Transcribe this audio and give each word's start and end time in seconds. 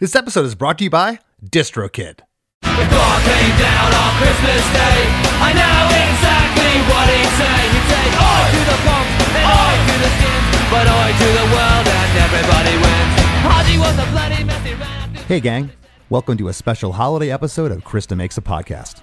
This 0.00 0.14
episode 0.14 0.46
is 0.46 0.54
brought 0.54 0.78
to 0.78 0.84
you 0.84 0.90
by 0.90 1.18
DistroKid. 1.44 2.22
The 2.62 2.86
God 2.86 3.18
came 3.26 3.54
down 3.58 3.90
on 3.90 4.10
Christmas 4.22 4.62
Day. 4.70 4.98
I 5.42 5.50
know 5.50 5.90
exactly 5.90 6.70
what 6.86 7.06
he'd 7.10 7.32
say. 7.34 7.58
He'd 7.74 7.86
say, 7.90 8.06
"I 8.14 8.46
to 8.46 8.62
the 8.62 8.78
punks 8.86 9.26
and 9.26 9.42
I 9.42 9.74
to 9.90 9.96
the 9.98 10.10
skins, 10.14 10.70
but 10.70 10.86
I 10.86 11.10
to 11.18 11.28
the 11.34 11.46
world 11.50 11.86
and 11.90 12.14
everybody 12.14 12.74
wins." 12.78 13.14
Haji 13.42 13.78
was 13.78 13.98
a 13.98 14.06
bloody 14.12 14.44
mess. 14.44 14.64
He 14.64 14.74
ran 14.74 15.14
through 15.14 15.24
Hey, 15.24 15.40
gang. 15.40 15.70
Welcome 16.10 16.36
to 16.36 16.46
a 16.46 16.52
special 16.52 16.92
holiday 16.92 17.32
episode 17.32 17.72
of 17.72 17.82
Chris 17.82 18.06
Demakes 18.06 18.38
a 18.38 18.40
Podcast. 18.40 19.02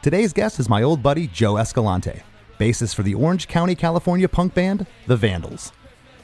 Today's 0.00 0.32
guest 0.32 0.58
is 0.58 0.70
my 0.70 0.82
old 0.82 1.02
buddy, 1.02 1.26
Joe 1.26 1.58
Escalante, 1.58 2.22
bassist 2.58 2.94
for 2.94 3.02
the 3.02 3.14
Orange 3.14 3.46
County, 3.46 3.74
California 3.74 4.26
punk 4.26 4.54
band, 4.54 4.86
The 5.06 5.18
Vandals. 5.18 5.72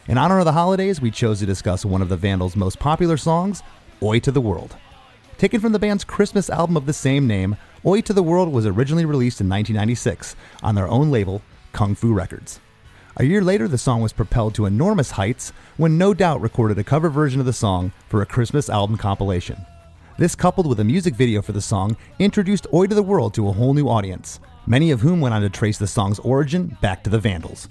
In 0.08 0.16
honor 0.16 0.38
of 0.38 0.46
the 0.46 0.52
holidays, 0.52 1.02
we 1.02 1.10
chose 1.10 1.40
to 1.40 1.46
discuss 1.46 1.84
one 1.84 2.00
of 2.00 2.08
the 2.08 2.16
Vandals' 2.16 2.56
most 2.56 2.78
popular 2.78 3.18
songs, 3.18 3.62
Oi 4.02 4.18
to 4.20 4.30
the 4.30 4.40
World. 4.40 4.76
Taken 5.38 5.60
from 5.60 5.72
the 5.72 5.78
band's 5.78 6.04
Christmas 6.04 6.50
album 6.50 6.76
of 6.76 6.84
the 6.84 6.92
same 6.92 7.26
name, 7.26 7.56
Oi 7.84 8.02
to 8.02 8.12
the 8.12 8.22
World 8.22 8.52
was 8.52 8.66
originally 8.66 9.06
released 9.06 9.40
in 9.40 9.48
1996 9.48 10.36
on 10.62 10.74
their 10.74 10.88
own 10.88 11.10
label, 11.10 11.40
Kung 11.72 11.94
Fu 11.94 12.12
Records. 12.12 12.60
A 13.16 13.24
year 13.24 13.42
later, 13.42 13.66
the 13.66 13.78
song 13.78 14.02
was 14.02 14.12
propelled 14.12 14.54
to 14.56 14.66
enormous 14.66 15.12
heights 15.12 15.52
when 15.78 15.96
No 15.96 16.12
Doubt 16.12 16.42
recorded 16.42 16.78
a 16.78 16.84
cover 16.84 17.08
version 17.08 17.40
of 17.40 17.46
the 17.46 17.52
song 17.54 17.92
for 18.08 18.20
a 18.20 18.26
Christmas 18.26 18.68
album 18.68 18.98
compilation. 18.98 19.56
This, 20.18 20.34
coupled 20.34 20.66
with 20.66 20.80
a 20.80 20.84
music 20.84 21.14
video 21.14 21.40
for 21.40 21.52
the 21.52 21.62
song, 21.62 21.96
introduced 22.18 22.66
Oi 22.74 22.86
to 22.86 22.94
the 22.94 23.02
World 23.02 23.32
to 23.34 23.48
a 23.48 23.52
whole 23.52 23.72
new 23.72 23.88
audience, 23.88 24.40
many 24.66 24.90
of 24.90 25.00
whom 25.00 25.22
went 25.22 25.34
on 25.34 25.40
to 25.40 25.48
trace 25.48 25.78
the 25.78 25.86
song's 25.86 26.18
origin 26.18 26.76
back 26.82 27.02
to 27.04 27.10
the 27.10 27.18
Vandals. 27.18 27.68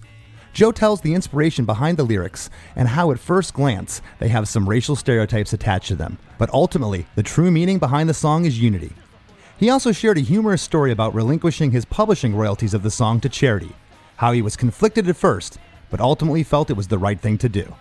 Joe 0.56 0.72
tells 0.72 1.02
the 1.02 1.14
inspiration 1.14 1.66
behind 1.66 1.98
the 1.98 2.06
lyrics 2.06 2.50
and 2.78 2.88
how, 2.88 3.12
at 3.12 3.20
first 3.20 3.54
glance, 3.54 4.02
they 4.20 4.30
have 4.30 4.48
some 4.48 4.70
racial 4.70 4.96
stereotypes 4.96 5.52
attached 5.52 5.90
to 5.90 5.98
them, 5.98 6.18
but 6.38 6.50
ultimately, 6.54 7.06
the 7.16 7.24
true 7.24 7.52
meaning 7.52 7.78
behind 7.78 8.08
the 8.08 8.14
song 8.14 8.46
is 8.46 8.58
unity. 8.58 8.94
He 9.58 9.70
also 9.70 9.92
shared 9.92 10.18
a 10.18 10.22
humorous 10.22 10.62
story 10.62 10.94
about 10.94 11.14
relinquishing 11.14 11.72
his 11.72 11.84
publishing 11.84 12.34
royalties 12.34 12.74
of 12.74 12.84
the 12.84 12.90
song 12.90 13.20
to 13.20 13.28
charity, 13.28 13.76
how 14.16 14.32
he 14.32 14.42
was 14.42 14.56
conflicted 14.56 15.10
at 15.10 15.18
first, 15.18 15.58
but 15.90 16.00
ultimately 16.00 16.42
felt 16.42 16.70
it 16.70 16.78
was 16.78 16.88
the 16.88 16.98
right 16.98 17.20
thing 17.20 17.38
to 17.40 17.50
do. 17.50 17.76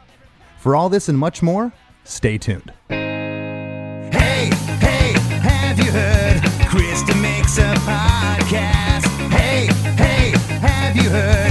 For 0.59 0.75
all 0.75 0.89
this 0.89 1.09
and 1.09 1.17
much 1.17 1.43
more, 1.45 1.73
stay 2.03 2.39
tuned. 2.39 2.73
Hey, 2.89 4.51
hey, 4.81 5.13
have 5.39 5.79
you 5.79 5.93
heard? 5.93 6.43
Chris 6.69 7.05
Demakes 7.05 7.57
a 7.57 7.73
podcast. 7.87 9.07
Hey, 9.31 9.67
hey, 9.95 10.31
have 10.59 10.97
you 10.97 11.09
heard? 11.09 11.44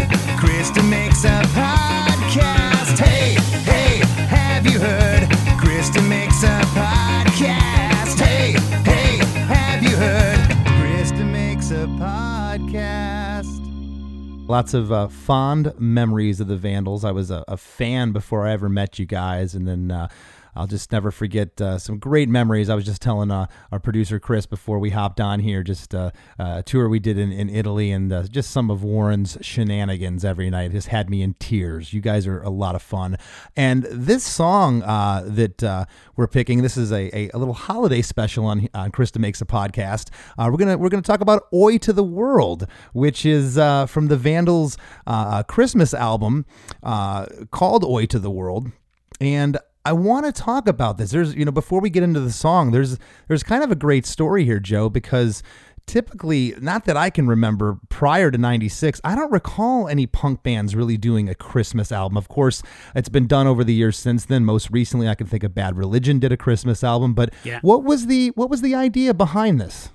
Lots 14.47 14.73
of 14.73 14.91
uh, 14.91 15.07
fond 15.07 15.73
memories 15.79 16.41
of 16.41 16.47
the 16.47 16.57
Vandals. 16.57 17.05
I 17.05 17.11
was 17.11 17.31
a, 17.31 17.45
a 17.47 17.55
fan 17.55 18.11
before 18.11 18.45
I 18.45 18.51
ever 18.51 18.67
met 18.67 18.99
you 18.99 19.05
guys, 19.05 19.55
and 19.55 19.65
then 19.65 19.89
uh, 19.89 20.09
I'll 20.55 20.67
just 20.67 20.91
never 20.91 21.11
forget 21.11 21.59
uh, 21.59 21.77
some 21.77 21.97
great 21.97 22.29
memories. 22.29 22.69
I 22.69 22.75
was 22.75 22.85
just 22.85 23.01
telling 23.01 23.31
uh, 23.31 23.47
our 23.71 23.79
producer 23.79 24.19
Chris 24.19 24.45
before 24.45 24.79
we 24.79 24.91
hopped 24.91 25.19
on 25.19 25.39
here, 25.39 25.63
just 25.63 25.95
uh, 25.95 26.11
a 26.39 26.63
tour 26.63 26.89
we 26.89 26.99
did 26.99 27.17
in, 27.17 27.31
in 27.31 27.49
Italy, 27.49 27.91
and 27.91 28.11
uh, 28.11 28.23
just 28.23 28.51
some 28.51 28.69
of 28.69 28.83
Warren's 28.83 29.37
shenanigans 29.41 30.23
every 30.23 30.49
night 30.49 30.71
has 30.71 30.87
had 30.87 31.09
me 31.09 31.21
in 31.21 31.35
tears. 31.35 31.93
You 31.93 32.01
guys 32.01 32.27
are 32.27 32.41
a 32.41 32.49
lot 32.49 32.75
of 32.75 32.81
fun, 32.81 33.17
and 33.55 33.83
this 33.83 34.23
song 34.23 34.83
uh, 34.83 35.23
that 35.25 35.63
uh, 35.63 35.85
we're 36.15 36.27
picking, 36.27 36.61
this 36.61 36.77
is 36.77 36.91
a, 36.91 37.15
a, 37.17 37.29
a 37.33 37.37
little 37.37 37.53
holiday 37.53 38.01
special 38.01 38.45
on 38.45 38.67
on 38.73 38.91
Chris 38.91 39.11
Demakes 39.11 39.41
a 39.41 39.45
podcast. 39.45 40.09
Uh, 40.37 40.49
we're 40.51 40.57
gonna 40.57 40.77
we're 40.77 40.89
gonna 40.89 41.01
talk 41.01 41.21
about 41.21 41.47
"Oi 41.53 41.77
to 41.79 41.93
the 41.93 42.03
World," 42.03 42.67
which 42.93 43.25
is 43.25 43.57
uh, 43.57 43.85
from 43.85 44.07
the 44.07 44.17
Vandals' 44.17 44.77
uh, 45.07 45.43
Christmas 45.43 45.93
album 45.93 46.45
uh, 46.81 47.25
called 47.51 47.83
"Oi 47.83 48.05
to 48.07 48.19
the 48.19 48.31
World," 48.31 48.71
and 49.19 49.57
I 49.85 49.93
want 49.93 50.25
to 50.25 50.31
talk 50.31 50.67
about 50.67 50.97
this. 50.97 51.11
There's, 51.11 51.35
you 51.35 51.43
know, 51.45 51.51
before 51.51 51.81
we 51.81 51.89
get 51.89 52.03
into 52.03 52.19
the 52.21 52.31
song, 52.31 52.71
there's 52.71 52.97
there's 53.27 53.43
kind 53.43 53.63
of 53.63 53.71
a 53.71 53.75
great 53.75 54.05
story 54.05 54.45
here, 54.45 54.59
Joe, 54.59 54.89
because 54.89 55.43
typically, 55.85 56.55
not 56.61 56.85
that 56.85 56.95
I 56.95 57.09
can 57.09 57.27
remember 57.27 57.77
prior 57.89 58.31
to 58.31 58.37
96, 58.37 59.01
I 59.03 59.15
don't 59.15 59.31
recall 59.31 59.89
any 59.89 60.07
punk 60.07 60.41
bands 60.41 60.75
really 60.75 60.95
doing 60.97 61.27
a 61.27 61.35
Christmas 61.35 61.91
album. 61.91 62.15
Of 62.17 62.29
course, 62.29 62.63
it's 62.95 63.09
been 63.09 63.27
done 63.27 63.47
over 63.47 63.63
the 63.65 63.73
years 63.73 63.97
since 63.97 64.23
then. 64.25 64.45
Most 64.45 64.69
recently, 64.71 65.09
I 65.09 65.15
can 65.15 65.27
think 65.27 65.43
of 65.43 65.53
Bad 65.53 65.75
Religion 65.77 66.19
did 66.19 66.31
a 66.31 66.37
Christmas 66.37 66.83
album, 66.83 67.13
but 67.13 67.33
Yeah. 67.43 67.59
what 67.61 67.83
was 67.83 68.07
the 68.07 68.29
what 68.35 68.49
was 68.49 68.61
the 68.61 68.75
idea 68.75 69.13
behind 69.13 69.59
this? 69.59 69.89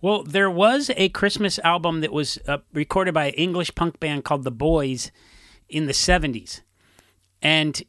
Well, 0.00 0.22
there 0.22 0.50
was 0.50 0.90
a 0.96 1.08
Christmas 1.10 1.58
album 1.58 2.00
that 2.00 2.12
was 2.12 2.38
uh, 2.46 2.58
recorded 2.72 3.12
by 3.12 3.26
an 3.26 3.34
English 3.34 3.74
punk 3.74 3.98
band 4.00 4.24
called 4.24 4.44
The 4.44 4.52
Boys 4.52 5.10
in 5.68 5.86
the 5.86 5.92
70s. 5.92 6.60
And 7.42 7.82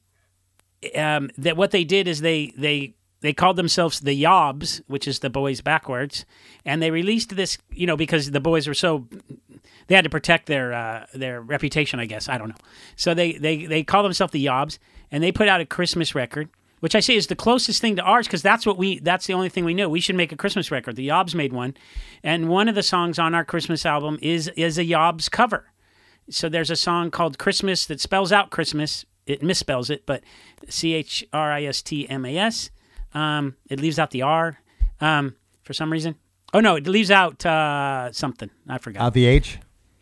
um, 0.95 1.29
that 1.37 1.57
what 1.57 1.71
they 1.71 1.83
did 1.83 2.07
is 2.07 2.21
they 2.21 2.53
they 2.57 2.93
they 3.21 3.33
called 3.33 3.57
themselves 3.57 3.99
the 3.99 4.23
Yobs, 4.23 4.81
which 4.87 5.07
is 5.07 5.19
the 5.19 5.29
Boys 5.29 5.61
backwards, 5.61 6.25
and 6.65 6.81
they 6.81 6.89
released 6.89 7.35
this, 7.35 7.57
you 7.71 7.85
know, 7.85 7.97
because 7.97 8.31
the 8.31 8.39
Boys 8.39 8.67
were 8.67 8.73
so 8.73 9.07
they 9.87 9.95
had 9.95 10.03
to 10.03 10.09
protect 10.09 10.45
their 10.45 10.73
uh, 10.73 11.05
their 11.13 11.41
reputation, 11.41 11.99
I 11.99 12.05
guess. 12.05 12.29
I 12.29 12.37
don't 12.37 12.49
know. 12.49 12.55
So 12.95 13.13
they 13.13 13.33
they 13.33 13.65
they 13.65 13.83
call 13.83 14.03
themselves 14.03 14.31
the 14.31 14.45
Yobs, 14.45 14.77
and 15.11 15.23
they 15.23 15.31
put 15.31 15.47
out 15.47 15.61
a 15.61 15.65
Christmas 15.65 16.15
record, 16.15 16.49
which 16.79 16.95
I 16.95 17.01
say 17.01 17.15
is 17.15 17.27
the 17.27 17.35
closest 17.35 17.81
thing 17.81 17.95
to 17.97 18.01
ours 18.03 18.27
because 18.27 18.41
that's 18.41 18.65
what 18.65 18.77
we 18.77 18.99
that's 18.99 19.27
the 19.27 19.33
only 19.33 19.49
thing 19.49 19.65
we 19.65 19.73
knew. 19.73 19.89
We 19.89 19.99
should 19.99 20.15
make 20.15 20.31
a 20.31 20.37
Christmas 20.37 20.71
record. 20.71 20.95
The 20.95 21.07
Yobs 21.07 21.35
made 21.35 21.51
one, 21.51 21.75
and 22.23 22.49
one 22.49 22.69
of 22.69 22.75
the 22.75 22.83
songs 22.83 23.19
on 23.19 23.35
our 23.35 23.43
Christmas 23.43 23.85
album 23.85 24.17
is 24.21 24.47
is 24.49 24.77
a 24.77 24.85
Yobs 24.85 25.29
cover. 25.29 25.65
So 26.29 26.47
there's 26.47 26.69
a 26.69 26.75
song 26.75 27.09
called 27.11 27.39
Christmas 27.39 27.85
that 27.87 27.99
spells 27.99 28.31
out 28.31 28.51
Christmas. 28.51 29.05
It 29.29 29.41
misspells 29.41 29.89
it, 29.89 30.05
but 30.05 30.23
C 30.69 30.93
H 30.93 31.23
R 31.31 31.51
I 31.51 31.63
S 31.63 31.81
T 31.81 32.09
M 32.09 32.25
A 32.25 32.35
S. 32.37 32.71
Um, 33.13 33.55
it 33.69 33.79
leaves 33.79 33.99
out 33.99 34.11
the 34.11 34.23
R 34.23 34.59
um, 35.01 35.35
for 35.63 35.73
some 35.73 35.91
reason. 35.91 36.15
Oh 36.53 36.59
no, 36.59 36.75
it 36.75 36.87
leaves 36.87 37.11
out 37.11 37.45
uh, 37.45 38.11
something. 38.11 38.49
I 38.67 38.79
forgot. 38.79 39.03
Uh, 39.03 39.09
the 39.11 39.25
H. 39.25 39.59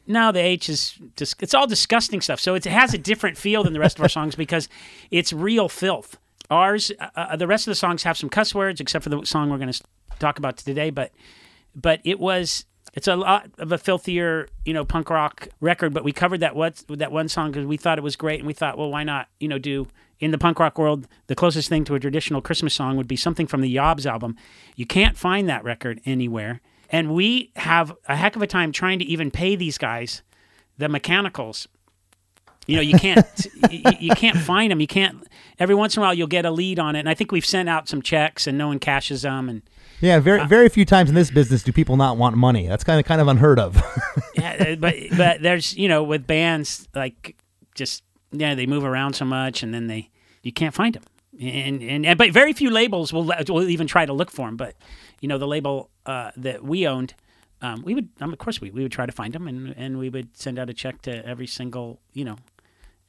No, 0.07 0.31
the 0.31 0.39
H 0.39 0.69
is 0.69 0.97
dis- 1.17 1.35
it's 1.41 1.53
all 1.53 1.67
disgusting 1.67 2.21
stuff. 2.21 2.39
So 2.39 2.55
it 2.55 2.63
has 2.63 2.93
a 2.93 2.97
different 2.97 3.37
feel 3.37 3.63
than 3.63 3.73
the 3.73 3.79
rest 3.79 3.97
of 3.97 4.03
our 4.03 4.09
songs 4.09 4.35
because 4.35 4.69
it's 5.11 5.33
real 5.33 5.67
filth. 5.67 6.17
Ours, 6.49 6.93
uh, 6.97 7.09
uh, 7.15 7.35
the 7.35 7.47
rest 7.47 7.67
of 7.67 7.71
the 7.71 7.75
songs 7.75 8.03
have 8.03 8.17
some 8.17 8.29
cuss 8.29 8.55
words, 8.55 8.79
except 8.79 9.03
for 9.03 9.09
the 9.09 9.25
song 9.25 9.49
we're 9.49 9.57
going 9.57 9.71
to 9.71 9.83
talk 10.19 10.37
about 10.39 10.55
today. 10.55 10.89
But 10.89 11.11
but 11.75 11.99
it 12.05 12.19
was 12.19 12.63
it's 12.97 13.07
a 13.07 13.15
lot 13.15 13.51
of 13.59 13.71
a 13.71 13.77
filthier 13.77 14.47
you 14.65 14.73
know 14.73 14.83
punk 14.83 15.11
rock 15.11 15.49
record. 15.61 15.93
But 15.93 16.03
we 16.03 16.11
covered 16.11 16.39
that 16.39 16.55
what 16.55 16.83
that 16.89 17.11
one 17.11 17.29
song 17.29 17.51
because 17.51 17.67
we 17.67 17.77
thought 17.77 17.99
it 17.99 18.03
was 18.03 18.15
great, 18.15 18.39
and 18.39 18.47
we 18.47 18.53
thought, 18.53 18.75
well, 18.75 18.89
why 18.89 19.03
not 19.03 19.27
you 19.39 19.47
know 19.47 19.59
do 19.59 19.87
in 20.19 20.31
the 20.31 20.37
punk 20.39 20.59
rock 20.59 20.79
world 20.79 21.07
the 21.27 21.35
closest 21.35 21.69
thing 21.69 21.83
to 21.85 21.93
a 21.93 21.99
traditional 21.99 22.41
Christmas 22.41 22.73
song 22.73 22.97
would 22.97 23.07
be 23.07 23.15
something 23.15 23.45
from 23.45 23.61
the 23.61 23.73
Yobs 23.73 24.07
album. 24.07 24.35
You 24.75 24.87
can't 24.87 25.15
find 25.15 25.47
that 25.47 25.63
record 25.63 26.01
anywhere. 26.05 26.59
And 26.89 27.13
we 27.13 27.51
have 27.57 27.95
a 28.07 28.15
heck 28.15 28.35
of 28.35 28.41
a 28.41 28.47
time 28.47 28.71
trying 28.71 28.97
to 28.97 29.05
even 29.05 29.29
pay 29.29 29.55
these 29.55 29.77
guys, 29.77 30.23
the 30.79 30.89
mechanicals. 30.89 31.67
You 32.65 32.77
know, 32.77 32.81
you 32.81 32.97
can't 32.97 33.47
you, 33.71 33.83
you 33.99 34.15
can't 34.15 34.39
find 34.39 34.71
them. 34.71 34.81
You 34.81 34.87
can't. 34.87 35.27
Every 35.59 35.75
once 35.75 35.95
in 35.95 36.01
a 36.01 36.05
while, 36.05 36.15
you'll 36.15 36.25
get 36.25 36.45
a 36.45 36.51
lead 36.51 36.79
on 36.79 36.95
it, 36.95 37.01
and 37.01 37.09
I 37.09 37.13
think 37.13 37.31
we've 37.31 37.45
sent 37.45 37.69
out 37.69 37.87
some 37.87 38.01
checks, 38.01 38.47
and 38.47 38.57
no 38.57 38.69
one 38.69 38.79
cashes 38.79 39.21
them. 39.21 39.49
And 39.49 39.61
Yeah, 40.01 40.19
very 40.19 40.41
Uh, 40.41 40.45
very 40.47 40.69
few 40.69 40.85
times 40.85 41.09
in 41.09 41.15
this 41.15 41.31
business 41.31 41.63
do 41.63 41.71
people 41.71 41.97
not 41.97 42.17
want 42.17 42.35
money. 42.37 42.67
That's 42.67 42.83
kind 42.83 42.99
of 42.99 43.05
kind 43.05 43.21
of 43.21 43.27
unheard 43.27 43.59
of. 43.59 43.81
yeah, 44.35 44.75
but 44.75 44.95
but 45.17 45.41
there's 45.41 45.75
you 45.75 45.87
know 45.87 46.03
with 46.03 46.27
bands 46.27 46.87
like 46.93 47.35
just 47.75 48.03
yeah 48.31 48.55
they 48.55 48.65
move 48.65 48.83
around 48.83 49.13
so 49.13 49.25
much, 49.25 49.63
and 49.63 49.73
then 49.73 49.87
they 49.87 50.09
you 50.43 50.51
can't 50.51 50.73
find 50.75 50.95
them. 50.95 51.03
And, 51.39 51.81
and 51.81 52.05
and 52.05 52.17
but 52.17 52.31
very 52.31 52.53
few 52.53 52.69
labels 52.69 53.11
will 53.11 53.25
will 53.49 53.69
even 53.69 53.87
try 53.87 54.05
to 54.05 54.13
look 54.13 54.31
for 54.31 54.47
them. 54.47 54.57
But 54.57 54.75
you 55.21 55.27
know 55.27 55.37
the 55.37 55.47
label 55.47 55.89
uh, 56.05 56.31
that 56.37 56.63
we 56.63 56.87
owned. 56.87 57.13
Um, 57.59 57.81
we 57.83 57.95
would, 57.95 58.09
um, 58.21 58.31
of 58.31 58.37
course, 58.37 58.61
we, 58.61 58.69
we 58.69 58.83
would 58.83 58.91
try 58.91 59.07
to 59.07 59.11
find 59.11 59.33
them, 59.33 59.47
and, 59.47 59.73
and 59.75 59.97
we 59.97 60.09
would 60.09 60.37
send 60.37 60.59
out 60.59 60.69
a 60.69 60.75
check 60.75 61.01
to 61.01 61.25
every 61.25 61.47
single, 61.47 61.99
you 62.13 62.23
know, 62.23 62.35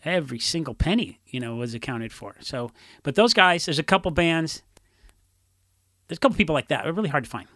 every 0.06 0.38
single 0.38 0.72
penny, 0.72 1.20
you 1.26 1.38
know, 1.38 1.54
was 1.56 1.74
accounted 1.74 2.14
for. 2.14 2.34
So, 2.40 2.70
but 3.02 3.14
those 3.14 3.34
guys, 3.34 3.66
there's 3.66 3.78
a 3.78 3.82
couple 3.82 4.10
bands, 4.10 4.62
there's 6.08 6.18
a 6.18 6.20
couple 6.20 6.36
people 6.36 6.54
like 6.54 6.68
that. 6.68 6.84
They're 6.84 6.92
really 6.92 7.08
hard 7.08 7.24
to 7.24 7.30
find. 7.30 7.46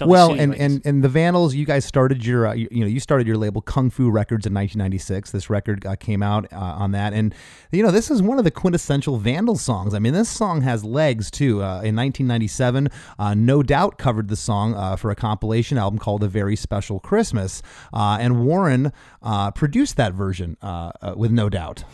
Well, 0.00 0.32
and, 0.32 0.54
and 0.54 0.82
and 0.84 1.04
the 1.04 1.08
Vandals, 1.08 1.54
you 1.54 1.64
guys 1.64 1.84
started 1.84 2.24
your 2.24 2.46
uh, 2.46 2.54
you, 2.54 2.68
you 2.70 2.80
know 2.80 2.86
you 2.86 3.00
started 3.00 3.26
your 3.26 3.36
label 3.36 3.60
Kung 3.60 3.90
Fu 3.90 4.10
Records 4.10 4.46
in 4.46 4.54
1996. 4.54 5.30
This 5.30 5.50
record 5.50 5.86
uh, 5.86 5.96
came 5.96 6.22
out 6.22 6.52
uh, 6.52 6.56
on 6.56 6.92
that, 6.92 7.12
and 7.12 7.34
you 7.70 7.82
know 7.82 7.90
this 7.90 8.10
is 8.10 8.22
one 8.22 8.38
of 8.38 8.44
the 8.44 8.50
quintessential 8.50 9.18
Vandal 9.18 9.56
songs. 9.56 9.94
I 9.94 9.98
mean, 9.98 10.12
this 10.12 10.28
song 10.28 10.62
has 10.62 10.84
legs 10.84 11.30
too. 11.30 11.62
Uh, 11.62 11.82
in 11.82 11.96
1997, 11.96 12.88
uh, 13.18 13.34
No 13.34 13.62
Doubt 13.62 13.98
covered 13.98 14.28
the 14.28 14.36
song 14.36 14.74
uh, 14.74 14.96
for 14.96 15.10
a 15.10 15.14
compilation 15.14 15.78
album 15.78 15.98
called 15.98 16.22
A 16.24 16.28
Very 16.28 16.56
Special 16.56 16.98
Christmas, 16.98 17.62
uh, 17.92 18.18
and 18.20 18.44
Warren 18.44 18.92
uh, 19.22 19.50
produced 19.52 19.96
that 19.96 20.14
version 20.14 20.56
uh, 20.62 20.92
uh, 21.00 21.14
with 21.16 21.30
No 21.30 21.48
Doubt. 21.48 21.84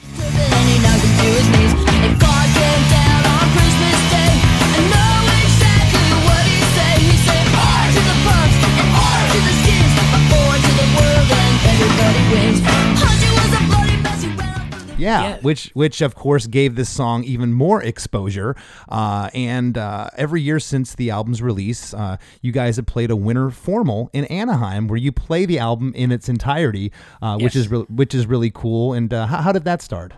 Yeah, 14.99 15.39
which 15.43 15.71
which 15.75 16.01
of 16.01 16.15
course 16.15 16.47
gave 16.47 16.75
this 16.75 16.89
song 16.89 17.25
even 17.25 17.53
more 17.53 17.83
exposure. 17.83 18.57
Uh, 18.89 19.31
and 19.33 19.79
uh, 19.79 20.11
every 20.17 20.43
year 20.43 20.59
since 20.59 20.95
the 20.97 21.11
album's 21.11 21.41
release, 21.41 21.95
uh, 21.95 22.17
you 22.43 22.53
guys 22.53 22.77
have 22.77 22.87
played 22.87 23.11
a 23.11 23.17
winter 23.17 23.51
formal 23.51 24.11
in 24.13 24.25
Anaheim, 24.27 24.89
where 24.89 24.99
you 24.99 25.13
play 25.13 25.47
the 25.47 25.59
album 25.59 25.93
in 25.95 26.11
its 26.11 26.29
entirety, 26.29 26.93
uh, 27.23 27.39
which 27.39 27.55
is 27.55 27.71
re- 27.71 27.87
which 27.89 28.15
is 28.15 28.27
really 28.27 28.51
cool. 28.51 28.93
And 28.93 29.15
uh, 29.15 29.27
how, 29.27 29.43
how 29.43 29.53
did 29.53 29.65
that 29.65 29.83
start? 29.83 30.13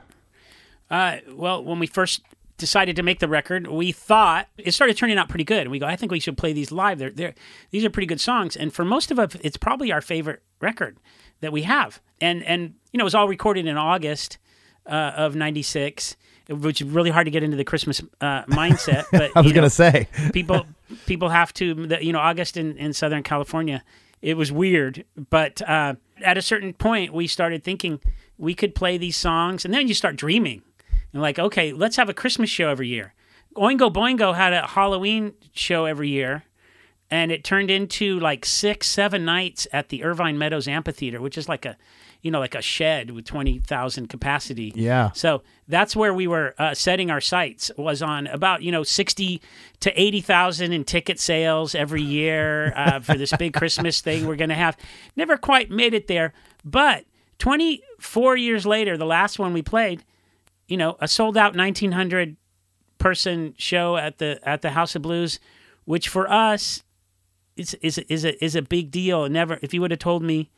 Uh, 0.91 1.19
well, 1.33 1.63
when 1.63 1.79
we 1.79 1.87
first 1.87 2.23
decided 2.57 2.97
to 2.97 3.03
make 3.03 3.21
the 3.21 3.29
record, 3.29 3.67
we 3.67 3.93
thought 3.93 4.49
it 4.59 4.73
started 4.73 4.97
turning 4.97 5.19
out 5.19 5.29
pretty 5.29 5.45
good. 5.45 5.63
And 5.63 5.71
we 5.71 5.79
go, 5.79 5.87
I 5.87 5.97
think 5.97 6.11
we 6.11 6.21
should 6.21 6.37
play 6.37 6.53
these 6.53 6.73
live. 6.73 6.99
They're, 6.99 7.11
they're, 7.11 7.35
these 7.71 7.85
are 7.85 7.91
pretty 7.91 8.07
good 8.07 8.21
songs. 8.21 8.57
And 8.57 8.73
for 8.73 8.85
most 8.85 9.11
of 9.11 9.19
us, 9.19 9.37
it's 9.41 9.57
probably 9.57 9.93
our 9.93 10.01
favorite 10.01 10.43
record 10.61 10.99
that 11.41 11.53
we 11.53 11.63
have. 11.63 12.01
And, 12.21 12.43
and 12.45 12.75
you 12.93 12.99
know, 12.99 13.03
it 13.03 13.05
was 13.05 13.15
all 13.15 13.29
recorded 13.29 13.67
in 13.67 13.77
August 13.77 14.39
uh, 14.87 15.13
of 15.17 15.35
96, 15.37 16.17
which 16.49 16.81
is 16.81 16.89
really 16.89 17.11
hard 17.11 17.27
to 17.27 17.31
get 17.31 17.43
into 17.43 17.57
the 17.57 17.65
Christmas 17.65 18.03
uh, 18.21 18.43
mindset. 18.45 19.05
But 19.13 19.31
I 19.37 19.41
was 19.41 19.53
gonna 19.53 19.71
say, 19.71 20.09
people 20.33 20.67
people 21.07 21.29
have 21.29 21.53
to 21.55 21.75
the- 21.87 22.05
you 22.05 22.13
know 22.13 22.19
august 22.19 22.57
in, 22.57 22.77
in 22.77 22.93
southern 22.93 23.23
california 23.23 23.85
it 24.23 24.37
was 24.37 24.51
weird 24.51 25.05
but 25.31 25.63
uh, 25.63 25.95
at 26.25 26.37
a 26.37 26.43
certain 26.43 26.73
point 26.73 27.13
we 27.15 27.29
started 27.29 27.63
thinking 27.63 28.01
we 28.39 28.55
could 28.55 28.75
play 28.75 28.99
these 28.99 29.17
songs 29.17 29.65
and 29.65 29.73
then 29.73 29.87
you 29.87 29.95
start 29.95 30.17
dreaming 30.17 30.63
and 31.13 31.23
like 31.23 31.39
okay 31.39 31.73
let's 31.73 31.95
have 31.95 32.09
a 32.09 32.13
christmas 32.15 32.51
show 32.51 32.69
every 32.69 32.89
year 32.89 33.15
oingo 33.57 33.89
boingo 33.93 34.35
had 34.35 34.53
a 34.53 34.67
halloween 34.67 35.33
show 35.53 35.85
every 35.85 36.09
year 36.09 36.43
and 37.11 37.33
it 37.33 37.43
turned 37.45 37.71
into 37.71 38.19
like 38.21 38.45
six 38.47 38.89
seven 38.89 39.25
nights 39.25 39.67
at 39.73 39.89
the 39.89 40.05
irvine 40.05 40.39
meadows 40.39 40.69
amphitheater 40.69 41.21
which 41.21 41.37
is 41.39 41.49
like 41.49 41.65
a 41.67 41.77
you 42.23 42.31
know 42.31 42.39
like 42.39 42.55
a 42.55 42.61
shed 42.63 43.11
with 43.11 43.25
20000 43.25 44.07
capacity 44.09 44.73
Yeah. 44.77 45.11
so 45.13 45.43
that's 45.69 45.97
where 45.97 46.13
we 46.15 46.27
were 46.27 46.55
uh, 46.59 46.75
setting 46.75 47.11
our 47.11 47.21
sights 47.21 47.71
was 47.77 48.03
on 48.03 48.27
about 48.27 48.63
you 48.63 48.71
know 48.73 48.83
sixty 48.83 49.41
to 49.81 49.91
eighty 50.01 50.21
thousand 50.21 50.73
in 50.73 50.85
ticket 50.85 51.19
sales 51.19 51.75
every 51.75 52.03
year 52.03 52.73
uh, 52.77 53.01
for 53.01 53.15
this 53.15 53.33
big 53.37 53.55
Christmas 53.55 54.01
thing 54.07 54.27
we're 54.27 54.37
gonna 54.37 54.55
have. 54.55 54.77
Never 55.17 55.37
quite 55.39 55.71
made 55.71 55.95
it 55.95 56.07
there, 56.09 56.33
but 56.65 57.05
twenty 57.39 57.83
four 57.99 58.37
years 58.37 58.67
later, 58.67 58.97
the 58.99 59.07
last 59.07 59.39
one 59.39 59.53
we 59.55 59.63
played, 59.63 60.05
you 60.69 60.77
know, 60.77 60.97
a 61.01 61.09
sold 61.09 61.37
out 61.39 61.55
nineteen 61.55 61.93
hundred 61.93 62.37
person 62.99 63.55
show 63.57 63.97
at 63.97 64.19
the 64.19 64.39
at 64.47 64.61
the 64.63 64.71
House 64.71 64.95
of 64.95 65.03
Blues, 65.03 65.39
which 65.85 66.09
for 66.09 66.31
us 66.31 66.83
is 67.61 67.75
is 67.83 67.99
is 68.09 68.25
a 68.25 68.45
is 68.45 68.55
a 68.57 68.63
big 68.63 68.91
deal. 68.91 69.29
Never 69.29 69.59
if 69.63 69.73
you 69.75 69.81
would 69.81 69.91
have 69.91 70.01
told 70.01 70.23
me 70.23 70.51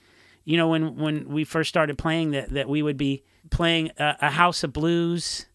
you 0.45 0.57
know 0.57 0.69
when 0.69 0.97
when 0.97 1.29
we 1.29 1.45
first 1.45 1.69
started 1.69 1.99
playing 1.99 2.31
that 2.33 2.51
that 2.51 2.69
we 2.69 2.83
would 2.83 2.97
be 2.97 3.23
playing 3.51 3.91
a, 3.99 4.17
a 4.23 4.31
house 4.31 4.65
of 4.65 4.73
blues 4.73 5.47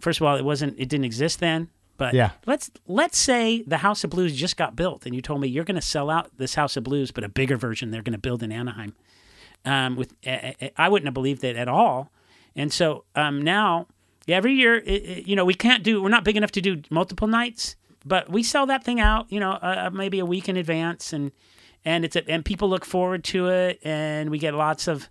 first 0.00 0.20
of 0.20 0.26
all 0.26 0.36
it 0.36 0.44
wasn't 0.44 0.74
it 0.78 0.88
didn't 0.88 1.04
exist 1.04 1.40
then 1.40 1.68
but 1.96 2.12
Yeah. 2.14 2.30
let's 2.46 2.70
let's 2.86 3.18
say 3.18 3.62
the 3.66 3.78
house 3.78 4.04
of 4.04 4.10
blues 4.10 4.34
just 4.36 4.56
got 4.56 4.74
built 4.76 5.06
and 5.06 5.14
you 5.14 5.22
told 5.22 5.40
me 5.40 5.48
you're 5.48 5.64
going 5.64 5.80
to 5.80 5.80
sell 5.96 6.10
out 6.10 6.30
this 6.38 6.54
house 6.54 6.76
of 6.76 6.84
blues 6.84 7.10
but 7.12 7.24
a 7.24 7.28
bigger 7.28 7.56
version 7.56 7.90
they're 7.90 8.02
going 8.02 8.12
to 8.12 8.18
build 8.28 8.42
in 8.42 8.52
anaheim 8.52 8.94
um, 9.64 9.96
with 9.96 10.12
I 10.26 10.70
I 10.76 10.88
wouldn't 10.88 11.06
have 11.06 11.14
believed 11.14 11.42
it 11.44 11.56
at 11.56 11.68
all 11.68 12.10
and 12.54 12.72
so 12.72 13.04
um, 13.14 13.42
now 13.42 13.86
every 14.28 14.54
year 14.54 14.76
it, 14.76 14.86
it- 14.88 15.26
you 15.28 15.34
know 15.36 15.44
we 15.44 15.54
can't 15.54 15.82
do 15.82 16.02
we're 16.02 16.08
not 16.08 16.24
big 16.24 16.36
enough 16.36 16.52
to 16.52 16.60
do 16.60 16.82
multiple 16.90 17.28
nights 17.28 17.76
but 18.06 18.30
we 18.30 18.42
sell 18.42 18.66
that 18.66 18.84
thing 18.84 19.00
out 19.00 19.26
you 19.30 19.40
know 19.40 19.52
uh, 19.52 19.90
maybe 19.92 20.18
a 20.18 20.26
week 20.26 20.48
in 20.48 20.56
advance 20.56 21.12
and 21.12 21.32
and 21.84 22.04
it's 22.04 22.16
a, 22.16 22.28
and 22.30 22.44
people 22.44 22.68
look 22.68 22.84
forward 22.84 23.24
to 23.24 23.48
it 23.48 23.78
and 23.82 24.30
we 24.30 24.38
get 24.38 24.54
lots 24.54 24.88
of 24.88 25.08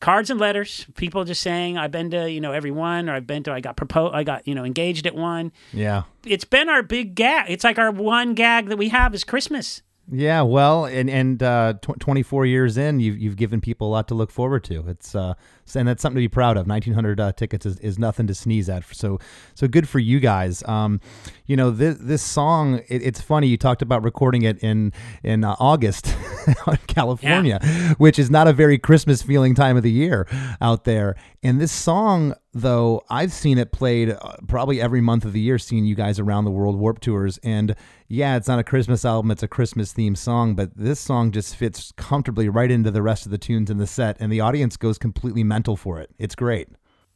cards 0.00 0.28
and 0.28 0.38
letters 0.38 0.86
people 0.96 1.24
just 1.24 1.40
saying 1.40 1.78
i've 1.78 1.90
been 1.90 2.10
to 2.10 2.30
you 2.30 2.40
know 2.40 2.52
every 2.52 2.70
one 2.70 3.08
or 3.08 3.14
i've 3.14 3.26
been 3.26 3.42
to 3.42 3.52
i 3.52 3.60
got 3.60 3.76
proposed 3.76 4.14
i 4.14 4.22
got 4.22 4.46
you 4.46 4.54
know 4.54 4.64
engaged 4.64 5.06
at 5.06 5.14
one. 5.14 5.50
Yeah. 5.72 6.02
it's 6.26 6.44
been 6.44 6.68
our 6.68 6.82
big 6.82 7.14
gag. 7.14 7.46
It's 7.48 7.64
like 7.64 7.78
our 7.78 7.90
one 7.90 8.34
gag 8.34 8.68
that 8.68 8.76
we 8.76 8.90
have 8.90 9.14
is 9.14 9.24
christmas 9.24 9.82
Yeah, 10.12 10.42
well, 10.42 10.84
and 10.84 11.08
and 11.08 11.42
uh, 11.42 11.74
tw- 11.80 11.98
24 11.98 12.44
years 12.44 12.76
in, 12.76 13.00
you've 13.00 13.16
you've 13.16 13.36
given 13.36 13.62
people 13.62 13.88
a 13.88 13.92
lot 13.92 14.08
to 14.08 14.14
look 14.14 14.30
forward 14.30 14.62
to. 14.64 14.86
It's 14.86 15.14
uh, 15.14 15.32
and 15.74 15.88
that's 15.88 16.02
something 16.02 16.16
to 16.16 16.20
be 16.20 16.28
proud 16.28 16.58
of. 16.58 16.66
1,900 16.66 17.20
uh, 17.20 17.32
tickets 17.32 17.64
is, 17.64 17.78
is 17.78 17.98
nothing 17.98 18.26
to 18.26 18.34
sneeze 18.34 18.68
at. 18.68 18.84
So 18.92 19.18
so 19.54 19.66
good 19.66 19.88
for 19.88 19.98
you 19.98 20.20
guys. 20.20 20.62
Um, 20.64 21.00
you 21.46 21.56
know 21.56 21.70
this 21.70 21.96
this 21.98 22.22
song. 22.22 22.82
It, 22.88 23.02
it's 23.02 23.20
funny 23.22 23.46
you 23.46 23.56
talked 23.56 23.80
about 23.80 24.04
recording 24.04 24.42
it 24.42 24.58
in 24.62 24.92
in 25.22 25.42
uh, 25.42 25.56
August, 25.58 26.14
in 26.66 26.76
California, 26.86 27.60
which 27.96 28.18
is 28.18 28.30
not 28.30 28.46
a 28.46 28.52
very 28.52 28.76
Christmas 28.76 29.22
feeling 29.22 29.54
time 29.54 29.76
of 29.76 29.82
the 29.82 29.92
year 29.92 30.28
out 30.60 30.84
there. 30.84 31.16
And 31.42 31.58
this 31.58 31.72
song, 31.72 32.34
though, 32.54 33.02
I've 33.10 33.32
seen 33.32 33.58
it 33.58 33.72
played 33.72 34.10
uh, 34.10 34.36
probably 34.48 34.80
every 34.80 35.00
month 35.00 35.24
of 35.24 35.32
the 35.32 35.40
year. 35.40 35.58
Seeing 35.58 35.84
you 35.84 35.94
guys 35.94 36.18
around 36.18 36.44
the 36.44 36.50
world 36.50 36.76
warp 36.76 37.00
tours 37.00 37.38
and 37.42 37.74
yeah, 38.08 38.36
it's 38.36 38.46
not 38.48 38.58
a 38.58 38.64
Christmas 38.64 39.04
album, 39.04 39.30
it's 39.30 39.42
a 39.42 39.48
Christmas 39.48 39.92
themed 39.92 40.18
song, 40.18 40.54
but 40.54 40.76
this 40.76 41.00
song 41.00 41.32
just 41.32 41.56
fits 41.56 41.92
comfortably 41.96 42.48
right 42.48 42.70
into 42.70 42.90
the 42.90 43.02
rest 43.02 43.24
of 43.26 43.32
the 43.32 43.38
tunes 43.38 43.70
in 43.70 43.78
the 43.78 43.86
set, 43.86 44.16
and 44.20 44.30
the 44.30 44.40
audience 44.40 44.76
goes 44.76 44.98
completely 44.98 45.42
mental 45.42 45.76
for 45.76 46.00
it. 46.00 46.10
It's 46.18 46.34
great. 46.34 46.68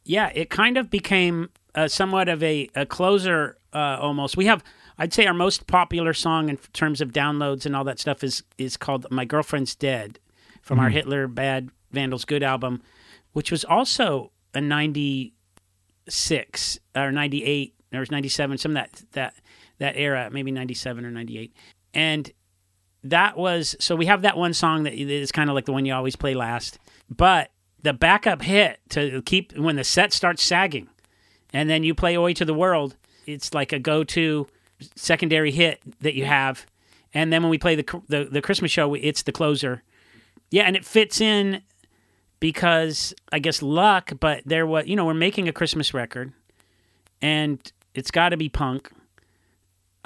yeah 0.03 0.31
it 0.35 0.49
kind 0.49 0.77
of 0.77 0.89
became 0.89 1.49
uh, 1.75 1.87
somewhat 1.87 2.27
of 2.29 2.41
a, 2.43 2.67
a 2.75 2.85
closer 2.85 3.57
uh, 3.73 3.97
almost 4.01 4.35
we 4.35 4.45
have 4.45 4.63
i'd 4.97 5.13
say 5.13 5.25
our 5.27 5.33
most 5.33 5.67
popular 5.67 6.13
song 6.13 6.49
in 6.49 6.57
terms 6.73 6.99
of 7.01 7.11
downloads 7.11 7.65
and 7.65 7.75
all 7.75 7.83
that 7.83 7.99
stuff 7.99 8.23
is 8.23 8.41
is 8.57 8.75
called 8.77 9.05
my 9.11 9.23
girlfriend's 9.25 9.75
dead 9.75 10.17
from 10.63 10.79
our 10.79 10.89
hitler 10.89 11.27
bad 11.27 11.69
vandals 11.91 12.25
good 12.25 12.41
album 12.43 12.81
which 13.33 13.51
was 13.51 13.63
also 13.63 14.31
a 14.53 14.61
96 14.61 16.79
or 16.95 17.11
98 17.11 17.75
or 17.93 18.05
97 18.09 18.57
some 18.57 18.71
of 18.71 18.75
that 18.75 19.03
that 19.11 19.35
that 19.79 19.95
era 19.95 20.29
maybe 20.31 20.51
97 20.51 21.05
or 21.05 21.11
98 21.11 21.53
and 21.93 22.31
that 23.03 23.37
was 23.37 23.75
so 23.79 23.95
we 23.95 24.05
have 24.05 24.23
that 24.23 24.37
one 24.37 24.53
song 24.53 24.83
that 24.83 24.93
is 24.93 25.31
kind 25.31 25.49
of 25.49 25.55
like 25.55 25.65
the 25.65 25.71
one 25.71 25.85
you 25.85 25.93
always 25.93 26.15
play 26.15 26.33
last. 26.33 26.79
But 27.09 27.51
the 27.81 27.93
backup 27.93 28.41
hit 28.41 28.79
to 28.89 29.21
keep 29.21 29.57
when 29.57 29.75
the 29.75 29.83
set 29.83 30.11
starts 30.11 30.43
sagging 30.43 30.89
and 31.53 31.69
then 31.69 31.83
you 31.83 31.95
play 31.95 32.17
oi 32.17 32.33
to 32.33 32.45
the 32.45 32.53
world 32.53 32.95
it's 33.25 33.53
like 33.53 33.71
a 33.71 33.79
go-to 33.79 34.47
secondary 34.95 35.51
hit 35.51 35.79
that 36.01 36.15
you 36.15 36.25
have. 36.25 36.65
And 37.13 37.31
then 37.31 37.41
when 37.41 37.49
we 37.49 37.57
play 37.57 37.75
the 37.75 38.01
the, 38.07 38.25
the 38.25 38.41
christmas 38.41 38.71
show 38.71 38.93
it's 38.93 39.23
the 39.23 39.31
closer. 39.31 39.83
Yeah 40.51 40.63
and 40.63 40.75
it 40.75 40.85
fits 40.85 41.21
in 41.21 41.61
because 42.39 43.13
i 43.31 43.39
guess 43.39 43.61
luck 43.61 44.11
but 44.19 44.41
there 44.45 44.65
was 44.65 44.87
you 44.87 44.95
know 44.95 45.05
we're 45.05 45.13
making 45.13 45.47
a 45.47 45.53
christmas 45.53 45.93
record 45.93 46.31
and 47.21 47.71
it's 47.93 48.11
got 48.11 48.29
to 48.29 48.37
be 48.37 48.49
punk 48.49 48.91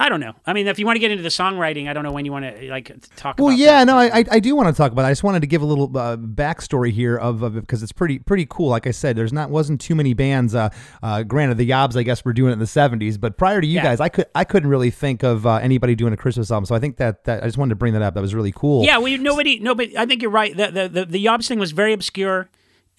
I 0.04 0.10
don't 0.10 0.20
know. 0.20 0.34
I 0.46 0.52
mean, 0.52 0.68
if 0.68 0.78
you 0.80 0.86
want 0.86 0.98
to 0.98 1.00
get 1.00 1.12
into 1.12 1.24
the 1.24 1.30
songwriting, 1.30 1.88
I 1.88 1.94
don't 1.94 2.04
know 2.04 2.12
when 2.12 2.26
you 2.26 2.34
want 2.34 2.44
to 2.44 2.70
like 2.70 2.94
talk. 3.16 3.38
Well, 3.40 3.54
yeah, 3.54 3.86
that. 3.86 3.86
no, 3.86 3.98
I, 3.98 4.26
I- 4.30 4.40
do 4.42 4.54
want 4.54 4.68
to 4.68 4.74
talk 4.78 4.92
about. 4.92 5.04
it. 5.04 5.08
I 5.08 5.12
just 5.12 5.24
wanted 5.24 5.40
to 5.40 5.48
give 5.48 5.62
a 5.62 5.66
little 5.66 5.86
uh, 5.98 6.18
backstory 6.18 6.92
here 6.92 7.16
of, 7.16 7.42
of 7.42 7.54
because 7.56 7.82
it's 7.82 7.94
pretty 7.94 8.20
pretty 8.20 8.46
cool. 8.50 8.68
Like 8.68 8.86
I 8.86 8.92
said, 8.92 9.16
there's 9.16 9.32
not 9.32 9.50
wasn't 9.50 9.80
too 9.80 9.96
many 9.96 10.14
bands. 10.14 10.54
Uh, 10.56 10.70
uh, 11.02 11.24
granted, 11.24 11.58
the 11.58 11.70
Yobs, 11.70 11.96
I 11.96 12.04
guess, 12.04 12.26
were 12.26 12.34
doing 12.34 12.50
it 12.50 12.54
in 12.54 12.60
the 12.60 12.66
'70s, 12.66 13.18
but 13.18 13.38
prior 13.38 13.62
to 13.62 13.66
you 13.66 13.76
Yeah. 13.76 13.84
guys, 13.84 14.02
I 14.02 14.10
could 14.10 14.26
I 14.36 14.44
couldn't 14.44 14.70
really 14.70 14.92
think 14.92 15.24
of 15.24 15.46
uh, 15.48 15.56
anybody 15.56 15.96
doing 15.96 16.12
a 16.12 16.18
Christmas 16.18 16.52
album. 16.52 16.66
So 16.66 16.76
I 16.76 16.80
think 16.80 16.98
that 16.98 17.24
that 17.24 17.42
I 17.42 17.46
just 17.46 17.58
wanted 17.58 17.70
to 17.70 17.76
bring 17.78 17.94
that 17.94 18.02
up. 18.02 18.14
That 18.16 18.22
was 18.22 18.36
really 18.36 18.52
cool. 18.52 18.84
Yeah, 18.84 19.00
we 19.00 19.18
nobody 19.18 19.60
nobody. 19.60 19.98
I 19.98 20.06
think 20.06 20.22
you're 20.22 20.32
right. 20.32 20.56
The 20.58 20.68
the 20.70 20.90
the, 20.90 21.06
the 21.06 21.26
Yobs 21.26 21.48
thing 21.48 21.60
was 21.60 21.72
very 21.72 21.94
obscure, 21.94 22.50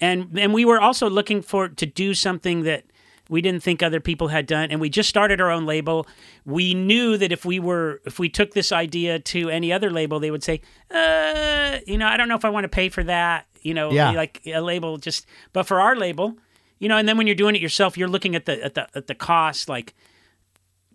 and 0.01 0.39
and 0.39 0.51
we 0.55 0.65
were 0.65 0.81
also 0.81 1.07
looking 1.07 1.43
for 1.43 1.69
to 1.69 1.85
do 1.85 2.15
something 2.15 2.63
that 2.63 2.85
we 3.29 3.41
didn't 3.41 3.63
think 3.63 3.81
other 3.81 3.99
people 3.99 4.27
had 4.29 4.45
done, 4.45 4.69
and 4.71 4.79
we 4.79 4.89
just 4.89 5.09
started 5.09 5.41
our 5.41 5.49
own 5.51 5.65
label. 5.65 6.05
We 6.45 6.73
knew 6.73 7.17
that 7.17 7.31
if 7.31 7.43
we 7.45 7.59
were 7.59 8.01
if 8.05 8.19
we 8.19 8.29
took 8.29 8.53
this 8.53 8.71
idea 8.71 9.19
to 9.19 9.49
any 9.49 9.73
other 9.73 9.89
label, 9.89 10.19
they 10.19 10.31
would 10.31 10.43
say, 10.43 10.61
uh, 10.91 11.79
you 11.87 11.97
know, 11.97 12.07
I 12.07 12.17
don't 12.17 12.27
know 12.29 12.35
if 12.35 12.45
I 12.45 12.49
want 12.49 12.63
to 12.65 12.69
pay 12.69 12.89
for 12.89 13.03
that. 13.03 13.47
You 13.61 13.73
know, 13.73 13.91
Yeah. 13.91 14.11
like 14.11 14.41
a 14.45 14.59
label 14.61 14.97
just. 14.97 15.25
But 15.53 15.63
for 15.63 15.81
our 15.81 15.95
label, 15.95 16.37
you 16.77 16.87
know, 16.87 16.97
and 16.97 17.07
then 17.09 17.17
when 17.17 17.25
you're 17.25 17.35
doing 17.35 17.55
it 17.55 17.61
yourself, 17.61 17.97
you're 17.97 18.07
looking 18.07 18.35
at 18.35 18.45
the 18.45 18.63
at 18.63 18.75
the 18.75 18.87
at 18.95 19.07
the 19.07 19.15
cost 19.15 19.67
like 19.69 19.95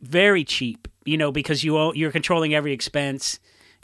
very 0.00 0.44
cheap, 0.44 0.88
you 1.04 1.16
know, 1.18 1.30
because 1.32 1.64
you 1.64 1.76
own, 1.78 1.94
you're 1.96 2.12
controlling 2.12 2.54
every 2.54 2.72
expense. 2.72 3.38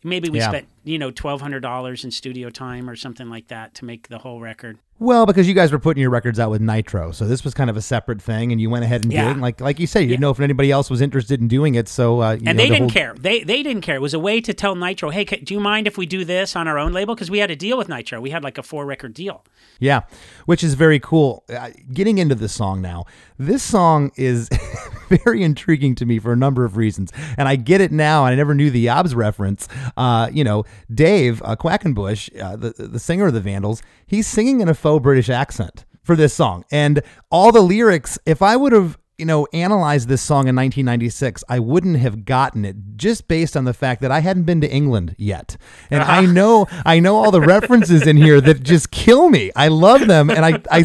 Maybe 0.04 0.28
we 0.30 0.38
Yeah. 0.38 0.48
spent, 0.50 0.68
you 0.84 0.98
know, 0.98 1.10
twelve 1.10 1.40
hundred 1.40 1.60
dollars 1.60 2.04
in 2.04 2.10
studio 2.10 2.48
time 2.48 2.88
or 2.88 2.94
something 2.96 3.28
like 3.28 3.48
that 3.48 3.74
to 3.74 3.84
make 3.84 4.08
the 4.08 4.18
whole 4.18 4.40
record. 4.40 4.78
Well, 4.98 5.26
because 5.26 5.46
you 5.46 5.52
guys 5.52 5.72
were 5.72 5.78
putting 5.78 6.00
your 6.00 6.08
records 6.08 6.40
out 6.40 6.50
with 6.50 6.62
Nitro, 6.62 7.12
so 7.12 7.26
this 7.26 7.44
was 7.44 7.52
kind 7.52 7.68
of 7.68 7.76
a 7.76 7.82
separate 7.82 8.22
thing, 8.22 8.50
and 8.50 8.58
you 8.58 8.70
went 8.70 8.82
ahead 8.82 9.04
and 9.04 9.12
Yeah. 9.12 9.24
did. 9.24 9.32
And 9.32 9.40
like 9.42 9.60
like 9.60 9.78
you 9.78 9.86
say, 9.86 10.00
you 10.00 10.08
didn't 10.08 10.22
know 10.22 10.30
if 10.30 10.40
anybody 10.40 10.70
else 10.70 10.88
was 10.88 11.02
interested 11.02 11.38
in 11.38 11.48
doing 11.48 11.74
it. 11.74 11.86
So 11.86 12.22
uh, 12.22 12.32
you 12.32 12.44
And 12.46 12.56
know, 12.56 12.62
they 12.62 12.68
the 12.70 12.74
didn't 12.76 12.78
whole- 12.78 13.02
care. 13.02 13.14
They 13.20 13.42
they 13.44 13.62
didn't 13.62 13.82
care. 13.82 13.96
It 13.96 14.00
was 14.00 14.14
a 14.14 14.18
way 14.18 14.40
to 14.40 14.54
tell 14.54 14.74
Nitro, 14.74 15.10
hey, 15.10 15.24
do 15.24 15.52
you 15.52 15.60
mind 15.60 15.86
if 15.86 15.98
we 15.98 16.06
do 16.06 16.24
this 16.24 16.56
on 16.56 16.66
our 16.66 16.78
own 16.78 16.92
label? 16.94 17.14
Because 17.14 17.30
we 17.30 17.38
had 17.40 17.50
a 17.50 17.56
deal 17.56 17.76
with 17.76 17.90
Nitro. 17.90 18.22
We 18.22 18.30
had 18.30 18.42
like 18.42 18.56
a 18.56 18.62
four 18.62 18.86
record 18.86 19.12
deal. 19.12 19.44
Yeah, 19.80 20.02
which 20.46 20.64
is 20.64 20.72
very 20.72 20.98
cool. 20.98 21.44
Uh, 21.52 21.68
getting 21.92 22.16
into 22.16 22.34
this 22.34 22.54
song 22.54 22.80
now, 22.80 23.04
this 23.38 23.62
song 23.62 24.12
is 24.16 24.48
very 25.24 25.42
intriguing 25.42 25.94
to 25.96 26.06
me 26.06 26.18
for 26.18 26.32
a 26.32 26.36
number 26.36 26.64
of 26.64 26.76
reasons, 26.76 27.12
and 27.36 27.48
I 27.48 27.56
get 27.56 27.80
it 27.80 27.92
now. 27.92 28.24
I 28.24 28.34
never 28.34 28.54
knew 28.54 28.70
the 28.70 28.86
Yobs 28.86 29.14
reference. 29.14 29.68
Uh, 29.96 30.28
you 30.32 30.44
know, 30.44 30.64
Dave 30.92 31.42
uh, 31.44 31.56
Quackenbush, 31.56 32.40
uh, 32.40 32.56
the 32.56 32.74
the 32.78 32.98
singer 32.98 33.26
of 33.26 33.34
the 33.34 33.40
Vandals, 33.40 33.82
he's 34.06 34.26
singing 34.26 34.60
in 34.60 34.68
a 34.68 34.74
faux 34.74 35.02
British 35.02 35.28
accent 35.28 35.84
for 36.02 36.16
this 36.16 36.32
song. 36.32 36.64
And 36.70 37.02
all 37.30 37.52
the 37.52 37.60
lyrics, 37.60 38.18
if 38.26 38.40
I 38.40 38.56
would 38.56 38.72
have 38.72 38.96
you 39.18 39.24
know, 39.24 39.46
analyzed 39.52 40.08
this 40.08 40.20
song 40.20 40.46
in 40.46 40.54
1996, 40.54 41.42
I 41.48 41.58
wouldn't 41.58 41.98
have 41.98 42.26
gotten 42.26 42.64
it 42.64 42.76
just 42.96 43.28
based 43.28 43.56
on 43.56 43.64
the 43.64 43.72
fact 43.72 44.02
that 44.02 44.10
I 44.10 44.20
hadn't 44.20 44.42
been 44.42 44.60
to 44.60 44.70
England 44.70 45.14
yet. 45.16 45.56
And 45.90 46.02
I 46.02 46.26
know, 46.26 46.66
I 46.84 47.00
know 47.00 47.16
all 47.16 47.30
the 47.30 47.40
references 47.40 48.06
in 48.06 48.18
here 48.18 48.40
that 48.42 48.62
just 48.62 48.90
kill 48.90 49.30
me. 49.30 49.50
I 49.56 49.68
love 49.68 50.06
them. 50.06 50.28
And 50.28 50.44
I, 50.44 50.60
I, 50.70 50.84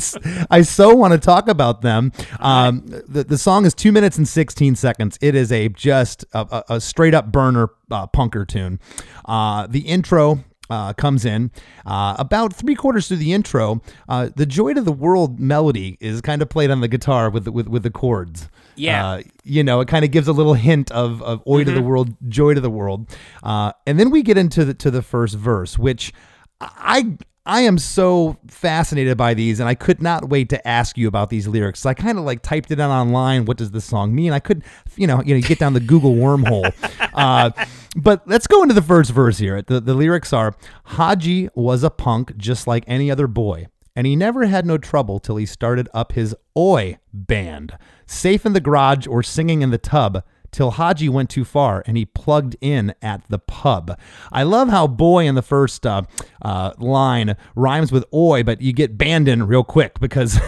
I 0.49 0.61
so 0.61 0.95
want 0.95 1.13
to 1.13 1.19
talk 1.19 1.49
about 1.49 1.81
them. 1.81 2.13
Um, 2.39 2.83
the, 2.85 3.25
the 3.25 3.37
song 3.37 3.65
is 3.65 3.73
two 3.73 3.91
minutes 3.91 4.17
and 4.17 4.27
16 4.27 4.75
seconds. 4.75 5.17
It 5.19 5.35
is 5.35 5.51
a 5.51 5.67
just 5.67 6.23
a, 6.33 6.63
a, 6.69 6.75
a 6.75 6.81
straight 6.81 7.13
up 7.13 7.31
burner 7.33 7.69
uh, 7.89 8.07
punker 8.07 8.47
tune. 8.47 8.79
Uh, 9.25 9.67
the 9.67 9.81
intro 9.81 10.43
uh, 10.71 10.93
comes 10.93 11.25
in. 11.25 11.51
Uh, 11.85 12.15
about 12.17 12.53
three 12.53 12.75
quarters 12.75 13.07
through 13.07 13.17
the 13.17 13.33
intro, 13.33 13.81
uh, 14.07 14.29
the 14.35 14.45
"Joy 14.45 14.73
to 14.73 14.81
the 14.81 14.91
World" 14.91 15.39
melody 15.39 15.97
is 15.99 16.21
kind 16.21 16.41
of 16.41 16.49
played 16.49 16.71
on 16.71 16.81
the 16.81 16.87
guitar 16.87 17.29
with 17.29 17.45
the, 17.45 17.51
with 17.51 17.67
with 17.67 17.83
the 17.83 17.91
chords. 17.91 18.49
Yeah. 18.75 19.05
Uh, 19.05 19.21
you 19.43 19.63
know, 19.63 19.81
it 19.81 19.87
kind 19.87 20.05
of 20.05 20.11
gives 20.11 20.27
a 20.27 20.33
little 20.33 20.53
hint 20.53 20.89
of 20.91 21.21
of 21.21 21.43
"Oi 21.45 21.65
to 21.65 21.71
the 21.71 21.81
world, 21.81 22.15
joy 22.29 22.53
to 22.53 22.61
the 22.61 22.69
world," 22.69 23.09
uh, 23.43 23.73
and 23.85 23.99
then 23.99 24.09
we 24.09 24.23
get 24.23 24.37
into 24.37 24.63
the 24.65 24.73
to 24.75 24.89
the 24.89 25.01
first 25.01 25.35
verse, 25.35 25.77
which 25.77 26.13
I 26.61 27.17
I 27.45 27.61
am 27.61 27.79
so 27.79 28.37
fascinated 28.47 29.17
by 29.17 29.33
these, 29.33 29.59
and 29.59 29.67
I 29.67 29.73
could 29.73 30.01
not 30.01 30.29
wait 30.29 30.49
to 30.49 30.67
ask 30.67 30.95
you 30.95 31.07
about 31.07 31.31
these 31.31 31.47
lyrics. 31.47 31.79
So 31.79 31.89
I 31.89 31.95
kind 31.95 32.19
of 32.19 32.23
like 32.23 32.43
typed 32.43 32.69
it 32.69 32.79
in 32.79 32.85
online. 32.85 33.45
What 33.45 33.57
does 33.57 33.71
this 33.71 33.83
song 33.83 34.13
mean? 34.13 34.31
I 34.31 34.39
could, 34.39 34.63
you 34.95 35.07
know, 35.07 35.23
you 35.23 35.33
know, 35.33 35.41
get 35.41 35.57
down 35.57 35.73
the 35.73 35.79
Google 35.79 36.15
wormhole. 36.15 36.73
Uh, 37.13 37.51
but 37.97 38.25
let's 38.25 38.47
go 38.47 38.61
into 38.61 38.73
the 38.73 38.81
first 38.81 39.11
verse 39.11 39.37
here. 39.37 39.61
The, 39.61 39.81
the 39.81 39.93
lyrics 39.93 40.31
are 40.31 40.55
Haji 40.85 41.49
was 41.55 41.83
a 41.83 41.89
punk 41.89 42.37
just 42.37 42.67
like 42.67 42.85
any 42.87 43.11
other 43.11 43.27
boy, 43.27 43.67
and 43.97 44.07
he 44.07 44.15
never 44.15 44.45
had 44.45 44.65
no 44.65 44.77
trouble 44.77 45.19
till 45.19 45.35
he 45.35 45.45
started 45.45 45.89
up 45.93 46.13
his 46.13 46.33
Oi 46.57 46.99
band. 47.11 47.77
Safe 48.05 48.45
in 48.45 48.53
the 48.53 48.61
garage 48.61 49.07
or 49.07 49.21
singing 49.21 49.61
in 49.61 49.71
the 49.71 49.77
tub 49.77 50.23
till 50.51 50.71
Haji 50.71 51.09
went 51.09 51.29
too 51.29 51.45
far 51.45 51.83
and 51.85 51.97
he 51.97 52.05
plugged 52.05 52.55
in 52.61 52.93
at 53.01 53.23
the 53.29 53.39
pub. 53.39 53.97
I 54.31 54.43
love 54.43 54.69
how 54.69 54.87
boy 54.87 55.25
in 55.25 55.35
the 55.35 55.41
first 55.41 55.85
uh, 55.85 56.03
uh, 56.41 56.73
line 56.77 57.35
rhymes 57.55 57.91
with 57.91 58.05
oi, 58.13 58.43
but 58.43 58.61
you 58.61 58.73
get 58.73 58.97
banned 58.97 59.27
in 59.27 59.47
real 59.47 59.63
quick 59.63 59.99
because. 59.99 60.39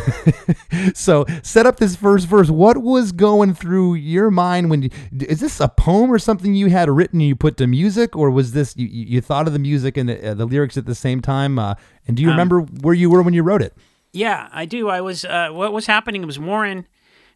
so 0.93 1.25
set 1.41 1.65
up 1.65 1.77
this 1.77 1.95
first 1.95 2.27
verse. 2.27 2.50
What 2.50 2.77
was 2.77 3.12
going 3.12 3.53
through 3.53 3.95
your 3.95 4.31
mind 4.31 4.69
when 4.69 4.83
you, 4.83 4.89
is 5.19 5.39
this 5.39 5.60
a 5.60 5.67
poem 5.67 6.12
or 6.12 6.19
something 6.19 6.53
you 6.53 6.67
had 6.67 6.89
written 6.89 7.19
and 7.19 7.27
you 7.27 7.36
put 7.36 7.57
to 7.57 7.67
music, 7.67 8.15
or 8.15 8.29
was 8.29 8.51
this 8.51 8.75
you, 8.77 8.88
you 8.88 9.22
thought 9.22 9.48
of 9.48 9.53
the 9.53 9.60
music 9.60 9.98
and 9.98 10.10
the, 10.10 10.31
uh, 10.31 10.33
the 10.33 10.45
lyrics 10.45 10.77
at 10.77 10.86
the 10.86 10.95
same 10.95 11.22
time? 11.22 11.57
Uh, 11.60 11.75
and 12.07 12.17
do 12.17 12.24
you 12.24 12.29
remember 12.29 12.62
where 12.62 12.93
you 12.93 13.10
were 13.10 13.22
when 13.22 13.33
you 13.33 13.43
wrote 13.43 13.62
it? 13.62 13.75
Yeah, 14.12 14.50
I 14.51 14.65
do. 14.65 14.89
I 14.89 15.01
was. 15.01 15.25
Uh, 15.25 15.50
what 15.51 15.74
was 15.74 15.88
happening 15.88 16.25
was 16.25 16.39
Warren, 16.39 16.88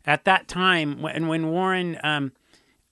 at 0.06 0.26
that 0.26 0.48
time, 0.48 1.04
and 1.06 1.28
when 1.28 1.50
Warren, 1.52 2.00
um, 2.04 2.32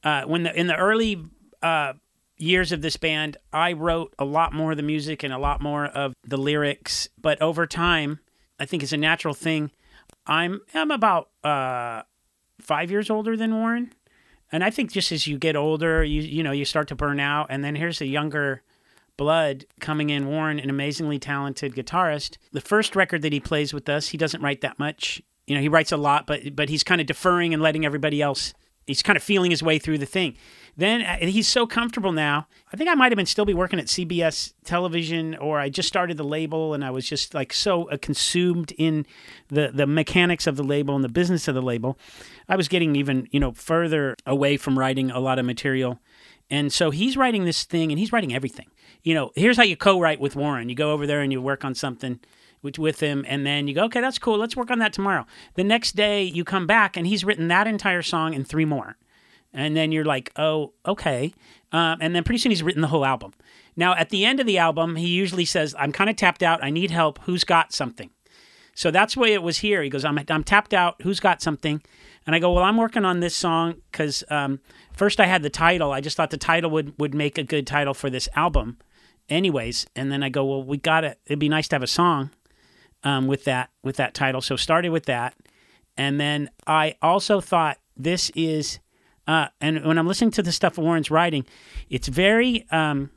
uh, 0.06 0.24
when 0.24 0.44
the 0.44 0.58
in 0.58 0.68
the 0.68 0.76
early 0.76 1.26
uh, 1.62 1.94
years 2.38 2.72
of 2.72 2.82
this 2.82 2.96
band, 2.96 3.38
I 3.52 3.74
wrote 3.74 4.14
a 4.20 4.24
lot 4.26 4.54
more 4.54 4.72
of 4.72 4.78
the 4.78 4.84
music 4.84 5.24
and 5.24 5.34
a 5.34 5.40
lot 5.40 5.62
more 5.62 5.88
of 5.88 6.14
the 6.24 6.38
lyrics. 6.38 7.10
But 7.20 7.42
over 7.42 7.66
time, 7.66 8.20
I 8.60 8.66
think 8.66 8.84
it's 8.84 8.94
a 8.94 8.98
natural 8.98 9.34
thing. 9.34 9.72
I'm 10.28 10.62
I'm 10.74 10.92
about 10.92 11.30
uh, 11.44 12.04
five 12.62 12.92
years 12.92 13.10
older 13.10 13.36
than 13.36 13.56
Warren, 13.56 13.94
and 14.52 14.64
I 14.64 14.70
think 14.70 14.92
just 14.92 15.12
as 15.12 15.28
you 15.28 15.38
get 15.40 15.56
older, 15.56 16.04
you 16.04 16.22
you 16.22 16.44
know 16.44 16.52
you 16.52 16.66
start 16.66 16.88
to 16.90 16.96
burn 16.96 17.20
out, 17.20 17.48
and 17.50 17.64
then 17.64 17.76
here's 17.76 18.00
a 18.00 18.06
younger 18.06 18.62
blood 19.18 19.66
coming 19.80 20.12
in. 20.12 20.28
Warren, 20.28 20.60
an 20.60 20.70
amazingly 20.70 21.18
talented 21.18 21.74
guitarist. 21.74 22.38
The 22.52 22.62
first 22.62 22.96
record 22.96 23.24
that 23.24 23.34
he 23.34 23.40
plays 23.40 23.74
with 23.74 23.90
us, 23.90 24.10
he 24.10 24.18
doesn't 24.18 24.42
write 24.42 24.62
that 24.62 24.78
much. 24.78 25.22
You 25.48 25.56
know, 25.56 25.62
he 25.62 25.70
writes 25.70 25.92
a 25.92 25.98
lot, 25.98 26.28
but 26.28 26.56
but 26.56 26.70
he's 26.70 26.84
kind 26.84 27.02
of 27.02 27.08
deferring 27.08 27.54
and 27.54 27.64
letting 27.64 27.86
everybody 27.86 28.22
else. 28.22 28.54
He's 28.86 29.02
kind 29.02 29.18
of 29.18 29.24
feeling 29.24 29.52
his 29.52 29.64
way 29.64 29.80
through 29.80 29.98
the 29.98 30.06
thing. 30.06 30.36
Then 30.78 31.02
uh, 31.02 31.18
he's 31.20 31.48
so 31.48 31.66
comfortable 31.66 32.12
now. 32.12 32.48
I 32.72 32.78
think 32.78 32.90
I 32.90 32.96
might 32.96 33.12
have 33.12 33.18
been 33.18 33.26
still 33.26 33.46
be 33.46 33.54
working 33.54 33.80
at 33.80 33.86
CBS 33.86 34.54
television, 34.66 35.36
or 35.36 35.60
I 35.60 35.70
just 35.70 35.88
started 35.88 36.18
the 36.18 36.24
label, 36.24 36.74
and 36.74 36.84
I 36.84 36.92
was 36.92 37.08
just 37.08 37.34
like 37.34 37.54
so 37.54 37.90
uh, 37.90 37.98
consumed 38.02 38.74
in 38.78 39.06
the 39.48 39.72
the 39.74 39.88
mechanics 39.88 40.48
of 40.48 40.58
the 40.58 40.64
label 40.64 40.96
and 40.96 41.04
the 41.04 41.10
business 41.10 41.48
of 41.48 41.56
the 41.56 41.62
label. 41.62 41.98
I 42.50 42.56
was 42.56 42.68
getting 42.68 42.96
even 42.96 43.28
you 43.32 43.40
know 43.40 43.54
further 43.54 44.16
away 44.26 44.58
from 44.58 44.78
writing 44.78 45.12
a 45.12 45.20
lot 45.20 45.40
of 45.40 45.46
material, 45.46 46.00
and 46.50 46.72
so 46.74 46.92
he's 46.92 47.16
writing 47.16 47.46
this 47.46 47.64
thing, 47.64 47.92
and 47.92 47.98
he's 47.98 48.12
writing 48.12 48.34
everything. 48.34 48.68
You 49.02 49.14
know, 49.14 49.32
here's 49.36 49.58
how 49.58 49.64
you 49.64 49.78
co-write 49.78 50.20
with 50.20 50.36
Warren. 50.36 50.68
You 50.68 50.76
go 50.76 50.92
over 50.92 51.08
there 51.08 51.22
and 51.22 51.32
you 51.32 51.42
work 51.42 51.64
on 51.64 51.76
something 51.76 52.20
with, 52.66 52.78
with 52.78 53.00
him, 53.00 53.24
and 53.28 53.46
then 53.46 53.70
you 53.70 53.74
go, 53.74 53.86
okay, 53.86 54.02
that's 54.02 54.20
cool. 54.20 54.38
Let's 54.38 54.58
work 54.58 54.70
on 54.70 54.80
that 54.80 54.92
tomorrow. 54.92 55.26
The 55.54 55.64
next 55.64 55.96
day 55.96 56.24
you 56.24 56.44
come 56.44 56.68
back, 56.68 56.98
and 56.98 57.08
he's 57.08 57.24
written 57.24 57.48
that 57.48 57.68
entire 57.68 58.02
song 58.02 58.36
and 58.36 58.46
three 58.46 58.66
more 58.66 58.98
and 59.56 59.76
then 59.76 59.92
you're 59.92 60.06
like, 60.06 60.32
oh, 60.36 60.74
okay. 60.86 61.34
Um, 61.72 61.98
and 62.02 62.14
then 62.14 62.24
pretty 62.24 62.38
soon 62.38 62.52
he's 62.52 62.62
written 62.62 62.82
the 62.82 62.90
whole 62.90 63.06
album. 63.06 63.34
Now, 63.76 63.96
at 63.96 64.10
the 64.10 64.26
end 64.26 64.40
of 64.40 64.46
the 64.46 64.58
album, 64.58 64.98
he 64.98 65.08
usually 65.08 65.46
says, 65.46 65.74
I'm 65.80 65.92
kind 65.92 66.10
of 66.10 66.18
tapped 66.18 66.44
out. 66.44 66.64
I 66.64 66.70
need 66.70 66.92
help. 66.92 67.20
Who's 67.24 67.44
got 67.44 67.74
something? 67.74 68.10
So 68.76 68.92
that's 68.92 69.14
the 69.14 69.22
way 69.22 69.34
it 69.34 69.42
was 69.42 69.60
here. 69.60 69.82
He 69.82 69.90
goes, 69.90 70.04
I'm, 70.04 70.20
I'm 70.30 70.44
tapped 70.44 70.74
out. 70.74 71.02
Who's 71.02 71.22
got 71.22 71.42
something? 71.42 71.82
And 72.28 72.36
I 72.36 72.40
go, 72.40 72.52
well, 72.52 72.64
I'm 72.64 72.76
working 72.76 73.06
on 73.06 73.22
this 73.22 73.36
song 73.36 73.76
because 73.92 74.24
um, 74.30 74.60
first 74.92 75.22
I 75.22 75.26
had 75.26 75.44
the 75.44 75.50
title. 75.50 75.94
I 75.94 76.02
just 76.02 76.18
thought 76.18 76.32
the 76.32 76.38
title 76.38 76.70
would, 76.72 76.94
would 77.00 77.14
make 77.14 77.38
a 77.38 77.44
good 77.44 77.66
title 77.66 77.94
for 77.94 78.10
this 78.10 78.28
album, 78.36 78.78
anyways. 79.30 79.88
And 79.96 80.12
then 80.12 80.22
I 80.22 80.30
go, 80.30 80.44
well, 80.44 80.64
we 80.64 80.78
got 80.78 81.02
to. 81.02 81.16
It'd 81.26 81.40
be 81.40 81.50
nice 81.50 81.70
to 81.70 81.76
have 81.76 81.84
a 81.84 81.88
song 81.88 82.32
um, 83.06 83.28
with 83.28 83.46
that 83.46 83.70
with 83.84 83.96
that 83.98 84.14
title. 84.14 84.42
So 84.42 84.58
started 84.58 84.90
with 84.90 85.06
that, 85.06 85.36
and 85.96 86.20
then 86.20 86.50
I 86.68 86.96
also 87.02 87.40
thought 87.40 87.78
this 87.96 88.30
is 88.36 88.80
uh, 89.28 89.48
and 89.60 89.84
when 89.86 89.98
I'm 89.98 90.08
listening 90.08 90.32
to 90.32 90.44
the 90.44 90.52
stuff 90.52 90.78
of 90.78 90.84
Warren's 90.84 91.10
writing, 91.10 91.46
it's 91.90 92.08
very 92.08 92.66
um, 92.72 93.10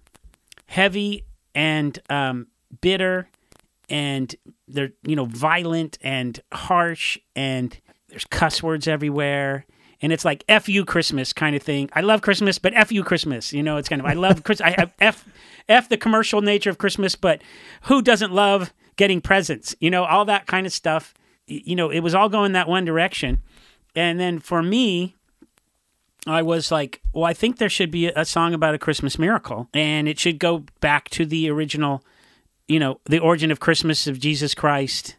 heavy 0.66 1.24
and 1.54 1.98
um, 2.08 2.46
bitter, 2.80 3.28
and 3.88 4.34
they're 4.66 4.92
you 5.02 5.16
know 5.16 5.26
violent 5.26 5.98
and 6.00 6.40
harsh, 6.52 7.18
and 7.36 7.78
there's 8.08 8.24
cuss 8.24 8.62
words 8.62 8.88
everywhere. 8.88 9.66
And 10.00 10.12
it's 10.12 10.24
like 10.24 10.44
"f 10.48 10.68
you 10.68 10.84
Christmas" 10.84 11.32
kind 11.32 11.56
of 11.56 11.62
thing. 11.62 11.90
I 11.92 12.00
love 12.00 12.22
Christmas, 12.22 12.58
but 12.58 12.72
"f 12.74 12.92
you 12.92 13.02
Christmas." 13.02 13.52
You 13.52 13.62
know, 13.62 13.76
it's 13.76 13.88
kind 13.88 14.00
of 14.00 14.06
I 14.06 14.14
love 14.14 14.44
Chris. 14.44 14.60
I 14.60 14.70
have 14.78 14.92
f 15.00 15.28
f 15.68 15.88
the 15.88 15.96
commercial 15.96 16.40
nature 16.40 16.70
of 16.70 16.78
Christmas, 16.78 17.16
but 17.16 17.42
who 17.82 18.00
doesn't 18.00 18.32
love 18.32 18.72
getting 18.98 19.22
presents? 19.22 19.74
You 19.80 19.90
know, 19.90 20.04
all 20.04 20.26
that 20.26 20.46
kind 20.46 20.66
of 20.66 20.72
stuff. 20.74 21.14
You 21.46 21.74
know, 21.74 21.88
it 21.88 22.00
was 22.00 22.14
all 22.14 22.28
going 22.28 22.52
that 22.52 22.68
one 22.68 22.84
direction. 22.84 23.40
And 23.96 24.20
then 24.20 24.38
for 24.38 24.62
me, 24.62 25.14
I 26.26 26.42
was 26.42 26.70
like, 26.70 27.00
well, 27.14 27.24
I 27.24 27.32
think 27.32 27.56
there 27.56 27.70
should 27.70 27.90
be 27.90 28.08
a 28.08 28.26
song 28.26 28.52
about 28.52 28.74
a 28.74 28.78
Christmas 28.78 29.18
miracle, 29.18 29.70
and 29.72 30.06
it 30.06 30.18
should 30.18 30.38
go 30.38 30.64
back 30.80 31.08
to 31.10 31.24
the 31.24 31.48
original, 31.48 32.04
you 32.66 32.78
know, 32.78 33.00
the 33.06 33.18
origin 33.18 33.50
of 33.50 33.60
Christmas 33.60 34.06
of 34.06 34.20
Jesus 34.20 34.54
Christ. 34.54 35.16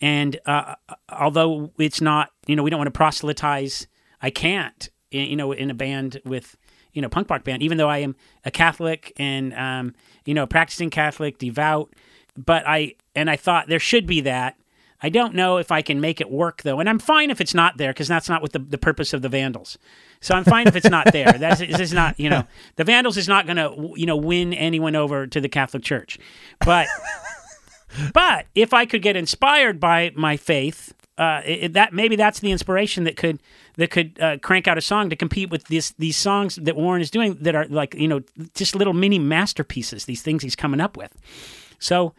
And 0.00 0.38
uh, 0.46 0.76
although 1.08 1.72
it's 1.78 2.00
not, 2.00 2.30
you 2.46 2.54
know, 2.54 2.62
we 2.62 2.70
don't 2.70 2.78
want 2.78 2.86
to 2.86 2.96
proselytize, 2.96 3.88
I 4.22 4.30
can't, 4.30 4.90
you 5.10 5.34
know, 5.34 5.50
in 5.50 5.70
a 5.70 5.74
band 5.74 6.20
with, 6.24 6.56
you 6.92 7.02
know, 7.02 7.08
punk 7.08 7.30
rock 7.30 7.42
band, 7.42 7.62
even 7.62 7.78
though 7.78 7.88
I 7.88 7.98
am 7.98 8.14
a 8.44 8.50
Catholic 8.50 9.12
and, 9.16 9.54
um, 9.54 9.94
you 10.24 10.34
know, 10.34 10.46
practicing 10.46 10.90
Catholic, 10.90 11.38
devout. 11.38 11.92
But 12.36 12.64
I, 12.66 12.94
and 13.14 13.30
I 13.30 13.36
thought 13.36 13.68
there 13.68 13.78
should 13.78 14.06
be 14.06 14.20
that. 14.22 14.56
I 15.04 15.10
don't 15.10 15.34
know 15.34 15.58
if 15.58 15.70
I 15.70 15.82
can 15.82 16.00
make 16.00 16.18
it 16.20 16.30
work 16.30 16.62
though, 16.62 16.80
and 16.80 16.88
I'm 16.88 16.98
fine 16.98 17.30
if 17.30 17.38
it's 17.38 17.52
not 17.52 17.76
there 17.76 17.92
because 17.92 18.08
that's 18.08 18.28
not 18.28 18.40
what 18.40 18.52
the, 18.52 18.58
the 18.58 18.78
purpose 18.78 19.12
of 19.12 19.20
the 19.20 19.28
Vandals. 19.28 19.76
So 20.20 20.34
I'm 20.34 20.44
fine 20.44 20.66
if 20.66 20.76
it's 20.76 20.88
not 20.88 21.12
there. 21.12 21.30
That's 21.38 21.60
this 21.60 21.78
is 21.78 21.92
not 21.92 22.18
you 22.18 22.30
know 22.30 22.44
the 22.76 22.84
Vandals 22.84 23.18
is 23.18 23.28
not 23.28 23.44
going 23.44 23.58
to 23.58 23.92
you 24.00 24.06
know 24.06 24.16
win 24.16 24.54
anyone 24.54 24.96
over 24.96 25.26
to 25.26 25.40
the 25.42 25.48
Catholic 25.48 25.82
Church, 25.82 26.18
but 26.64 26.88
but 28.14 28.46
if 28.54 28.72
I 28.72 28.86
could 28.86 29.02
get 29.02 29.14
inspired 29.14 29.78
by 29.78 30.12
my 30.14 30.38
faith, 30.38 30.94
uh, 31.18 31.42
it, 31.44 31.74
that 31.74 31.92
maybe 31.92 32.16
that's 32.16 32.40
the 32.40 32.50
inspiration 32.50 33.04
that 33.04 33.18
could 33.18 33.40
that 33.76 33.90
could 33.90 34.18
uh, 34.20 34.38
crank 34.38 34.66
out 34.66 34.78
a 34.78 34.80
song 34.80 35.10
to 35.10 35.16
compete 35.16 35.50
with 35.50 35.64
this 35.64 35.90
these 35.98 36.16
songs 36.16 36.56
that 36.56 36.76
Warren 36.76 37.02
is 37.02 37.10
doing 37.10 37.36
that 37.42 37.54
are 37.54 37.66
like 37.66 37.94
you 37.94 38.08
know 38.08 38.22
just 38.54 38.74
little 38.74 38.94
mini 38.94 39.18
masterpieces. 39.18 40.06
These 40.06 40.22
things 40.22 40.42
he's 40.42 40.56
coming 40.56 40.80
up 40.80 40.96
with. 40.96 41.12
So 41.84 42.14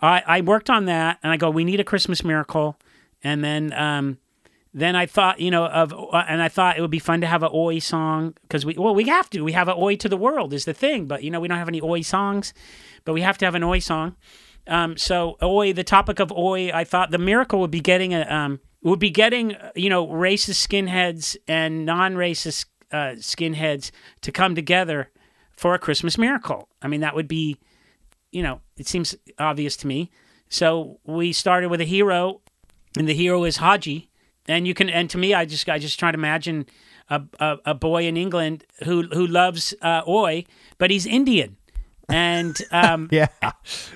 I, 0.00 0.22
I 0.26 0.40
worked 0.40 0.70
on 0.70 0.86
that, 0.86 1.18
and 1.22 1.30
I 1.30 1.36
go, 1.36 1.50
we 1.50 1.64
need 1.64 1.80
a 1.80 1.84
Christmas 1.84 2.24
miracle, 2.24 2.78
and 3.22 3.44
then 3.44 3.72
um, 3.74 4.18
then 4.72 4.96
I 4.96 5.06
thought, 5.06 5.40
you 5.40 5.50
know, 5.50 5.66
of 5.66 5.92
uh, 5.92 6.24
and 6.28 6.40
I 6.42 6.48
thought 6.48 6.78
it 6.78 6.80
would 6.80 6.90
be 6.90 6.98
fun 6.98 7.20
to 7.20 7.26
have 7.26 7.42
an 7.42 7.50
oi 7.52 7.80
song 7.80 8.34
because 8.42 8.64
we 8.64 8.74
well 8.78 8.94
we 8.94 9.04
have 9.04 9.28
to 9.30 9.42
we 9.42 9.52
have 9.52 9.68
a 9.68 9.74
oi 9.74 9.96
to 9.96 10.08
the 10.08 10.16
world 10.16 10.52
is 10.52 10.64
the 10.64 10.72
thing, 10.72 11.06
but 11.06 11.22
you 11.22 11.30
know 11.30 11.40
we 11.40 11.48
don't 11.48 11.58
have 11.58 11.68
any 11.68 11.82
oi 11.82 12.00
songs, 12.00 12.54
but 13.04 13.12
we 13.12 13.20
have 13.20 13.36
to 13.38 13.44
have 13.44 13.54
an 13.54 13.62
oi 13.62 13.78
song. 13.78 14.16
Um, 14.66 14.96
so 14.96 15.36
oi, 15.42 15.72
the 15.72 15.84
topic 15.84 16.20
of 16.20 16.32
oi, 16.32 16.70
I 16.72 16.84
thought 16.84 17.10
the 17.10 17.18
miracle 17.18 17.60
would 17.60 17.70
be 17.70 17.80
getting 17.80 18.14
a 18.14 18.22
um, 18.22 18.60
would 18.82 19.00
be 19.00 19.10
getting 19.10 19.56
you 19.74 19.90
know 19.90 20.06
racist 20.06 20.66
skinheads 20.66 21.36
and 21.46 21.84
non-racist 21.84 22.66
uh, 22.92 23.16
skinheads 23.18 23.90
to 24.22 24.32
come 24.32 24.54
together 24.54 25.10
for 25.52 25.74
a 25.74 25.78
Christmas 25.78 26.16
miracle. 26.16 26.68
I 26.80 26.88
mean 26.88 27.00
that 27.00 27.14
would 27.14 27.28
be 27.28 27.58
you 28.32 28.42
know, 28.42 28.60
it 28.76 28.86
seems 28.86 29.14
obvious 29.38 29.76
to 29.78 29.86
me. 29.86 30.10
So 30.48 30.98
we 31.04 31.32
started 31.32 31.68
with 31.70 31.80
a 31.80 31.84
hero 31.84 32.40
and 32.96 33.08
the 33.08 33.14
hero 33.14 33.44
is 33.44 33.58
Haji. 33.58 34.10
And 34.48 34.66
you 34.66 34.74
can, 34.74 34.88
and 34.90 35.08
to 35.10 35.18
me, 35.18 35.32
I 35.34 35.44
just, 35.44 35.68
I 35.68 35.78
just 35.78 35.98
try 35.98 36.10
to 36.10 36.16
imagine 36.18 36.66
a, 37.08 37.22
a, 37.38 37.58
a 37.66 37.74
boy 37.74 38.06
in 38.06 38.16
England 38.16 38.64
who 38.84 39.02
who 39.02 39.26
loves 39.26 39.74
uh, 39.82 40.02
Oi, 40.08 40.44
but 40.78 40.90
he's 40.90 41.06
Indian, 41.06 41.56
and 42.08 42.56
um, 42.72 43.08
Yeah. 43.12 43.28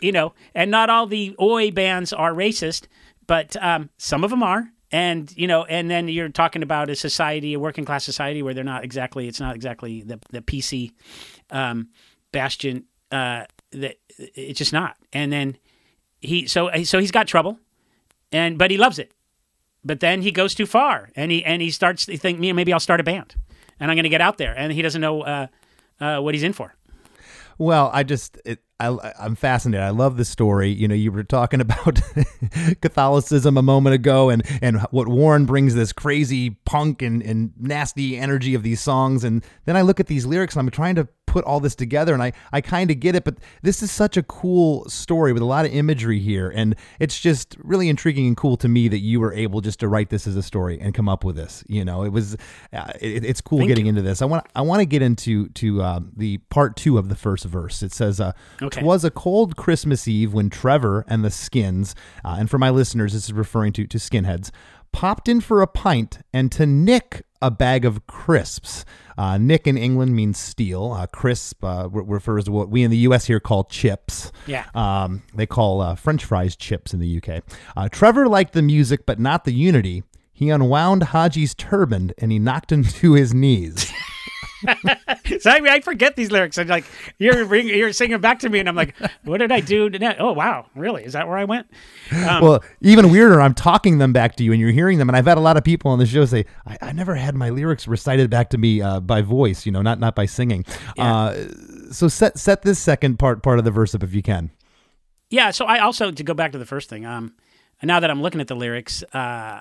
you 0.00 0.12
know, 0.12 0.34
and 0.54 0.70
not 0.70 0.90
all 0.90 1.06
the 1.06 1.34
Oi 1.40 1.70
bands 1.70 2.12
are 2.12 2.32
racist, 2.32 2.86
but 3.26 3.56
um, 3.62 3.88
some 3.96 4.22
of 4.22 4.30
them 4.30 4.42
are. 4.42 4.68
And 4.92 5.32
you 5.36 5.46
know, 5.48 5.64
and 5.64 5.90
then 5.90 6.06
you're 6.08 6.28
talking 6.28 6.62
about 6.62 6.88
a 6.90 6.94
society, 6.94 7.54
a 7.54 7.58
working 7.58 7.84
class 7.84 8.04
society, 8.04 8.42
where 8.42 8.54
they're 8.54 8.62
not 8.62 8.84
exactly, 8.84 9.26
it's 9.26 9.40
not 9.40 9.56
exactly 9.56 10.02
the 10.02 10.20
the 10.30 10.42
PC 10.42 10.92
um, 11.50 11.88
bastion. 12.32 12.84
Uh, 13.10 13.44
that 13.74 13.96
it's 14.18 14.58
just 14.58 14.72
not. 14.72 14.96
And 15.12 15.32
then 15.32 15.56
he, 16.20 16.46
so 16.46 16.70
so 16.84 16.98
he's 16.98 17.10
got 17.10 17.26
trouble, 17.26 17.58
and 18.32 18.58
but 18.58 18.70
he 18.70 18.76
loves 18.76 18.98
it. 18.98 19.12
But 19.84 20.00
then 20.00 20.22
he 20.22 20.30
goes 20.30 20.54
too 20.54 20.66
far, 20.66 21.10
and 21.14 21.30
he 21.30 21.44
and 21.44 21.60
he 21.60 21.70
starts 21.70 22.06
to 22.06 22.16
think, 22.16 22.38
"Me, 22.38 22.52
maybe 22.52 22.72
I'll 22.72 22.80
start 22.80 23.00
a 23.00 23.04
band, 23.04 23.34
and 23.78 23.90
I'm 23.90 23.96
going 23.96 24.04
to 24.04 24.10
get 24.10 24.20
out 24.20 24.38
there." 24.38 24.54
And 24.56 24.72
he 24.72 24.82
doesn't 24.82 25.00
know 25.00 25.22
uh, 25.22 25.46
uh, 26.00 26.20
what 26.20 26.34
he's 26.34 26.42
in 26.42 26.52
for. 26.52 26.74
Well, 27.58 27.90
I 27.92 28.02
just 28.02 28.38
it, 28.44 28.60
I 28.80 29.12
I'm 29.18 29.36
fascinated. 29.36 29.84
I 29.84 29.90
love 29.90 30.16
the 30.16 30.24
story. 30.24 30.70
You 30.70 30.88
know, 30.88 30.94
you 30.94 31.12
were 31.12 31.22
talking 31.22 31.60
about 31.60 32.00
Catholicism 32.80 33.56
a 33.56 33.62
moment 33.62 33.94
ago, 33.94 34.30
and 34.30 34.42
and 34.62 34.80
what 34.90 35.08
Warren 35.08 35.44
brings 35.44 35.74
this 35.74 35.92
crazy 35.92 36.50
punk 36.64 37.02
and 37.02 37.22
and 37.22 37.52
nasty 37.58 38.16
energy 38.18 38.54
of 38.54 38.62
these 38.62 38.80
songs, 38.80 39.24
and 39.24 39.44
then 39.66 39.76
I 39.76 39.82
look 39.82 40.00
at 40.00 40.06
these 40.06 40.26
lyrics, 40.26 40.56
and 40.56 40.66
I'm 40.66 40.70
trying 40.70 40.96
to 40.96 41.08
put 41.34 41.44
all 41.44 41.58
this 41.60 41.74
together, 41.74 42.14
and 42.14 42.22
I 42.22 42.32
I 42.52 42.60
kind 42.60 42.90
of 42.92 43.00
get 43.00 43.14
it. 43.16 43.24
But 43.24 43.36
this 43.62 43.82
is 43.82 43.90
such 43.90 44.16
a 44.16 44.22
cool 44.22 44.88
story 44.88 45.32
with 45.32 45.42
a 45.42 45.46
lot 45.56 45.64
of 45.66 45.72
imagery 45.74 46.20
here, 46.20 46.48
and 46.54 46.76
it's 47.00 47.18
just 47.20 47.56
really 47.58 47.88
intriguing 47.88 48.26
and 48.28 48.36
cool 48.36 48.56
to 48.58 48.68
me 48.68 48.86
that 48.88 49.00
you 49.00 49.18
were 49.20 49.32
able 49.34 49.60
just 49.60 49.80
to 49.80 49.88
write 49.88 50.10
this 50.10 50.26
as 50.26 50.36
a 50.36 50.42
story 50.42 50.78
and 50.80 50.94
come 50.94 51.08
up 51.08 51.24
with 51.24 51.34
this. 51.36 51.64
You 51.68 51.84
know, 51.84 52.04
it 52.04 52.10
was 52.12 52.36
uh, 52.72 52.92
it, 53.00 53.24
it's 53.24 53.40
cool 53.40 53.58
Thank 53.58 53.68
getting 53.68 53.86
you. 53.86 53.90
into 53.90 54.02
this. 54.02 54.22
I 54.22 54.26
want 54.26 54.46
I 54.54 54.62
want 54.62 54.80
to 54.80 54.86
get 54.86 55.02
into 55.02 55.48
to 55.48 55.82
um, 55.82 56.12
the 56.16 56.38
part 56.50 56.76
two 56.76 56.96
of 56.98 57.08
the 57.08 57.16
first 57.16 57.44
verse. 57.44 57.82
It 57.82 57.92
says, 57.92 58.20
uh, 58.20 58.32
Okay. 58.62 58.80
"Twas 58.80 59.04
a 59.04 59.10
cold 59.10 59.56
Christmas 59.56 60.06
Eve 60.06 60.32
when 60.32 60.48
Trevor 60.50 61.04
and 61.08 61.24
the 61.24 61.30
Skins, 61.30 61.94
uh, 62.24 62.36
and 62.38 62.48
for 62.48 62.58
my 62.58 62.70
listeners, 62.70 63.12
this 63.12 63.24
is 63.24 63.32
referring 63.32 63.72
to 63.74 63.86
to 63.86 63.98
skinheads, 63.98 64.50
popped 64.92 65.28
in 65.28 65.40
for 65.40 65.60
a 65.62 65.66
pint 65.66 66.18
and 66.32 66.52
to 66.52 66.64
nick 66.64 67.24
a 67.42 67.50
bag 67.50 67.84
of 67.84 68.06
crisps. 68.06 68.84
Uh, 69.16 69.38
nick 69.38 69.66
in 69.66 69.76
England 69.76 70.14
means 70.14 70.38
steal. 70.38 70.92
Uh, 70.92 71.06
crisp 71.06 71.64
uh, 71.64 71.88
re- 71.90 72.04
refers 72.06 72.44
to 72.44 72.52
what 72.52 72.68
we 72.68 72.82
in 72.82 72.90
the 72.90 72.96
U.S. 72.98 73.26
here 73.26 73.40
call 73.40 73.64
chips. 73.64 74.32
Yeah. 74.46 74.66
Um, 74.74 75.22
they 75.34 75.46
call 75.46 75.80
uh, 75.80 75.94
French 75.94 76.24
fries 76.24 76.56
chips 76.56 76.92
in 76.92 77.00
the 77.00 77.22
UK. 77.22 77.42
Uh, 77.76 77.88
Trevor 77.88 78.28
liked 78.28 78.52
the 78.52 78.62
music, 78.62 79.06
but 79.06 79.18
not 79.18 79.44
the 79.44 79.52
unity. 79.52 80.02
He 80.32 80.50
unwound 80.50 81.04
Haji's 81.04 81.54
turban 81.54 82.12
and 82.18 82.32
he 82.32 82.38
knocked 82.38 82.72
him 82.72 82.82
to 83.00 83.12
his 83.14 83.32
knees. 83.32 83.90
So 85.40 85.50
I, 85.50 85.60
I 85.74 85.80
forget 85.80 86.16
these 86.16 86.30
lyrics. 86.30 86.58
And 86.58 86.68
like 86.68 86.84
you're 87.18 87.46
bring, 87.46 87.68
you're 87.68 87.92
singing 87.92 88.20
back 88.20 88.40
to 88.40 88.48
me, 88.48 88.58
and 88.58 88.68
I'm 88.68 88.76
like, 88.76 88.94
what 89.24 89.38
did 89.38 89.50
I 89.50 89.60
do? 89.60 89.90
Oh 90.18 90.32
wow, 90.32 90.66
really? 90.74 91.04
Is 91.04 91.14
that 91.14 91.26
where 91.28 91.36
I 91.36 91.44
went? 91.44 91.66
Um, 92.12 92.42
well, 92.42 92.64
even 92.82 93.10
weirder, 93.10 93.40
I'm 93.40 93.54
talking 93.54 93.98
them 93.98 94.12
back 94.12 94.36
to 94.36 94.44
you 94.44 94.52
and 94.52 94.60
you're 94.60 94.70
hearing 94.70 94.98
them. 94.98 95.08
And 95.08 95.16
I've 95.16 95.26
had 95.26 95.38
a 95.38 95.40
lot 95.40 95.56
of 95.56 95.64
people 95.64 95.90
on 95.90 95.98
the 95.98 96.06
show 96.06 96.24
say, 96.26 96.44
I, 96.66 96.78
I 96.82 96.92
never 96.92 97.14
had 97.14 97.34
my 97.34 97.50
lyrics 97.50 97.88
recited 97.88 98.30
back 98.30 98.50
to 98.50 98.58
me 98.58 98.82
uh, 98.82 99.00
by 99.00 99.22
voice, 99.22 99.64
you 99.64 99.72
know, 99.72 99.82
not 99.82 99.98
not 99.98 100.14
by 100.14 100.26
singing. 100.26 100.64
Uh, 100.98 101.34
so 101.90 102.08
set 102.08 102.38
set 102.38 102.62
this 102.62 102.78
second 102.78 103.18
part 103.18 103.42
part 103.42 103.58
of 103.58 103.64
the 103.64 103.70
verse 103.70 103.94
up 103.94 104.02
if 104.02 104.14
you 104.14 104.22
can. 104.22 104.50
Yeah. 105.30 105.50
So 105.50 105.64
I 105.64 105.78
also 105.78 106.10
to 106.10 106.22
go 106.22 106.34
back 106.34 106.52
to 106.52 106.58
the 106.58 106.66
first 106.66 106.88
thing. 106.90 107.06
Um, 107.06 107.34
now 107.82 108.00
that 108.00 108.10
I'm 108.10 108.22
looking 108.22 108.40
at 108.40 108.48
the 108.48 108.56
lyrics, 108.56 109.02
uh, 109.12 109.60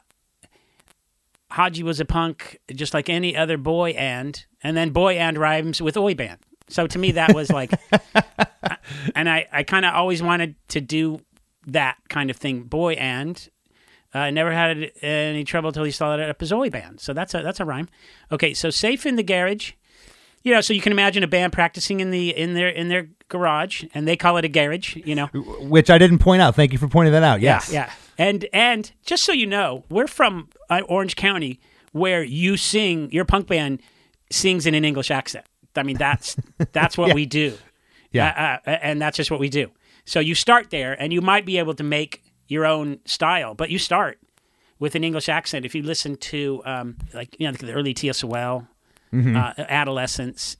Haji 1.54 1.84
was 1.84 2.00
a 2.00 2.06
punk 2.06 2.60
just 2.74 2.96
like 2.96 3.10
any 3.10 3.38
other 3.38 3.58
boy 3.58 3.92
and 3.92 4.44
and 4.64 4.76
then 4.76 4.90
boy 4.90 5.18
and 5.18 5.38
rhymes 5.38 5.84
with 5.84 5.96
oi 5.96 6.16
band. 6.16 6.40
So 6.68 6.88
to 6.88 6.98
me 6.98 7.12
that 7.12 7.36
was 7.36 7.52
like, 7.52 7.72
and 9.16 9.30
I 9.30 9.46
I 9.52 9.62
kind 9.62 9.86
of 9.86 9.94
always 9.94 10.24
wanted 10.24 10.56
to 10.70 10.82
do 10.82 11.22
that 11.68 11.98
kind 12.10 12.30
of 12.30 12.38
thing, 12.38 12.64
boy 12.64 12.94
and. 12.94 13.50
Uh, 14.16 14.20
I 14.20 14.30
never 14.30 14.52
had 14.52 14.92
any 15.02 15.44
trouble 15.44 15.72
till 15.72 15.84
he 15.84 15.90
started 15.90 16.30
up 16.30 16.40
his 16.40 16.54
oi 16.54 16.70
band. 16.70 17.00
So 17.00 17.14
that's 17.14 17.34
a 17.34 17.42
that's 17.42 17.60
a 17.60 17.66
rhyme. 17.66 17.90
Okay, 18.32 18.54
so 18.54 18.70
safe 18.70 19.08
in 19.08 19.16
the 19.16 19.24
garage. 19.24 19.72
You 20.44 20.54
know, 20.54 20.62
so 20.62 20.72
you 20.74 20.82
can 20.82 20.92
imagine 20.92 21.24
a 21.24 21.28
band 21.28 21.52
practicing 21.52 22.00
in 22.00 22.12
the 22.12 22.30
in 22.30 22.54
their 22.54 22.70
in 22.70 22.90
their 22.90 23.10
garage, 23.30 23.86
and 23.96 24.08
they 24.08 24.16
call 24.16 24.38
it 24.38 24.46
a 24.46 24.50
garage. 24.50 24.96
You 24.98 25.16
know, 25.16 25.28
Which 25.28 25.90
I 25.90 25.98
didn't 25.98 26.20
point 26.20 26.44
out. 26.44 26.54
Thank 26.54 26.74
you 26.74 26.78
for 26.78 26.88
pointing 26.88 27.14
that 27.14 27.24
out. 27.24 27.42
Yes. 27.42 27.72
yeah. 27.74 27.92
And 28.18 28.46
and 28.54 28.92
just 29.06 29.24
so 29.24 29.32
you 29.32 29.46
know, 29.46 29.84
we're 29.90 30.08
from 30.08 30.50
uh, 30.70 30.82
Orange 30.88 31.16
County, 31.16 31.60
where 31.92 32.24
you 32.24 32.58
sing 32.58 33.12
your 33.12 33.26
punk 33.26 33.48
band 33.48 33.82
sings 34.30 34.66
in 34.66 34.76
an 34.76 34.86
English 34.86 35.12
accent. 35.12 35.46
I 35.76 35.84
mean, 35.84 35.98
that's 35.98 36.36
that's 36.72 36.98
what 36.98 37.14
we 37.14 37.26
do. 37.26 37.58
Yeah. 38.12 38.60
Uh, 38.66 38.70
uh, 38.70 38.74
and 38.82 39.02
that's 39.02 39.18
just 39.18 39.32
what 39.32 39.40
we 39.40 39.50
do. 39.50 39.72
So 40.06 40.20
you 40.20 40.36
start 40.36 40.70
there, 40.70 40.94
and 41.02 41.14
you 41.14 41.22
might 41.22 41.46
be 41.46 41.58
able 41.58 41.74
to 41.76 41.84
make 41.84 42.24
your 42.48 42.66
own 42.66 43.00
style, 43.06 43.56
but 43.56 43.70
you 43.70 43.80
start 43.80 44.20
with 44.80 44.96
an 44.96 45.04
English 45.04 45.30
accent. 45.30 45.66
If 45.66 45.74
you 45.74 45.82
listen 45.82 46.18
to 46.18 46.62
um, 46.66 46.98
like 47.14 47.36
you 47.40 47.48
know 47.48 47.54
the 47.54 47.72
early 47.74 47.94
TSOL, 47.94 48.68
uh, 49.14 49.54
Adolescents, 49.58 50.58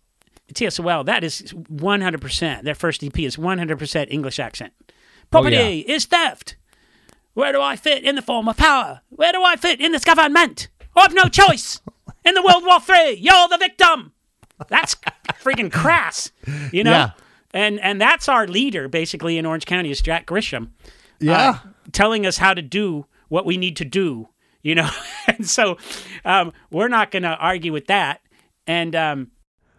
TSOL, 0.54 1.06
that 1.06 1.24
is 1.24 1.42
100%. 1.54 2.64
Their 2.64 2.76
first 2.76 3.04
EP 3.04 3.20
is 3.20 3.36
100% 3.36 4.08
English 4.10 4.40
accent. 4.40 4.74
Property 5.32 5.80
is 5.80 6.06
theft. 6.06 6.56
Where 7.34 7.52
do 7.52 7.62
I 7.62 7.76
fit 7.76 8.04
in 8.04 8.16
the 8.16 8.22
form 8.22 8.48
of 8.48 8.58
power? 8.58 9.02
Where 9.10 9.32
do 9.32 9.42
I 9.44 9.56
fit 9.56 9.82
in 9.82 9.92
this 9.92 10.06
government? 10.06 10.68
I've 10.96 11.14
no 11.14 11.24
choice. 11.26 11.80
In 12.26 12.36
the 12.36 12.42
World 12.44 12.64
War 12.66 12.80
Three, 12.80 13.14
you're 13.14 13.48
the 13.50 13.58
victim. 13.58 14.14
That's 14.70 14.96
freaking 15.42 15.72
crass, 15.72 16.32
you 16.72 16.84
know. 16.84 16.92
Yeah. 16.92 17.10
And 17.54 17.80
and 17.82 18.00
that's 18.00 18.30
our 18.30 18.48
leader 18.48 18.88
basically 18.88 19.38
in 19.38 19.46
Orange 19.46 19.66
County 19.66 19.92
is 19.92 20.02
Jack 20.02 20.26
Grisham, 20.28 20.70
Yeah. 21.20 21.50
uh, 21.50 21.58
telling 21.92 22.26
us 22.26 22.38
how 22.38 22.54
to 22.54 22.62
do 22.62 23.06
what 23.30 23.46
we 23.46 23.58
need 23.58 23.76
to 23.78 23.86
do, 23.86 24.30
you 24.62 24.76
know. 24.76 24.90
and 25.28 25.48
so 25.50 25.78
um, 26.24 26.54
we're 26.72 26.88
not 26.88 27.12
going 27.12 27.24
to 27.24 27.36
argue 27.36 27.74
with 27.74 27.88
that. 27.88 28.22
And 28.68 28.96
um, 28.96 29.32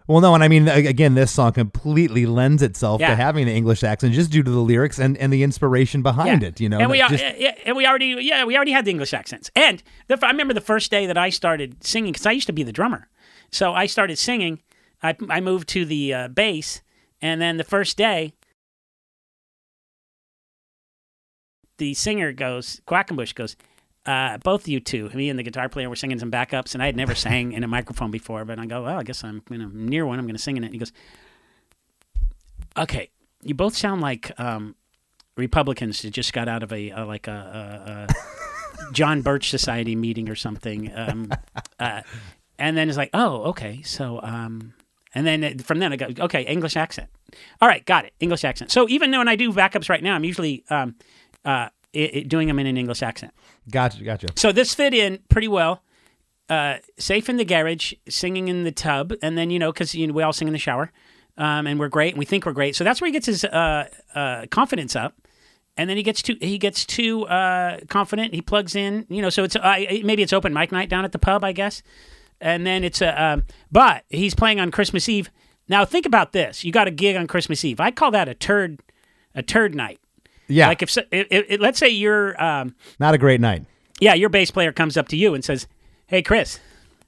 Well, 0.06 0.20
no, 0.20 0.34
and 0.34 0.44
I 0.44 0.48
mean, 0.48 0.68
again, 0.68 1.14
this 1.14 1.30
song 1.30 1.52
completely 1.52 2.26
lends 2.26 2.62
itself 2.62 3.00
to 3.00 3.16
having 3.16 3.46
the 3.46 3.52
English 3.52 3.82
accent 3.82 4.12
just 4.12 4.30
due 4.30 4.42
to 4.42 4.50
the 4.50 4.60
lyrics 4.60 4.98
and, 4.98 5.16
and 5.16 5.32
the 5.32 5.42
inspiration 5.42 6.02
behind 6.02 6.42
yeah. 6.42 6.48
it. 6.48 6.60
You 6.60 6.68
know, 6.68 6.78
and 6.78 6.90
we 6.90 7.00
al- 7.00 7.08
just- 7.08 7.24
yeah, 7.38 7.54
and 7.64 7.74
we 7.74 7.86
already 7.86 8.16
yeah 8.20 8.44
we 8.44 8.54
already 8.54 8.72
had 8.72 8.84
the 8.84 8.90
English 8.90 9.14
accents. 9.14 9.50
And 9.56 9.82
the, 10.08 10.18
I 10.22 10.30
remember 10.30 10.52
the 10.52 10.60
first 10.60 10.90
day 10.90 11.06
that 11.06 11.16
I 11.16 11.30
started 11.30 11.82
singing 11.82 12.12
because 12.12 12.26
I 12.26 12.32
used 12.32 12.46
to 12.48 12.52
be 12.52 12.62
the 12.62 12.72
drummer, 12.72 13.08
so 13.50 13.72
I 13.72 13.86
started 13.86 14.18
singing. 14.18 14.60
I 15.02 15.16
I 15.30 15.40
moved 15.40 15.70
to 15.70 15.86
the 15.86 16.12
uh, 16.12 16.28
bass, 16.28 16.82
and 17.22 17.40
then 17.40 17.56
the 17.56 17.64
first 17.64 17.96
day, 17.96 18.34
the 21.78 21.94
singer 21.94 22.32
goes 22.32 22.82
Quackenbush 22.86 23.34
goes. 23.34 23.56
Uh, 24.06 24.36
both 24.38 24.68
you 24.68 24.80
two, 24.80 25.08
me 25.14 25.30
and 25.30 25.38
the 25.38 25.42
guitar 25.42 25.68
player, 25.68 25.88
were 25.88 25.96
singing 25.96 26.18
some 26.18 26.30
backups, 26.30 26.74
and 26.74 26.82
I 26.82 26.86
had 26.86 26.96
never 26.96 27.14
sang 27.14 27.52
in 27.52 27.64
a 27.64 27.68
microphone 27.68 28.10
before. 28.10 28.44
But 28.44 28.58
I 28.58 28.66
go, 28.66 28.82
well, 28.82 28.98
I 28.98 29.02
guess 29.02 29.24
I'm 29.24 29.42
you 29.50 29.58
know, 29.58 29.70
near 29.72 30.04
one. 30.04 30.18
I'm 30.18 30.26
going 30.26 30.36
to 30.36 30.42
sing 30.42 30.56
in 30.58 30.64
it. 30.64 30.72
He 30.72 30.78
goes, 30.78 30.92
okay, 32.76 33.10
you 33.42 33.54
both 33.54 33.76
sound 33.76 34.00
like 34.00 34.30
um, 34.38 34.74
Republicans 35.36 36.02
that 36.02 36.10
just 36.10 36.32
got 36.32 36.48
out 36.48 36.62
of 36.62 36.72
a, 36.72 36.90
uh 36.90 37.06
like 37.06 37.28
a, 37.28 38.06
a, 38.10 38.12
a 38.12 38.92
John 38.92 39.22
Birch 39.22 39.48
Society 39.50 39.96
meeting 39.96 40.28
or 40.28 40.34
something. 40.34 40.92
Um, 40.94 41.32
uh, 41.78 42.02
and 42.58 42.76
then 42.76 42.88
it's 42.88 42.98
like, 42.98 43.10
oh, 43.14 43.42
okay. 43.44 43.82
So, 43.82 44.20
um, 44.22 44.74
and 45.14 45.26
then 45.26 45.42
it- 45.44 45.62
from 45.62 45.78
then 45.78 45.92
I 45.92 45.96
go, 45.96 46.08
okay, 46.24 46.42
English 46.42 46.76
accent. 46.76 47.08
All 47.60 47.68
right, 47.68 47.84
got 47.84 48.04
it. 48.04 48.12
English 48.20 48.44
accent. 48.44 48.70
So 48.70 48.88
even 48.88 49.10
though 49.10 49.18
when 49.18 49.28
I 49.28 49.36
do 49.36 49.52
backups 49.52 49.88
right 49.88 50.02
now, 50.02 50.14
I'm 50.14 50.24
usually 50.24 50.64
um, 50.70 50.94
uh, 51.44 51.68
i 51.96 52.10
i 52.16 52.20
doing 52.26 52.48
them 52.48 52.58
in 52.58 52.66
an 52.66 52.76
English 52.76 53.02
accent. 53.02 53.32
Gotcha, 53.70 54.02
gotcha. 54.02 54.28
So 54.36 54.52
this 54.52 54.74
fit 54.74 54.94
in 54.94 55.20
pretty 55.28 55.48
well. 55.48 55.82
Uh, 56.50 56.76
safe 56.98 57.30
in 57.30 57.38
the 57.38 57.44
garage, 57.44 57.94
singing 58.06 58.48
in 58.48 58.64
the 58.64 58.72
tub, 58.72 59.14
and 59.22 59.38
then 59.38 59.50
you 59.50 59.58
know 59.58 59.72
because 59.72 59.94
you 59.94 60.06
know, 60.06 60.12
we 60.12 60.22
all 60.22 60.32
sing 60.32 60.46
in 60.46 60.52
the 60.52 60.58
shower, 60.58 60.92
um, 61.38 61.66
and 61.66 61.80
we're 61.80 61.88
great, 61.88 62.12
and 62.12 62.18
we 62.18 62.26
think 62.26 62.44
we're 62.44 62.52
great. 62.52 62.76
So 62.76 62.84
that's 62.84 63.00
where 63.00 63.06
he 63.06 63.12
gets 63.12 63.26
his 63.26 63.44
uh, 63.44 63.88
uh, 64.14 64.44
confidence 64.50 64.94
up, 64.94 65.14
and 65.76 65.88
then 65.88 65.96
he 65.96 66.02
gets 66.02 66.20
too 66.20 66.36
he 66.40 66.58
gets 66.58 66.84
too 66.84 67.26
uh, 67.26 67.80
confident. 67.88 68.34
He 68.34 68.42
plugs 68.42 68.76
in, 68.76 69.06
you 69.08 69.22
know. 69.22 69.30
So 69.30 69.44
it's 69.44 69.56
uh, 69.56 69.76
maybe 70.04 70.22
it's 70.22 70.34
open 70.34 70.52
mic 70.52 70.70
night 70.70 70.90
down 70.90 71.04
at 71.04 71.12
the 71.12 71.18
pub, 71.18 71.44
I 71.44 71.52
guess, 71.52 71.82
and 72.40 72.66
then 72.66 72.84
it's 72.84 73.00
a. 73.00 73.22
Um, 73.22 73.44
but 73.72 74.04
he's 74.10 74.34
playing 74.34 74.60
on 74.60 74.70
Christmas 74.70 75.08
Eve. 75.08 75.30
Now 75.68 75.86
think 75.86 76.04
about 76.04 76.32
this: 76.32 76.62
you 76.62 76.72
got 76.72 76.88
a 76.88 76.92
gig 76.92 77.16
on 77.16 77.26
Christmas 77.26 77.64
Eve. 77.64 77.80
I 77.80 77.90
call 77.90 78.10
that 78.10 78.28
a 78.28 78.34
turd, 78.34 78.80
a 79.34 79.42
turd 79.42 79.74
night. 79.74 79.98
Yeah, 80.48 80.68
Like 80.68 80.82
if, 80.82 80.90
so- 80.90 81.04
if, 81.10 81.26
if 81.30 81.60
let's 81.60 81.78
say 81.78 81.88
you're. 81.88 82.40
Um, 82.42 82.74
not 82.98 83.14
a 83.14 83.18
great 83.18 83.40
night. 83.40 83.64
yeah, 84.00 84.14
your 84.14 84.28
bass 84.28 84.50
player 84.50 84.72
comes 84.72 84.96
up 84.96 85.08
to 85.08 85.16
you 85.16 85.34
and 85.34 85.44
says, 85.44 85.66
"Hey, 86.08 86.20
Chris, 86.22 86.60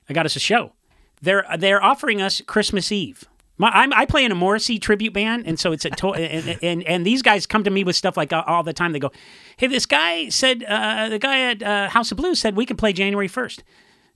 I 0.08 0.12
got 0.14 0.24
us 0.26 0.36
a 0.36 0.40
show. 0.40 0.72
They're 1.20 1.44
they're 1.58 1.82
offering 1.82 2.22
us 2.22 2.40
Christmas 2.46 2.90
Eve. 2.92 3.24
My, 3.58 3.70
I'm, 3.70 3.90
I 3.94 4.04
play 4.04 4.22
in 4.24 4.30
a 4.32 4.34
Morrissey 4.34 4.78
tribute 4.78 5.14
band, 5.14 5.46
and 5.46 5.58
so 5.58 5.72
it's 5.72 5.84
a 5.86 5.90
to- 5.90 6.12
and, 6.12 6.58
and 6.62 6.82
and 6.84 7.06
these 7.06 7.22
guys 7.22 7.46
come 7.46 7.64
to 7.64 7.70
me 7.70 7.84
with 7.84 7.96
stuff 7.96 8.16
like 8.16 8.32
uh, 8.32 8.42
all 8.46 8.62
the 8.62 8.72
time. 8.74 8.92
They 8.92 8.98
go, 8.98 9.10
"Hey, 9.56 9.66
this 9.66 9.86
guy 9.86 10.28
said 10.28 10.62
uh, 10.64 11.08
the 11.08 11.18
guy 11.18 11.40
at 11.50 11.62
uh, 11.62 11.88
House 11.88 12.10
of 12.12 12.18
Blues 12.18 12.38
said 12.38 12.54
we 12.56 12.66
could 12.66 12.76
play 12.78 12.92
January 12.92 13.28
1st. 13.28 13.60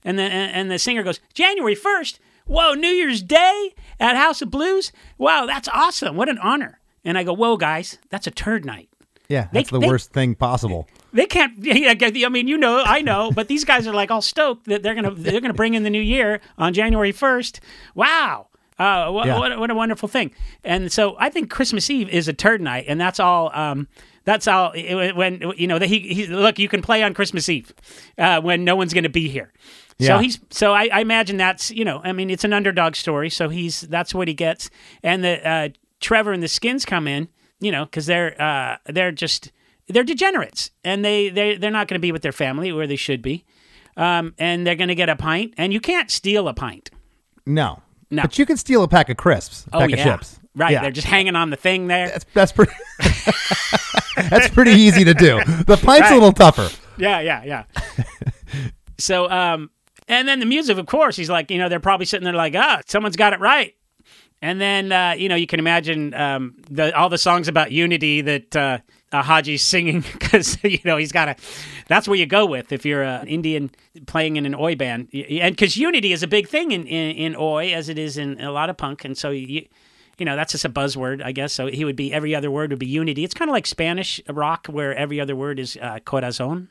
and 0.03 0.17
the 0.19 0.23
and 0.23 0.69
the 0.71 0.77
singer 0.79 1.01
goes, 1.03 1.19
"January 1.33 1.75
1st? 1.75 2.19
Whoa, 2.45 2.73
New 2.73 2.87
Year's 2.89 3.21
Day 3.23 3.73
at 3.99 4.15
House 4.15 4.41
of 4.43 4.49
Blues? 4.51 4.91
Wow, 5.17 5.45
that's 5.47 5.67
awesome! 5.69 6.15
What 6.15 6.29
an 6.29 6.37
honor!" 6.37 6.79
And 7.03 7.17
I 7.17 7.23
go, 7.23 7.33
"Whoa, 7.33 7.57
guys, 7.57 7.97
that's 8.09 8.27
a 8.27 8.31
turd 8.31 8.63
night." 8.63 8.89
Yeah, 9.31 9.47
They- 9.51 9.59
that's 9.59 9.71
the 9.71 9.79
they- 9.79 9.87
worst 9.87 10.11
thing 10.13 10.35
possible. 10.35 10.87
They 11.13 11.25
can't. 11.25 11.53
yeah, 11.59 11.93
I 11.99 12.29
mean, 12.29 12.47
you 12.47 12.57
know, 12.57 12.83
I 12.85 13.01
know, 13.01 13.31
but 13.31 13.47
these 13.47 13.65
guys 13.65 13.87
are 13.87 13.93
like 13.93 14.11
all 14.11 14.21
stoked 14.21 14.65
that 14.67 14.81
they're 14.83 14.95
gonna 14.95 15.11
they're 15.11 15.41
gonna 15.41 15.53
bring 15.53 15.73
in 15.73 15.83
the 15.83 15.89
new 15.89 16.01
year 16.01 16.39
on 16.57 16.73
January 16.73 17.11
first. 17.11 17.59
Wow. 17.95 18.47
Uh, 18.79 19.11
what, 19.11 19.27
Yeah. 19.27 19.37
what, 19.37 19.59
what 19.59 19.69
a 19.69 19.75
wonderful 19.75 20.07
thing! 20.09 20.31
And 20.63 20.91
so 20.91 21.15
I 21.19 21.29
think 21.29 21.49
Christmas 21.51 21.89
Eve 21.89 22.09
is 22.09 22.27
a 22.27 22.33
turd 22.33 22.61
night, 22.61 22.85
and 22.87 22.99
that's 22.99 23.19
all. 23.19 23.51
Um, 23.53 23.87
that's 24.23 24.47
all. 24.47 24.71
it- 24.73 25.15
When 25.15 25.53
you 25.57 25.67
know 25.67 25.77
that 25.79 25.87
he, 25.87 25.99
he 25.99 26.27
look, 26.27 26.57
you 26.59 26.67
can 26.69 26.81
play 26.81 27.03
on 27.03 27.13
Christmas 27.13 27.47
Eve 27.49 27.73
uh, 28.17 28.39
when 28.41 28.63
no 28.63 28.75
one's 28.75 28.93
going 28.93 29.03
to 29.03 29.09
be 29.09 29.27
here. 29.29 29.51
Yeah. 29.99 30.07
So 30.07 30.17
he's 30.19 30.39
so 30.49 30.73
I, 30.73 30.89
I 30.91 31.01
imagine 31.01 31.37
that's 31.37 31.69
you 31.71 31.85
know 31.85 32.01
I 32.03 32.11
mean 32.13 32.29
it's 32.31 32.43
an 32.43 32.53
underdog 32.53 32.95
story. 32.95 33.29
So 33.29 33.49
he's 33.49 33.81
that's 33.81 34.15
what 34.15 34.27
he 34.27 34.33
gets, 34.33 34.69
and 35.03 35.23
the 35.23 35.47
uh, 35.47 35.69
Trevor 35.99 36.31
and 36.31 36.41
the 36.41 36.47
Skins 36.47 36.85
come 36.85 37.07
in, 37.07 37.27
you 37.61 37.71
know, 37.71 37.85
because 37.85 38.05
they're 38.07 38.39
uh, 38.41 38.77
they're 38.87 39.11
just 39.13 39.51
they're 39.87 40.03
degenerates, 40.03 40.71
and 40.83 41.05
they 41.05 41.29
they 41.29 41.55
they're 41.55 41.71
not 41.71 41.87
going 41.87 41.95
to 41.99 42.01
be 42.01 42.11
with 42.11 42.21
their 42.23 42.33
family 42.33 42.73
where 42.73 42.87
they 42.87 42.95
should 42.97 43.21
be, 43.21 43.45
um, 43.95 44.33
and 44.37 44.67
they're 44.67 44.75
going 44.75 44.89
to 44.89 44.95
get 44.95 45.07
a 45.07 45.15
pint, 45.15 45.53
and 45.57 45.71
you 45.71 45.79
can't 45.79 46.11
steal 46.11 46.47
a 46.49 46.53
pint. 46.53 46.89
No. 47.45 47.81
No. 48.09 48.23
But 48.23 48.37
you 48.37 48.45
can 48.45 48.57
steal 48.57 48.83
a 48.83 48.89
pack 48.89 49.07
of 49.09 49.15
crisps, 49.15 49.65
a 49.71 49.77
Oh 49.77 49.79
pack 49.79 49.91
yeah, 49.91 49.95
of 49.95 50.19
chips. 50.19 50.39
right? 50.53 50.71
Yeah. 50.73 50.81
They're 50.81 50.91
just 50.91 51.07
hanging 51.07 51.37
on 51.37 51.49
the 51.49 51.55
thing 51.55 51.87
there. 51.87 52.09
that's 52.09 52.25
that's 52.33 52.51
pretty 52.51 52.73
That's 54.29 54.49
pretty 54.49 54.71
easy 54.71 55.03
to 55.05 55.13
do. 55.13 55.39
The 55.45 55.65
pint's 55.81 55.85
Right. 55.85 56.11
a 56.11 56.13
little 56.15 56.33
tougher. 56.33 56.69
Yeah, 56.97 57.21
yeah, 57.21 57.43
yeah. 57.43 57.63
so, 58.97 59.29
um, 59.29 59.69
and 60.07 60.27
then 60.27 60.39
the 60.39 60.45
music, 60.45 60.77
of 60.77 60.85
course, 60.85 61.15
he's 61.15 61.29
like, 61.29 61.49
you 61.49 61.57
know, 61.57 61.69
they're 61.69 61.79
probably 61.79 62.05
sitting 62.05 62.25
there 62.25 62.33
like, 62.33 62.53
ah, 62.55 62.81
someone's 62.85 63.15
got 63.15 63.33
it 63.33 63.39
right. 63.39 63.73
And 64.41 64.59
then, 64.59 64.91
uh, 64.91 65.13
you 65.17 65.29
know, 65.29 65.35
you 65.35 65.45
can 65.45 65.59
imagine 65.59 66.13
um, 66.15 66.55
the 66.69 66.95
all 66.97 67.09
the 67.09 67.17
songs 67.17 67.47
about 67.47 67.71
unity 67.71 68.21
that 68.21 68.55
uh, 68.55 68.79
uh, 69.11 69.21
Haji's 69.21 69.61
singing 69.61 70.01
because 70.13 70.57
you 70.63 70.79
know 70.85 70.97
he's 70.97 71.11
got 71.11 71.29
a. 71.29 71.35
That's 71.87 72.07
where 72.07 72.17
you 72.17 72.25
go 72.25 72.45
with 72.45 72.71
if 72.71 72.85
you're 72.85 73.03
an 73.03 73.27
Indian 73.27 73.69
playing 74.07 74.37
in 74.37 74.45
an 74.45 74.55
Oi 74.55 74.75
band, 74.75 75.09
and 75.13 75.55
because 75.55 75.77
unity 75.77 76.11
is 76.11 76.23
a 76.23 76.27
big 76.27 76.47
thing 76.47 76.71
in, 76.71 76.87
in 76.87 77.15
in 77.15 77.35
Oi 77.35 77.73
as 77.73 77.89
it 77.89 77.99
is 77.99 78.17
in 78.17 78.39
a 78.41 78.51
lot 78.51 78.69
of 78.69 78.77
punk, 78.77 79.05
and 79.05 79.17
so 79.17 79.29
you. 79.29 79.67
You 80.17 80.25
know, 80.25 80.35
that's 80.35 80.51
just 80.51 80.65
a 80.65 80.69
buzzword, 80.69 81.23
I 81.23 81.31
guess. 81.31 81.51
So 81.51 81.65
he 81.65 81.83
would 81.83 81.95
be 81.95 82.13
every 82.13 82.35
other 82.35 82.51
word 82.51 82.69
would 82.69 82.77
be 82.77 82.85
unity. 82.85 83.23
It's 83.23 83.33
kind 83.33 83.49
of 83.49 83.53
like 83.53 83.65
Spanish 83.65 84.21
rock, 84.29 84.67
where 84.67 84.93
every 84.93 85.19
other 85.19 85.35
word 85.35 85.57
is 85.57 85.79
uh, 85.81 85.97
corazon. 86.05 86.69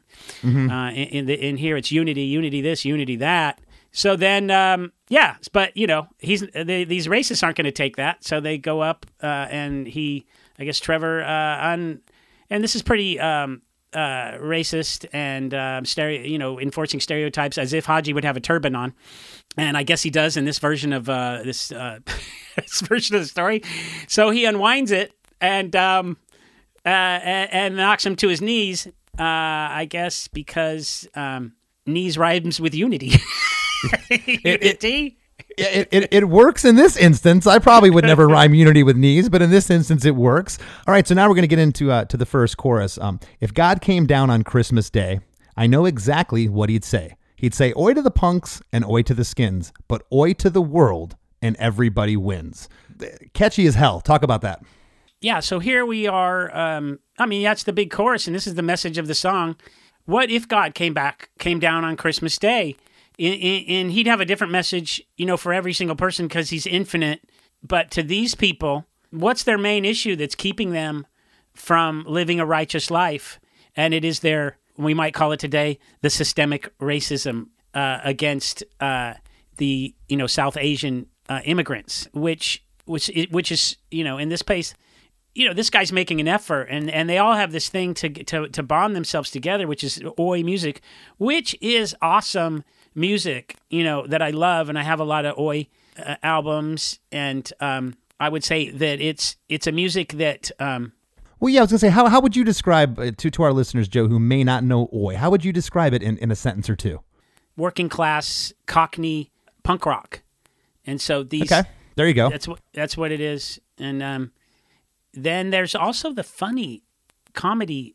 Uh, 0.71 0.91
in, 0.93 1.09
in, 1.09 1.27
the, 1.27 1.35
in 1.49 1.57
here, 1.57 1.77
it's 1.77 1.91
unity, 1.91 2.23
unity 2.23 2.61
this, 2.61 2.85
unity 2.85 3.17
that. 3.17 3.61
So 3.93 4.17
then, 4.17 4.51
um, 4.51 4.93
yeah, 5.09 5.37
but 5.53 5.77
you 5.77 5.87
know, 5.87 6.07
he's 6.19 6.45
they, 6.55 6.85
these 6.85 7.07
racists 7.09 7.43
aren't 7.43 7.57
going 7.57 7.65
to 7.65 7.73
take 7.73 7.97
that, 7.97 8.25
so 8.25 8.41
they 8.41 8.57
go 8.59 8.81
up 8.81 9.07
uh, 9.23 9.49
and 9.51 9.87
he, 9.87 10.27
I 10.59 10.65
guess 10.65 10.79
Trevor, 10.79 11.23
uh, 11.23 11.27
on, 11.73 12.01
and 12.49 12.63
this 12.63 12.77
is 12.77 12.83
pretty 12.83 13.19
um, 13.19 13.63
uh, 13.93 14.39
racist 14.39 15.07
and 15.13 15.53
um, 15.55 15.85
stereo, 15.85 16.23
you 16.23 16.39
know, 16.39 16.61
enforcing 16.61 17.01
stereotypes 17.01 17.59
as 17.59 17.73
if 17.73 17.87
Haji 17.87 18.13
would 18.13 18.25
have 18.25 18.37
a 18.37 18.41
turban 18.41 18.77
on, 18.77 18.95
and 19.57 19.77
I 19.77 19.83
guess 19.83 20.03
he 20.03 20.11
does 20.11 20.37
in 20.37 20.45
this 20.45 20.61
version 20.61 20.93
of 20.93 21.09
uh, 21.09 21.43
this 21.43 21.73
uh, 21.73 21.99
this 22.57 22.81
version 22.83 23.17
of 23.17 23.23
the 23.23 23.29
story. 23.29 23.63
So 24.07 24.31
he 24.31 24.45
unwinds 24.45 24.93
it 24.93 25.13
and 25.41 25.75
um, 25.75 26.17
uh, 26.87 26.89
and, 26.89 27.53
and 27.53 27.77
knocks 27.77 28.07
him 28.07 28.17
to 28.17 28.29
his 28.29 28.41
knees. 28.41 28.87
Uh, 29.19 29.23
I 29.23 29.87
guess 29.91 30.29
because 30.29 31.09
um, 31.17 31.55
knees 31.87 32.17
rhymes 32.17 32.61
with 32.61 32.75
unity. 32.75 33.15
unity. 34.27 35.17
Yeah, 35.57 35.67
It, 35.69 35.89
it, 35.91 36.09
it 36.13 36.29
works 36.29 36.65
in 36.65 36.77
this 36.77 36.97
instance. 36.97 37.47
I 37.47 37.59
probably 37.59 37.91
would 37.91 38.05
never 38.05 38.29
rhyme 38.37 38.55
unity 38.55 38.83
with 38.83 38.97
knees, 38.97 39.29
but 39.29 39.43
in 39.43 39.51
this 39.51 39.71
instance, 39.71 40.05
it 40.05 40.15
works. 40.15 40.59
All 40.87 40.93
right, 40.93 41.07
so 41.07 41.15
now 41.15 41.29
we're 41.29 41.35
going 41.35 41.43
to 41.43 41.49
get 41.49 41.59
into 41.59 41.91
uh, 41.91 42.05
to 42.07 42.17
the 42.17 42.27
first 42.27 42.57
chorus. 42.57 42.99
Um, 42.99 43.21
if 43.41 43.53
God 43.55 43.81
came 43.81 44.07
down 44.07 44.31
on 44.31 44.43
Christmas 44.43 44.91
Day, 44.91 45.21
I 45.57 45.67
know 45.67 45.87
exactly 45.87 46.49
what 46.49 46.69
he'd 46.69 46.85
say. 46.85 47.17
He'd 47.37 47.55
say, 47.55 47.73
"Oi 47.77 47.95
to 47.95 48.03
the 48.03 48.11
punks 48.11 48.63
and 48.73 48.85
oi 48.85 49.03
to 49.03 49.15
the 49.15 49.25
skins, 49.25 49.73
but 49.89 50.03
oi 50.13 50.35
to 50.35 50.51
the 50.51 50.63
world, 50.63 51.17
and 51.41 51.57
everybody 51.57 52.17
wins." 52.17 52.69
Catchy 53.33 53.67
as 53.67 53.75
hell. 53.75 54.01
Talk 54.01 54.23
about 54.23 54.43
that. 54.43 54.63
yeah, 55.23 55.41
so 55.41 55.59
here 55.59 55.85
we 55.87 56.07
are. 56.07 56.55
Um, 56.57 56.99
I 57.19 57.25
mean, 57.27 57.43
that's 57.43 57.63
the 57.65 57.73
big 57.73 57.91
chorus, 57.91 58.27
and 58.27 58.37
this 58.37 58.47
is 58.47 58.55
the 58.55 58.63
message 58.63 58.99
of 58.99 59.07
the 59.07 59.15
song. 59.15 59.57
What 60.05 60.31
if 60.31 60.47
God 60.49 60.75
came 60.75 60.93
back, 60.95 61.31
came 61.39 61.59
down 61.61 61.85
on 61.85 61.97
Christmas 61.97 62.37
Day, 62.39 62.77
and, 63.21 63.91
he'd 63.93 64.07
have 64.07 64.21
a 64.21 64.25
different 64.25 64.53
message, 64.53 65.03
you 65.17 65.27
know, 65.27 65.37
for 65.37 65.53
every 65.53 65.73
single 65.73 65.97
person 65.97 66.27
because 66.27 66.51
he's 66.51 66.67
infinite. 66.67 67.21
But 67.63 67.91
to 67.93 68.03
these 68.03 68.35
people, 68.35 68.87
what's 69.11 69.43
their 69.43 69.59
main 69.59 69.85
issue 69.85 70.17
that's 70.17 70.35
keeping 70.35 70.71
them 70.73 71.07
from 71.55 72.05
living 72.09 72.41
a 72.41 72.47
righteous 72.47 72.91
life? 72.91 73.39
And 73.77 73.93
it 73.93 74.05
is 74.05 74.21
their, 74.21 74.59
we 74.77 74.95
might 74.95 75.15
call 75.15 75.33
it 75.33 75.41
today, 75.41 75.79
the 76.01 76.11
systemic 76.11 76.77
racism 76.79 77.49
uh, 77.75 77.99
against 78.03 78.65
uh, 78.81 79.15
the, 79.59 79.95
you 80.09 80.17
know, 80.17 80.27
South 80.27 80.57
Asian 80.57 81.07
uh, 81.29 81.41
immigrants, 81.45 82.09
which 82.13 82.65
which 82.87 83.09
which 83.31 83.53
is, 83.53 83.77
you 83.91 84.03
know, 84.03 84.19
in 84.19 84.31
this 84.31 84.43
place, 84.43 84.75
you 85.35 85.47
know, 85.47 85.55
this 85.55 85.71
guy's 85.71 85.93
making 85.93 86.21
an 86.21 86.27
effort, 86.27 86.65
and 86.71 86.91
and 86.91 87.09
they 87.09 87.19
all 87.19 87.35
have 87.35 87.53
this 87.53 87.69
thing 87.69 87.95
to 87.95 88.09
to 88.09 88.49
to 88.49 88.63
bond 88.63 88.97
themselves 88.97 89.31
together, 89.31 89.69
which 89.69 89.85
is 89.85 90.03
oi 90.19 90.43
music, 90.43 90.81
which 91.19 91.57
is 91.61 91.95
awesome 92.03 92.65
music, 92.95 93.57
you 93.69 93.85
know, 93.85 94.07
that 94.07 94.23
I 94.23 94.31
love, 94.31 94.69
and 94.69 94.79
I 94.79 94.83
have 94.83 95.01
a 95.01 95.05
lot 95.05 95.25
of 95.25 95.39
oi 95.39 95.67
uh, 95.99 96.17
albums, 96.23 96.99
and 97.13 97.51
um, 97.61 97.95
I 98.19 98.29
would 98.29 98.45
say 98.45 98.71
that 98.71 99.01
it's 99.01 99.37
it's 99.49 99.67
a 99.67 99.73
music 99.73 100.13
that 100.15 100.51
um, 100.59 100.93
Well, 101.39 101.53
yeah, 101.53 101.61
I 101.61 101.63
was 101.65 101.71
gonna 101.71 101.79
say, 101.79 101.89
how, 101.89 102.07
how 102.09 102.21
would 102.21 102.37
you 102.37 102.45
describe 102.45 102.99
uh, 102.99 103.13
to 103.17 103.31
to 103.31 103.43
our 103.43 103.53
listeners, 103.53 103.89
Joe, 103.89 104.09
who 104.09 104.19
may 104.19 104.45
not 104.45 104.65
know 104.65 104.89
oi? 104.93 105.17
How 105.17 105.31
would 105.31 105.45
you 105.45 105.53
describe 105.53 105.95
it 105.95 106.03
in, 106.03 106.19
in 106.19 106.31
a 106.31 106.37
sentence 106.37 106.69
or 106.69 106.77
two? 106.77 107.01
working 107.57 107.89
class 107.91 108.55
Cockney 108.67 109.31
punk 109.63 109.85
rock, 109.85 110.23
and 110.87 111.01
so 111.01 111.23
these 111.23 111.51
Okay, 111.53 111.69
there 111.97 112.07
you 112.09 112.15
go. 112.15 112.31
that's 112.31 112.49
what 112.49 112.61
that's 112.73 112.97
what 112.97 113.13
it 113.13 113.21
is, 113.21 113.61
and 113.79 114.03
um, 114.03 114.33
then 115.13 115.51
there's 115.51 115.75
also 115.75 116.13
the 116.13 116.23
funny 116.23 116.83
comedy 117.35 117.95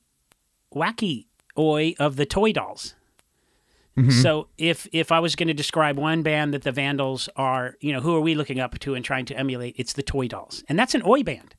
wacky 0.74 1.26
oi 1.58 1.96
of 1.98 2.16
the 2.16 2.26
toy 2.26 2.52
dolls. 2.52 2.96
So 4.12 4.50
if 4.58 4.88
if 4.92 5.12
I 5.12 5.20
was 5.20 5.36
going 5.36 5.48
to 5.48 5.54
describe 5.54 5.98
one 5.98 6.22
band 6.22 6.54
that 6.54 6.64
the 6.64 6.72
Vandals 6.72 7.30
are, 7.36 7.76
you 7.80 7.94
know, 7.94 8.02
who 8.02 8.16
are 8.16 8.22
we 8.22 8.36
looking 8.36 8.60
up 8.60 8.78
to 8.80 8.94
and 8.94 9.06
trying 9.06 9.26
to 9.28 9.38
emulate? 9.38 9.76
It's 9.78 9.94
the 9.94 10.04
Toy 10.04 10.28
Dolls, 10.28 10.64
and 10.68 10.78
that's 10.78 10.96
an 10.96 11.02
oi 11.06 11.24
band. 11.24 11.56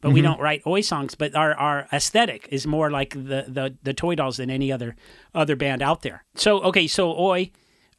But 0.00 0.12
we 0.12 0.20
don't 0.20 0.40
write 0.40 0.62
oi 0.66 0.80
songs. 0.80 1.14
But 1.14 1.34
our, 1.36 1.54
our 1.54 1.86
aesthetic 1.92 2.48
is 2.50 2.66
more 2.66 2.90
like 2.90 3.14
the, 3.14 3.46
the 3.48 3.76
the 3.82 3.94
Toy 3.94 4.14
Dolls 4.14 4.36
than 4.36 4.50
any 4.50 4.72
other 4.72 4.96
other 5.34 5.56
band 5.56 5.82
out 5.82 6.02
there. 6.02 6.24
So 6.34 6.60
okay, 6.62 6.86
so 6.86 7.18
oi. 7.18 7.50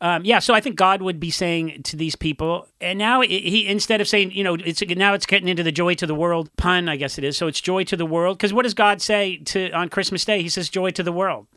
Um, 0.02 0.26
yeah, 0.26 0.40
so 0.40 0.54
I 0.54 0.60
think 0.60 0.76
God 0.76 1.02
would 1.02 1.18
be 1.18 1.32
saying 1.32 1.84
to 1.84 1.96
these 1.96 2.18
people, 2.18 2.68
and 2.82 3.00
now 3.00 3.22
he, 3.22 3.40
he 3.40 3.68
instead 3.68 4.02
of 4.02 4.08
saying, 4.10 4.32
you 4.32 4.44
know, 4.44 4.56
it's 4.56 4.82
now 4.82 5.14
it's 5.14 5.26
getting 5.26 5.48
into 5.48 5.64
the 5.64 5.72
joy 5.72 5.94
to 5.94 6.06
the 6.06 6.16
world 6.16 6.50
pun, 6.58 6.90
I 6.90 6.98
guess 6.98 7.18
it 7.18 7.24
is. 7.24 7.38
So 7.38 7.48
it's 7.48 7.62
joy 7.62 7.86
to 7.86 7.96
the 7.96 8.06
world, 8.06 8.38
because 8.38 8.52
what 8.52 8.64
does 8.64 8.74
God 8.74 9.02
say 9.02 9.38
to 9.46 9.72
on 9.72 9.88
Christmas 9.88 10.26
Day? 10.26 10.42
He 10.42 10.50
says 10.50 10.68
joy 10.68 10.92
to 10.92 11.04
the 11.04 11.14
world, 11.14 11.48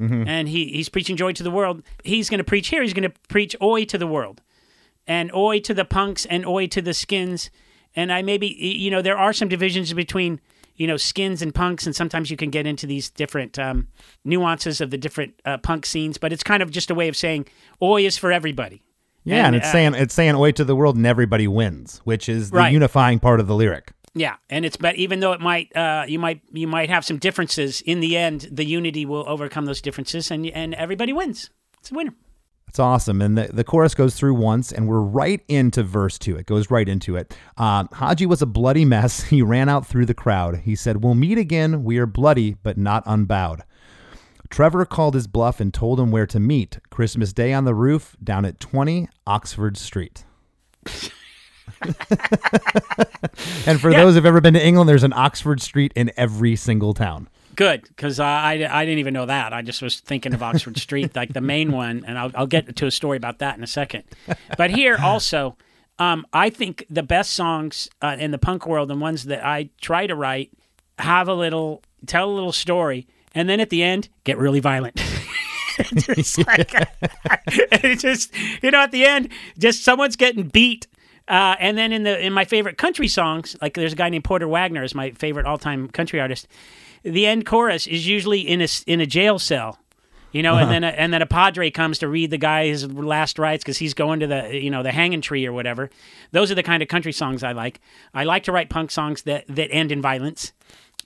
and 0.00 0.48
he 0.48 0.66
he's 0.66 0.88
preaching 0.88 1.16
joy 1.16 1.32
to 1.32 1.42
the 1.42 1.50
world. 1.50 1.82
He's 2.04 2.30
going 2.30 2.38
to 2.38 2.44
preach 2.44 2.68
here. 2.68 2.82
He's 2.82 2.94
going 2.94 3.10
to 3.10 3.14
preach 3.28 3.54
oi 3.62 3.84
to 3.84 3.98
the 3.98 4.06
world, 4.06 4.40
and 5.06 5.32
oi 5.34 5.60
to 5.60 5.74
the 5.74 5.84
punks, 5.84 6.24
and 6.26 6.46
oi 6.46 6.66
to 6.68 6.80
the 6.82 6.94
skins. 6.94 7.50
And 7.94 8.12
I 8.12 8.22
maybe 8.22 8.46
you 8.48 8.90
know 8.90 9.02
there 9.02 9.18
are 9.18 9.32
some 9.32 9.48
divisions 9.48 9.92
between 9.92 10.40
you 10.76 10.86
know 10.86 10.96
skins 10.96 11.42
and 11.42 11.54
punks, 11.54 11.86
and 11.86 11.94
sometimes 11.94 12.30
you 12.30 12.36
can 12.36 12.50
get 12.50 12.66
into 12.66 12.86
these 12.86 13.10
different 13.10 13.58
um, 13.58 13.88
nuances 14.24 14.80
of 14.80 14.90
the 14.90 14.98
different 14.98 15.34
uh, 15.44 15.58
punk 15.58 15.84
scenes. 15.86 16.16
But 16.18 16.32
it's 16.32 16.42
kind 16.42 16.62
of 16.62 16.70
just 16.70 16.90
a 16.90 16.94
way 16.94 17.08
of 17.08 17.16
saying 17.16 17.46
oi 17.82 18.04
is 18.06 18.16
for 18.16 18.32
everybody. 18.32 18.82
Yeah, 19.22 19.38
and, 19.38 19.46
And, 19.48 19.56
it's 19.56 19.68
uh, 19.68 19.72
saying 19.72 19.94
it's 19.96 20.14
saying 20.14 20.34
oi 20.34 20.52
to 20.52 20.64
the 20.64 20.74
world 20.76 20.96
and 20.96 21.06
everybody 21.06 21.46
wins, 21.46 22.00
which 22.04 22.28
is 22.28 22.50
the 22.50 22.56
Right. 22.56 22.72
unifying 22.72 23.18
part 23.18 23.38
of 23.40 23.46
the 23.46 23.54
lyric. 23.54 23.92
Yeah, 24.14 24.36
and 24.48 24.64
it's 24.64 24.76
but 24.76 24.96
even 24.96 25.20
though 25.20 25.32
it 25.32 25.40
might 25.40 25.74
uh, 25.76 26.04
you 26.08 26.18
might 26.18 26.42
you 26.52 26.66
might 26.66 26.90
have 26.90 27.04
some 27.04 27.18
differences 27.18 27.80
in 27.82 28.00
the 28.00 28.16
end, 28.16 28.48
the 28.50 28.64
unity 28.64 29.06
will 29.06 29.24
overcome 29.28 29.66
those 29.66 29.80
differences, 29.80 30.30
and 30.30 30.46
and 30.46 30.74
everybody 30.74 31.12
wins. 31.12 31.50
It's 31.78 31.92
a 31.92 31.94
winner. 31.94 32.14
It's 32.70 32.78
awesome. 32.78 33.20
And 33.20 33.36
the, 33.36 33.50
the 33.52 33.64
chorus 33.64 33.96
goes 33.96 34.14
through 34.14 34.34
once, 34.34 34.70
and 34.70 34.86
we're 34.86 35.00
right 35.00 35.42
into 35.48 35.82
verse 35.82 36.18
two. 36.20 36.36
It 36.36 36.46
goes 36.46 36.70
right 36.70 36.88
into 36.88 37.16
it. 37.16 37.36
Um, 37.56 37.88
Haji 37.92 38.26
was 38.26 38.42
a 38.42 38.46
bloody 38.46 38.84
mess. 38.84 39.22
He 39.30 39.42
ran 39.42 39.68
out 39.68 39.86
through 39.86 40.06
the 40.06 40.14
crowd. 40.14 40.58
He 40.58 40.76
said, 40.76 41.02
We'll 41.02 41.14
meet 41.16 41.38
again. 41.38 41.82
We 41.82 41.98
are 41.98 42.06
bloody, 42.06 42.54
but 42.62 42.78
not 42.78 43.02
unbowed. 43.06 43.62
Trevor 44.50 44.84
called 44.84 45.14
his 45.14 45.26
bluff 45.26 45.60
and 45.60 45.74
told 45.74 45.98
him 45.98 46.10
where 46.10 46.26
to 46.26 46.40
meet 46.40 46.78
Christmas 46.90 47.32
Day 47.32 47.52
on 47.52 47.64
the 47.64 47.74
roof 47.74 48.16
down 48.22 48.44
at 48.44 48.60
20 48.60 49.08
Oxford 49.26 49.76
Street. 49.76 50.24
and 53.66 53.80
for 53.80 53.90
Yeah. 53.90 54.04
those 54.04 54.14
who've 54.14 54.26
ever 54.26 54.40
been 54.40 54.54
to 54.54 54.64
England, 54.64 54.88
there's 54.88 55.02
an 55.04 55.12
Oxford 55.12 55.60
Street 55.60 55.92
in 55.96 56.10
every 56.16 56.56
single 56.56 56.94
town. 56.94 57.28
Good, 57.56 57.82
because 57.82 58.18
I, 58.20 58.52
I 58.70 58.84
didn't 58.84 59.00
even 59.00 59.12
know 59.12 59.26
that. 59.26 59.52
I 59.52 59.60
just 59.62 59.82
was 59.82 60.00
thinking 60.00 60.32
of 60.32 60.42
Oxford 60.42 60.78
Street, 60.78 61.14
like 61.14 61.32
the 61.32 61.40
main 61.42 61.72
one, 61.72 62.04
and 62.06 62.18
I'll, 62.18 62.30
I'll 62.34 62.46
get 62.46 62.74
to 62.76 62.86
a 62.86 62.90
story 62.90 63.16
about 63.16 63.38
that 63.40 63.56
in 63.58 63.62
a 63.64 63.66
second. 63.66 64.04
But 64.56 64.70
here 64.70 64.96
also, 65.02 65.56
um, 65.98 66.24
I 66.32 66.48
think 66.48 66.86
the 66.88 67.02
best 67.02 67.32
songs 67.32 67.90
uh, 68.00 68.16
in 68.18 68.30
the 68.30 68.38
punk 68.38 68.66
world 68.66 68.90
and 68.90 69.00
ones 69.00 69.24
that 69.24 69.44
I 69.44 69.68
try 69.80 70.06
to 70.06 70.14
write 70.14 70.50
have 70.98 71.28
a 71.28 71.34
little, 71.34 71.82
tell 72.06 72.30
a 72.30 72.32
little 72.32 72.52
story, 72.52 73.06
and 73.34 73.48
then 73.48 73.60
at 73.60 73.68
the 73.68 73.82
end 73.82 74.08
get 74.24 74.38
really 74.38 74.60
violent. 74.60 74.96
just 75.94 76.38
like, 76.46 76.72
it 77.46 77.98
just 77.98 78.32
you 78.62 78.70
know 78.70 78.80
at 78.80 78.90
the 78.92 79.04
end, 79.04 79.28
just 79.58 79.84
someone's 79.84 80.16
getting 80.16 80.48
beat. 80.48 80.86
Uh, 81.30 81.56
and 81.60 81.78
then 81.78 81.92
in 81.92 82.02
the 82.02 82.18
in 82.24 82.32
my 82.32 82.44
favorite 82.44 82.76
country 82.76 83.08
songs, 83.08 83.56
like 83.62 83.74
there's 83.74 83.92
a 83.92 83.96
guy 83.96 84.08
named 84.08 84.24
Porter 84.24 84.48
Wagoner 84.48 84.82
is 84.82 84.94
my 84.94 85.12
favorite 85.12 85.46
all 85.46 85.58
time 85.58 85.88
country 85.88 86.20
artist. 86.20 86.48
The 87.02 87.26
end 87.26 87.46
chorus 87.46 87.86
is 87.86 88.06
usually 88.06 88.40
in 88.40 88.60
a 88.60 88.68
in 88.86 89.00
a 89.00 89.06
jail 89.06 89.38
cell, 89.38 89.78
you 90.32 90.42
know, 90.42 90.56
and 90.56 90.70
then 90.70 90.84
a, 90.84 90.88
and 90.88 91.14
then 91.14 91.22
a 91.22 91.26
padre 91.26 91.70
comes 91.70 91.98
to 91.98 92.08
read 92.08 92.30
the 92.30 92.36
guy 92.36 92.66
his 92.66 92.86
last 92.92 93.38
rites 93.38 93.64
because 93.64 93.78
he's 93.78 93.94
going 93.94 94.20
to 94.20 94.26
the 94.26 94.60
you 94.60 94.70
know 94.70 94.82
the 94.82 94.92
hanging 94.92 95.20
tree 95.20 95.46
or 95.46 95.52
whatever. 95.52 95.88
Those 96.32 96.50
are 96.50 96.56
the 96.56 96.62
kind 96.62 96.82
of 96.82 96.88
country 96.88 97.12
songs 97.12 97.42
I 97.42 97.52
like. 97.52 97.80
I 98.12 98.24
like 98.24 98.42
to 98.44 98.52
write 98.52 98.68
punk 98.68 98.90
songs 98.90 99.22
that 99.22 99.46
that 99.48 99.70
end 99.70 99.92
in 99.92 100.02
violence. 100.02 100.52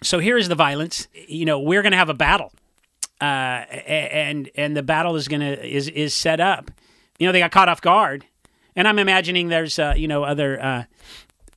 So 0.03 0.19
here 0.19 0.39
is 0.39 0.49
the 0.49 0.55
violence. 0.55 1.07
You 1.29 1.45
know, 1.45 1.61
we're 1.61 1.83
gonna 1.83 1.97
have 1.97 2.09
a 2.09 2.15
battle 2.15 2.51
uh, 3.21 3.25
and 3.87 4.51
and 4.55 4.77
the 4.77 4.83
battle 4.83 5.17
is 5.17 5.29
gonna 5.29 5.53
is 5.53 5.89
is 5.89 6.15
set 6.15 6.41
up. 6.41 6.71
You 7.19 7.27
know, 7.27 7.33
they 7.33 7.39
got 7.41 7.53
caught 7.53 7.69
off 7.69 7.81
guard, 7.81 8.25
and 8.77 8.89
I'm 8.89 8.99
imagining 8.99 9.49
there's 9.49 9.79
uh, 9.79 9.95
you 9.97 10.09
know 10.09 10.25
other 10.25 10.63
uh, 10.63 10.85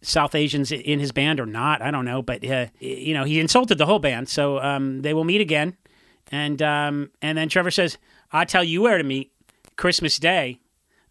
South 0.02 0.36
Asians 0.36 0.72
in 0.72 1.00
his 1.00 1.12
band 1.12 1.40
or 1.40 1.46
not. 1.46 1.82
I 1.82 1.92
don't 1.92 2.06
know, 2.06 2.22
but 2.22 2.46
uh, 2.46 2.68
you 2.80 3.14
know 3.14 3.24
he 3.24 3.40
insulted 3.40 3.78
the 3.78 3.86
whole 3.86 4.00
band, 4.00 4.30
so 4.30 4.60
um, 4.60 5.02
they 5.02 5.14
will 5.14 5.24
meet 5.24 5.42
again, 5.42 5.76
and 6.32 6.62
um, 6.62 7.12
and 7.22 7.38
then 7.38 7.50
Trevor 7.50 7.72
says, 7.72 7.98
"I 8.32 8.46
tell 8.46 8.64
you 8.64 8.82
where 8.82 8.98
to 8.98 9.04
meet, 9.04 9.32
Christmas 9.76 10.18
Day, 10.18 10.60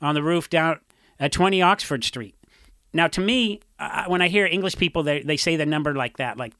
on 0.00 0.14
the 0.14 0.22
roof 0.22 0.48
down 0.48 0.80
at 1.18 1.32
20 1.32 1.62
Oxford 1.62 2.04
Street." 2.04 2.34
Now, 2.92 3.08
to 3.08 3.20
me, 3.20 3.60
uh, 3.78 4.04
when 4.06 4.22
I 4.22 4.28
hear 4.28 4.46
English 4.46 4.76
people, 4.76 5.02
they 5.02 5.20
they 5.20 5.36
say 5.36 5.56
the 5.56 5.66
number 5.66 5.94
like 5.94 6.16
that, 6.18 6.36
like 6.36 6.54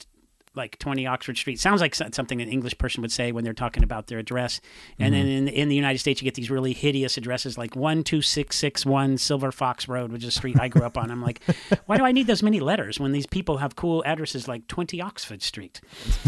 like 0.56 0.78
20 0.78 1.06
Oxford 1.06 1.36
Street. 1.36 1.60
Sounds 1.60 1.80
like 1.80 1.94
something 1.94 2.40
an 2.40 2.48
English 2.48 2.78
person 2.78 3.02
would 3.02 3.12
say 3.12 3.32
when 3.32 3.44
they're 3.44 3.52
talking 3.52 3.82
about 3.82 4.06
their 4.06 4.18
address. 4.18 4.60
And 4.98 5.14
then 5.14 5.26
in, 5.26 5.48
in 5.48 5.68
the 5.68 5.76
United 5.76 5.98
States, 5.98 6.20
you 6.20 6.24
get 6.24 6.34
these 6.34 6.50
really 6.50 6.72
hideous 6.72 7.16
addresses 7.16 7.58
like 7.58 7.72
12661 7.72 9.18
Silver 9.18 9.52
Fox 9.52 9.86
Road, 9.86 10.12
which 10.12 10.22
is 10.22 10.28
a 10.28 10.32
street 10.32 10.58
I 10.58 10.68
grew 10.68 10.82
up 10.82 10.96
on. 10.96 11.10
I'm 11.10 11.22
like, 11.22 11.42
why 11.86 11.98
do 11.98 12.04
I 12.04 12.12
need 12.12 12.26
those 12.26 12.42
many 12.42 12.60
letters 12.60 12.98
when 12.98 13.12
these 13.12 13.26
people 13.26 13.58
have 13.58 13.76
cool 13.76 14.02
addresses 14.06 14.48
like 14.48 14.66
20 14.68 15.00
Oxford 15.00 15.42
Street? 15.42 15.80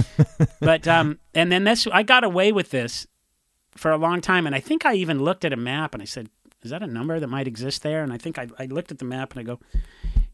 but, 0.61 0.87
um, 0.87 1.19
and 1.35 1.51
then 1.51 1.65
this, 1.65 1.87
I 1.93 2.03
got 2.03 2.25
away 2.25 2.53
with 2.53 2.71
this 2.71 3.07
for 3.77 3.91
a 3.91 3.97
long 3.97 4.21
time. 4.21 4.47
And 4.47 4.55
I 4.55 4.61
think 4.61 4.85
I 4.85 4.95
even 4.95 5.23
looked 5.23 5.45
at 5.45 5.53
a 5.53 5.57
map 5.57 5.95
and 5.95 6.03
I 6.03 6.07
said, 6.07 6.29
is 6.63 6.71
that 6.71 6.83
a 6.83 6.87
number 6.87 7.21
that 7.21 7.29
might 7.29 7.47
exist 7.47 7.83
there? 7.83 8.03
And 8.03 8.13
I 8.13 8.19
think 8.19 8.39
I, 8.39 8.49
I 8.59 8.67
looked 8.67 8.91
at 8.91 8.99
the 8.99 9.05
map 9.05 9.33
and 9.33 9.41
I 9.41 9.43
go, 9.45 9.61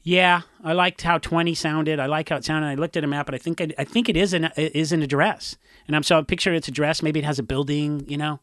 yeah, 0.04 0.42
I 0.62 0.74
liked 0.74 1.00
how 1.00 1.16
20 1.16 1.54
sounded. 1.54 1.98
I 1.98 2.04
like 2.04 2.28
how 2.28 2.36
it 2.36 2.44
sounded. 2.44 2.68
I 2.68 2.74
looked 2.74 2.98
at 2.98 3.04
a 3.04 3.06
map, 3.06 3.26
and 3.26 3.34
I 3.34 3.38
think 3.38 3.58
it, 3.58 3.72
I 3.78 3.84
think 3.84 4.10
it 4.10 4.18
is 4.18 4.34
an 4.34 4.50
it 4.54 4.76
is 4.76 4.92
an 4.92 5.02
address. 5.02 5.56
And 5.86 5.96
I'm 5.96 6.02
so 6.02 6.18
I 6.18 6.22
picture 6.22 6.52
its 6.52 6.68
address. 6.68 7.02
Maybe 7.02 7.20
it 7.20 7.24
has 7.24 7.38
a 7.38 7.42
building, 7.42 8.04
you 8.06 8.18
know. 8.18 8.40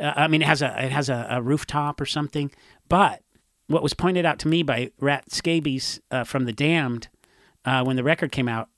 Uh, 0.00 0.12
I 0.16 0.26
mean, 0.26 0.42
it 0.42 0.48
has 0.48 0.62
a 0.62 0.84
it 0.84 0.90
has 0.90 1.08
a, 1.08 1.26
a 1.30 1.40
rooftop 1.40 2.00
or 2.00 2.06
something. 2.06 2.50
But 2.88 3.22
what 3.68 3.84
was 3.84 3.94
pointed 3.94 4.26
out 4.26 4.40
to 4.40 4.48
me 4.48 4.64
by 4.64 4.90
Rat 4.98 5.30
Scabies 5.30 6.00
uh, 6.10 6.24
from 6.24 6.44
the 6.44 6.52
Damned 6.52 7.06
uh, 7.64 7.84
when 7.84 7.94
the 7.94 8.04
record 8.04 8.32
came 8.32 8.48
out, 8.48 8.68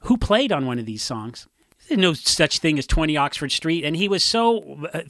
who 0.00 0.18
played 0.18 0.52
on 0.52 0.66
one 0.66 0.78
of 0.78 0.84
these 0.84 1.02
songs? 1.02 1.48
No 1.90 2.14
such 2.14 2.58
thing 2.58 2.78
as 2.78 2.86
20 2.86 3.16
Oxford 3.16 3.52
Street, 3.52 3.84
and 3.84 3.96
he 3.96 4.08
was 4.08 4.24
so 4.24 4.86
uh, 4.92 5.02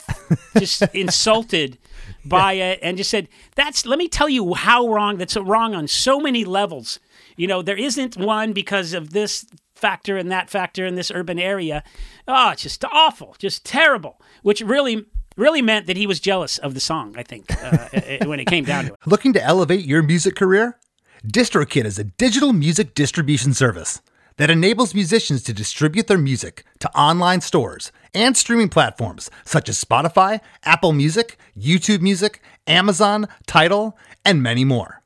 just 0.59 0.83
insulted 0.95 1.79
by 2.25 2.55
it, 2.55 2.79
and 2.83 2.97
just 2.97 3.11
said, 3.11 3.29
"That's 3.55 3.87
let 3.87 3.99
me 3.99 4.09
tell 4.09 4.29
you 4.29 4.55
how 4.55 4.89
wrong. 4.89 5.17
That's 5.17 5.37
wrong 5.37 5.75
on 5.75 5.89
so 5.89 6.21
many 6.21 6.45
levels. 6.45 7.01
You 7.37 7.47
know, 7.47 7.63
there 7.63 7.77
isn't 7.79 8.17
one 8.17 8.53
because 8.53 8.93
of 8.93 9.13
this 9.13 9.47
factor 9.75 10.17
and 10.17 10.31
that 10.31 10.51
factor 10.51 10.87
in 10.87 10.95
this 10.95 11.11
urban 11.11 11.39
area. 11.39 11.83
Oh, 12.29 12.51
it's 12.51 12.63
just 12.63 12.85
awful, 12.85 13.37
just 13.39 13.65
terrible. 13.65 14.21
Which 14.43 14.61
really." 14.61 15.07
Really 15.39 15.61
meant 15.61 15.87
that 15.87 15.99
he 15.99 16.07
was 16.07 16.19
jealous 16.19 16.57
of 16.57 16.73
the 16.73 16.81
song. 16.81 17.15
I 17.19 17.23
think 17.23 17.53
uh, 17.63 17.89
when 18.25 18.41
it 18.41 18.47
came 18.47 18.65
down 18.65 18.87
to 18.87 18.95
it. 18.95 18.99
Looking 19.05 19.35
to 19.35 19.45
elevate 19.45 19.85
your 19.85 20.03
music 20.03 20.35
career? 20.35 20.79
DistroKid 21.27 21.85
is 21.85 21.99
a 21.99 22.05
digital 22.05 22.55
music 22.55 22.95
distribution 22.95 23.53
service 23.53 24.01
that 24.37 24.51
enables 24.51 24.95
musicians 24.95 25.43
to 25.43 25.53
distribute 25.53 26.07
their 26.07 26.19
music 26.19 26.65
to 26.79 26.95
online 26.97 27.41
stores 27.41 27.91
and 28.15 28.37
streaming 28.37 28.69
platforms 28.69 29.31
such 29.45 29.69
as 29.69 29.83
Spotify, 29.83 30.41
Apple 30.65 30.93
Music, 30.93 31.39
YouTube 31.59 32.01
Music, 32.01 32.41
Amazon, 32.67 33.29
Tidal, 33.47 33.97
and 34.25 34.43
many 34.43 34.65
more. 34.65 35.03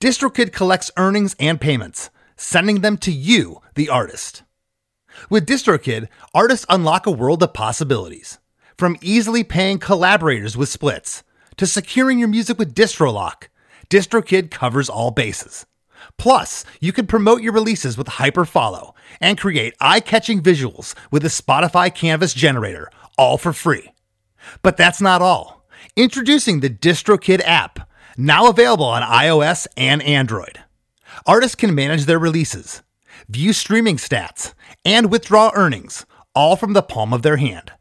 DistroKid 0.00 0.52
collects 0.52 0.90
earnings 0.96 1.34
and 1.40 1.60
payments, 1.60 2.10
sending 2.36 2.80
them 2.80 2.96
to 2.98 3.10
you, 3.10 3.60
the 3.74 3.88
artist. 3.88 4.42
With 5.28 5.46
DistroKid, 5.46 6.08
artists 6.32 6.66
unlock 6.68 7.06
a 7.06 7.10
world 7.10 7.42
of 7.42 7.52
possibilities. 7.52 8.38
From 8.76 8.96
easily 9.00 9.42
paying 9.42 9.78
collaborators 9.78 10.56
with 10.56 10.68
splits 10.68 11.24
to 11.56 11.66
securing 11.66 12.20
your 12.20 12.28
music 12.28 12.58
with 12.58 12.74
DistroLock, 12.74 13.48
DistroKid 13.90 14.52
covers 14.52 14.88
all 14.88 15.10
bases. 15.10 15.66
Plus, 16.18 16.64
you 16.80 16.92
can 16.92 17.06
promote 17.06 17.42
your 17.42 17.52
releases 17.52 17.96
with 17.96 18.08
Hyperfollow 18.08 18.92
and 19.20 19.38
create 19.38 19.74
eye-catching 19.80 20.42
visuals 20.42 20.94
with 21.10 21.22
the 21.22 21.28
Spotify 21.28 21.94
Canvas 21.94 22.34
generator, 22.34 22.90
all 23.16 23.38
for 23.38 23.52
free. 23.52 23.92
But 24.62 24.76
that's 24.76 25.00
not 25.00 25.22
all. 25.22 25.64
Introducing 25.94 26.60
the 26.60 26.70
DistroKid 26.70 27.40
app, 27.44 27.88
now 28.16 28.48
available 28.48 28.84
on 28.84 29.02
iOS 29.02 29.66
and 29.76 30.02
Android. 30.02 30.60
Artists 31.24 31.54
can 31.54 31.74
manage 31.74 32.04
their 32.04 32.18
releases, 32.18 32.82
view 33.28 33.52
streaming 33.52 33.96
stats, 33.96 34.54
and 34.84 35.10
withdraw 35.10 35.52
earnings, 35.54 36.04
all 36.34 36.56
from 36.56 36.72
the 36.72 36.82
palm 36.82 37.12
of 37.12 37.22
their 37.22 37.36
hand. 37.36 37.72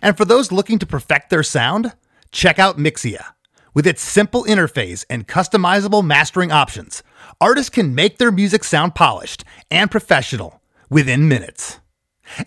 And 0.00 0.16
for 0.16 0.24
those 0.24 0.52
looking 0.52 0.78
to 0.78 0.86
perfect 0.86 1.30
their 1.30 1.42
sound, 1.42 1.92
check 2.30 2.58
out 2.58 2.78
Mixea. 2.78 3.24
With 3.74 3.86
its 3.86 4.02
simple 4.02 4.44
interface 4.44 5.04
and 5.08 5.26
customizable 5.26 6.04
mastering 6.04 6.52
options, 6.52 7.02
artists 7.40 7.70
can 7.70 7.94
make 7.94 8.18
their 8.18 8.30
music 8.30 8.64
sound 8.64 8.94
polished 8.94 9.44
and 9.70 9.90
professional 9.90 10.60
within 10.88 11.28
minutes. 11.28 11.80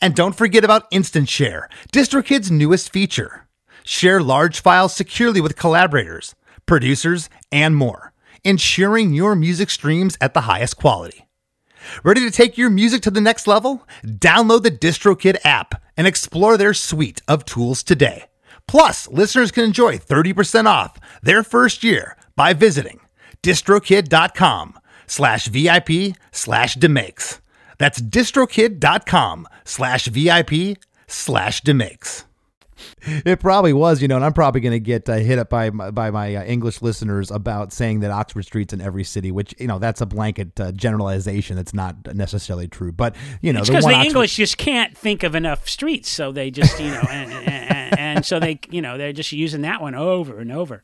And 0.01 0.15
don't 0.15 0.35
forget 0.35 0.63
about 0.63 0.87
Instant 0.91 1.29
Share, 1.29 1.69
DistroKid's 1.91 2.51
newest 2.51 2.91
feature. 2.91 3.47
Share 3.83 4.21
large 4.21 4.61
files 4.61 4.95
securely 4.95 5.41
with 5.41 5.57
collaborators, 5.57 6.33
producers, 6.65 7.29
and 7.51 7.75
more, 7.75 8.13
ensuring 8.43 9.13
your 9.13 9.35
music 9.35 9.69
streams 9.69 10.17
at 10.19 10.33
the 10.33 10.41
highest 10.41 10.77
quality. 10.77 11.27
Ready 12.03 12.21
to 12.21 12.31
take 12.31 12.57
your 12.57 12.69
music 12.69 13.01
to 13.03 13.11
the 13.11 13.21
next 13.21 13.47
level? 13.47 13.87
Download 14.03 14.63
the 14.63 14.71
DistroKid 14.71 15.37
app 15.45 15.81
and 15.95 16.07
explore 16.07 16.57
their 16.57 16.73
suite 16.73 17.21
of 17.27 17.45
tools 17.45 17.83
today. 17.83 18.25
Plus, 18.67 19.07
listeners 19.09 19.51
can 19.51 19.63
enjoy 19.63 19.97
30% 19.97 20.65
off 20.65 20.99
their 21.21 21.43
first 21.43 21.83
year 21.83 22.17
by 22.35 22.53
visiting 22.53 22.99
distrokid.com 23.45 24.79
slash 25.05 25.45
VIP 25.47 26.15
slash 26.31 26.73
demakes. 26.75 27.41
That's 27.77 28.01
distrokid.com 28.01 29.47
slash 29.63 30.07
VIP 30.07 30.77
slash 31.07 31.61
demakes. 31.61 32.25
It 33.25 33.39
probably 33.39 33.73
was, 33.73 34.01
you 34.01 34.07
know, 34.07 34.15
and 34.15 34.25
I'm 34.25 34.33
probably 34.33 34.61
going 34.61 34.73
to 34.73 34.79
get 34.79 35.09
uh, 35.09 35.15
hit 35.15 35.39
up 35.39 35.49
by 35.49 35.69
my, 35.69 35.91
by 35.91 36.11
my 36.11 36.35
uh, 36.35 36.43
English 36.43 36.81
listeners 36.81 37.31
about 37.31 37.71
saying 37.73 38.01
that 38.01 38.11
Oxford 38.11 38.43
Street's 38.43 38.73
in 38.73 38.81
every 38.81 39.03
city, 39.03 39.31
which 39.31 39.55
you 39.57 39.67
know 39.67 39.79
that's 39.79 40.01
a 40.01 40.05
blanket 40.05 40.59
uh, 40.59 40.71
generalization. 40.71 41.55
That's 41.55 41.73
not 41.73 42.15
necessarily 42.15 42.67
true, 42.67 42.91
but 42.91 43.15
you 43.41 43.53
know, 43.53 43.61
the 43.61 43.71
because 43.71 43.83
one 43.83 43.93
the 43.93 43.97
Oxford- 43.99 44.07
English 44.09 44.35
just 44.35 44.57
can't 44.57 44.97
think 44.97 45.23
of 45.23 45.35
enough 45.35 45.67
streets, 45.67 46.09
so 46.09 46.31
they 46.31 46.51
just 46.51 46.79
you 46.79 46.89
know, 46.89 47.03
and, 47.09 47.31
and, 47.31 47.99
and 47.99 48.25
so 48.25 48.39
they 48.39 48.59
you 48.69 48.81
know 48.81 48.97
they're 48.97 49.13
just 49.13 49.31
using 49.31 49.61
that 49.61 49.81
one 49.81 49.95
over 49.95 50.39
and 50.39 50.51
over. 50.51 50.81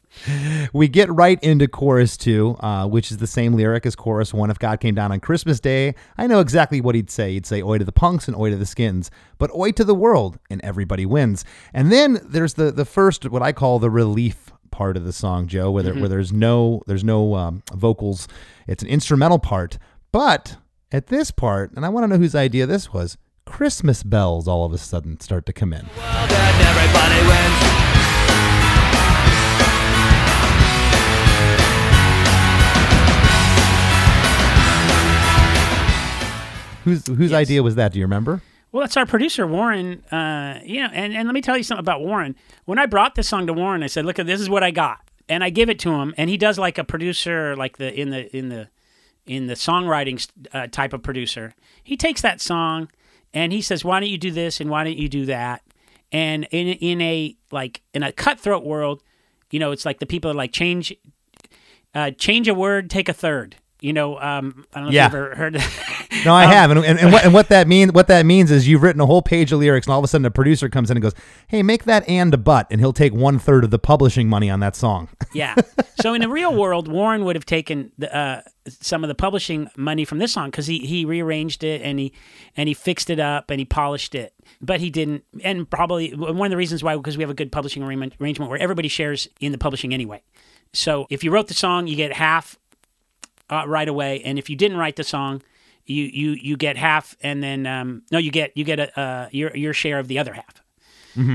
we 0.74 0.88
get 0.88 1.12
right 1.12 1.42
into 1.44 1.68
chorus 1.68 2.18
two, 2.18 2.56
uh, 2.60 2.88
which 2.88 3.12
is 3.12 3.18
the 3.18 3.28
same 3.28 3.54
lyric 3.54 3.86
as 3.86 3.96
chorus 3.96 4.34
one. 4.34 4.50
If 4.50 4.60
God 4.60 4.80
came 4.80 4.96
down 4.96 5.12
on 5.12 5.20
Christmas 5.20 5.60
Day, 5.60 5.96
I 6.18 6.28
know 6.28 6.40
exactly 6.40 6.82
what 6.82 6.96
he'd 6.96 7.10
say. 7.12 7.34
He'd 7.34 7.46
say, 7.46 7.62
"Oi 7.62 7.78
to 7.78 7.86
the 7.86 7.92
punks 7.92 8.28
and 8.28 8.36
oi 8.38 8.50
to 8.50 8.56
the 8.58 8.66
skins," 8.66 9.12
but 9.38 9.52
"Oi 9.56 9.72
to 9.72 9.84
the 9.84 9.96
world," 9.96 10.40
and 10.50 10.62
everybody 10.64 11.06
wins. 11.06 11.46
And 11.74 11.92
then 11.92 12.11
then 12.16 12.28
there's 12.30 12.56
the 12.56 12.72
the 12.72 12.86
first 12.86 13.30
what 13.30 13.42
I 13.42 13.52
call 13.52 13.80
the 13.80 13.90
relief 13.90 14.52
part 14.72 14.98
of 14.98 15.04
the 15.04 15.14
song, 15.14 15.48
Joe, 15.48 15.70
where, 15.70 15.84
there, 15.84 15.94
mm-hmm. 15.94 16.02
where 16.02 16.10
there's 16.10 16.32
no 16.32 16.82
there's 16.88 17.04
no 17.04 17.36
um, 17.36 17.64
vocals. 17.74 18.28
It's 18.68 18.84
an 18.84 18.90
instrumental 18.90 19.40
part, 19.40 19.78
but 20.12 20.58
at 20.92 21.08
this 21.08 21.32
part, 21.32 21.72
and 21.74 21.86
I 21.86 21.90
want 21.90 22.04
to 22.06 22.08
know 22.08 22.18
whose 22.18 22.36
idea 22.36 22.66
this 22.66 22.94
was. 22.94 23.18
Christmas 23.46 24.04
bells 24.04 24.48
all 24.48 24.66
of 24.66 24.72
a 24.72 24.78
sudden 24.78 25.20
start 25.20 25.46
to 25.48 25.54
come 25.54 25.74
in. 25.74 25.86
Whose 36.84 37.06
whose 37.06 37.32
yes. 37.32 37.34
idea 37.34 37.62
was 37.62 37.76
that? 37.76 37.94
Do 37.94 38.00
you 38.00 38.06
remember? 38.06 38.42
Well, 38.72 38.82
that's 38.82 38.96
our 38.98 39.06
producer 39.06 39.46
Warren. 39.46 40.04
Uh, 40.12 40.60
you 40.64 40.82
know, 40.82 40.90
and, 40.94 41.14
and 41.14 41.28
let 41.28 41.34
me 41.34 41.42
tell 41.42 41.58
you 41.58 41.64
something 41.64 41.84
about 41.84 42.02
Warren. 42.02 42.36
When 42.66 42.80
I 42.80 42.86
brought 42.86 43.16
this 43.16 43.28
song 43.28 43.48
to 43.48 43.54
Warren, 43.54 43.84
I 43.84 43.88
said, 43.88 44.06
"Look, 44.06 44.16
this 44.16 44.40
is 44.40 44.50
what 44.50 44.64
I 44.64 44.72
got," 44.72 45.00
and 45.28 45.44
I 45.44 45.50
give 45.50 45.70
it 45.70 45.80
to 45.80 45.92
him, 45.92 46.14
and 46.18 46.30
he 46.30 46.38
does 46.38 46.58
like 46.58 46.78
a 46.78 46.84
producer, 46.84 47.56
like 47.56 47.78
the 47.78 47.94
in 47.94 48.10
the 48.12 48.36
in 48.36 48.50
the 48.50 48.70
in 49.26 49.48
the 49.48 49.54
songwriting 49.54 50.26
uh, 50.54 50.68
type 50.68 50.94
of 50.94 51.04
producer. 51.04 51.54
He 51.84 51.98
takes 51.98 52.22
that 52.22 52.42
song 52.42 52.90
and 53.34 53.52
he 53.52 53.62
says, 53.62 53.84
"Why 53.84 54.00
don't 54.00 54.10
you 54.10 54.18
do 54.18 54.32
this 54.32 54.62
and 54.62 54.70
why 54.70 54.84
don't 54.84 54.98
you 54.98 55.10
do 55.10 55.26
that?" 55.26 55.64
And 56.12 56.46
in 56.52 56.68
in 56.68 57.02
a 57.02 57.36
like 57.52 57.82
in 57.94 58.04
a 58.04 58.12
cutthroat 58.12 58.64
world, 58.64 59.04
you 59.52 59.60
know, 59.60 59.72
it's 59.72 59.86
like 59.86 60.00
the 60.00 60.06
people 60.06 60.32
are 60.32 60.36
like 60.36 60.52
change 60.54 60.94
uh, 61.94 62.12
change 62.12 62.48
a 62.48 62.54
word, 62.54 62.90
take 62.90 63.10
a 63.10 63.14
third. 63.14 63.58
You 63.82 63.94
know, 63.94 64.20
um, 64.20 64.64
I 64.74 64.80
don't 64.80 64.90
know 64.90 64.92
Yeah. 64.94 65.08
if 65.08 65.14
you've 65.14 65.22
ever 65.22 65.36
heard. 65.36 65.64
No, 66.26 66.36
I 66.36 66.44
Um, 66.46 66.52
have, 66.52 66.72
and, 66.72 66.86
and, 66.86 67.00
and 67.00 67.12
what 67.12 67.24
and 67.24 67.34
what 67.34 67.50
that 67.50 67.68
means 67.76 67.94
what 67.94 68.08
that 68.08 68.26
means 68.28 68.52
is 68.52 68.68
you've 68.68 68.84
written 68.84 69.02
a 69.02 69.06
whole 69.08 69.24
page 69.24 69.52
of 69.52 69.60
lyrics, 69.60 69.88
and 69.88 69.94
all 69.94 69.98
of 70.00 70.04
a 70.04 70.08
sudden 70.08 70.26
a 70.26 70.30
producer 70.30 70.70
comes 70.70 70.92
in 70.92 70.98
and 70.98 71.02
goes, 71.02 71.14
"Hey, 71.48 71.64
make 71.64 71.86
that 71.86 72.08
and 72.08 72.32
a 72.34 72.38
butt," 72.38 72.68
and 72.70 72.80
he'll 72.80 72.94
take 72.94 73.12
one 73.14 73.40
third 73.40 73.64
of 73.64 73.72
the 73.72 73.80
publishing 73.80 74.30
money 74.30 74.48
on 74.50 74.60
that 74.60 74.76
song. 74.76 75.10
Yeah. 75.34 75.56
So 76.02 76.14
in 76.14 76.22
the 76.22 76.28
real 76.30 76.54
world, 76.54 76.90
Warren 76.90 77.24
would 77.26 77.36
have 77.38 77.46
taken 77.46 77.92
the, 77.98 78.14
uh, 78.16 78.42
some 78.68 79.04
of 79.04 79.08
the 79.08 79.16
publishing 79.16 79.70
money 79.78 80.04
from 80.06 80.18
this 80.20 80.34
song 80.34 80.52
because 80.52 80.68
he, 80.68 80.80
he 80.80 81.06
rearranged 81.06 81.64
it 81.64 81.82
and 81.82 81.98
he 81.98 82.14
and 82.58 82.68
he 82.68 82.74
fixed 82.76 83.10
it 83.10 83.20
up 83.20 83.50
and 83.50 83.58
he 83.60 83.66
polished 83.66 84.14
it, 84.14 84.34
but 84.62 84.80
he 84.82 84.90
didn't. 84.92 85.24
And 85.44 85.68
probably 85.68 86.12
one 86.14 86.46
of 86.48 86.52
the 86.52 86.58
reasons 86.58 86.84
why 86.84 86.96
because 86.98 87.18
we 87.18 87.24
have 87.24 87.32
a 87.32 87.34
good 87.34 87.52
publishing 87.52 87.82
arrangement, 87.82 88.14
arrangement 88.22 88.52
where 88.52 88.60
everybody 88.62 88.90
shares 88.90 89.28
in 89.40 89.54
the 89.54 89.58
publishing 89.58 89.94
anyway. 89.94 90.22
So 90.74 91.08
if 91.10 91.24
you 91.24 91.32
wrote 91.32 91.48
the 91.48 91.54
song, 91.56 91.88
you 91.88 91.96
get 91.96 92.12
half 92.14 92.60
uh, 93.52 93.64
right 93.68 93.88
away, 93.88 94.22
and 94.24 94.40
if 94.40 94.50
you 94.50 94.56
didn't 94.56 94.78
write 94.78 94.96
the 94.96 95.04
song, 95.04 95.42
you 95.86 96.06
you 96.06 96.32
you 96.32 96.58
get 96.58 96.78
half, 96.78 97.16
and 97.22 97.44
then 97.44 97.68
um, 97.68 98.04
no, 98.12 98.18
you 98.18 98.32
get 98.32 98.56
you 98.56 98.64
get 98.64 98.80
a 98.80 99.00
uh, 99.00 99.30
your 99.32 99.56
your 99.56 99.74
share 99.74 100.00
of 100.00 100.08
the 100.08 100.18
other 100.18 100.34
half. 100.34 100.62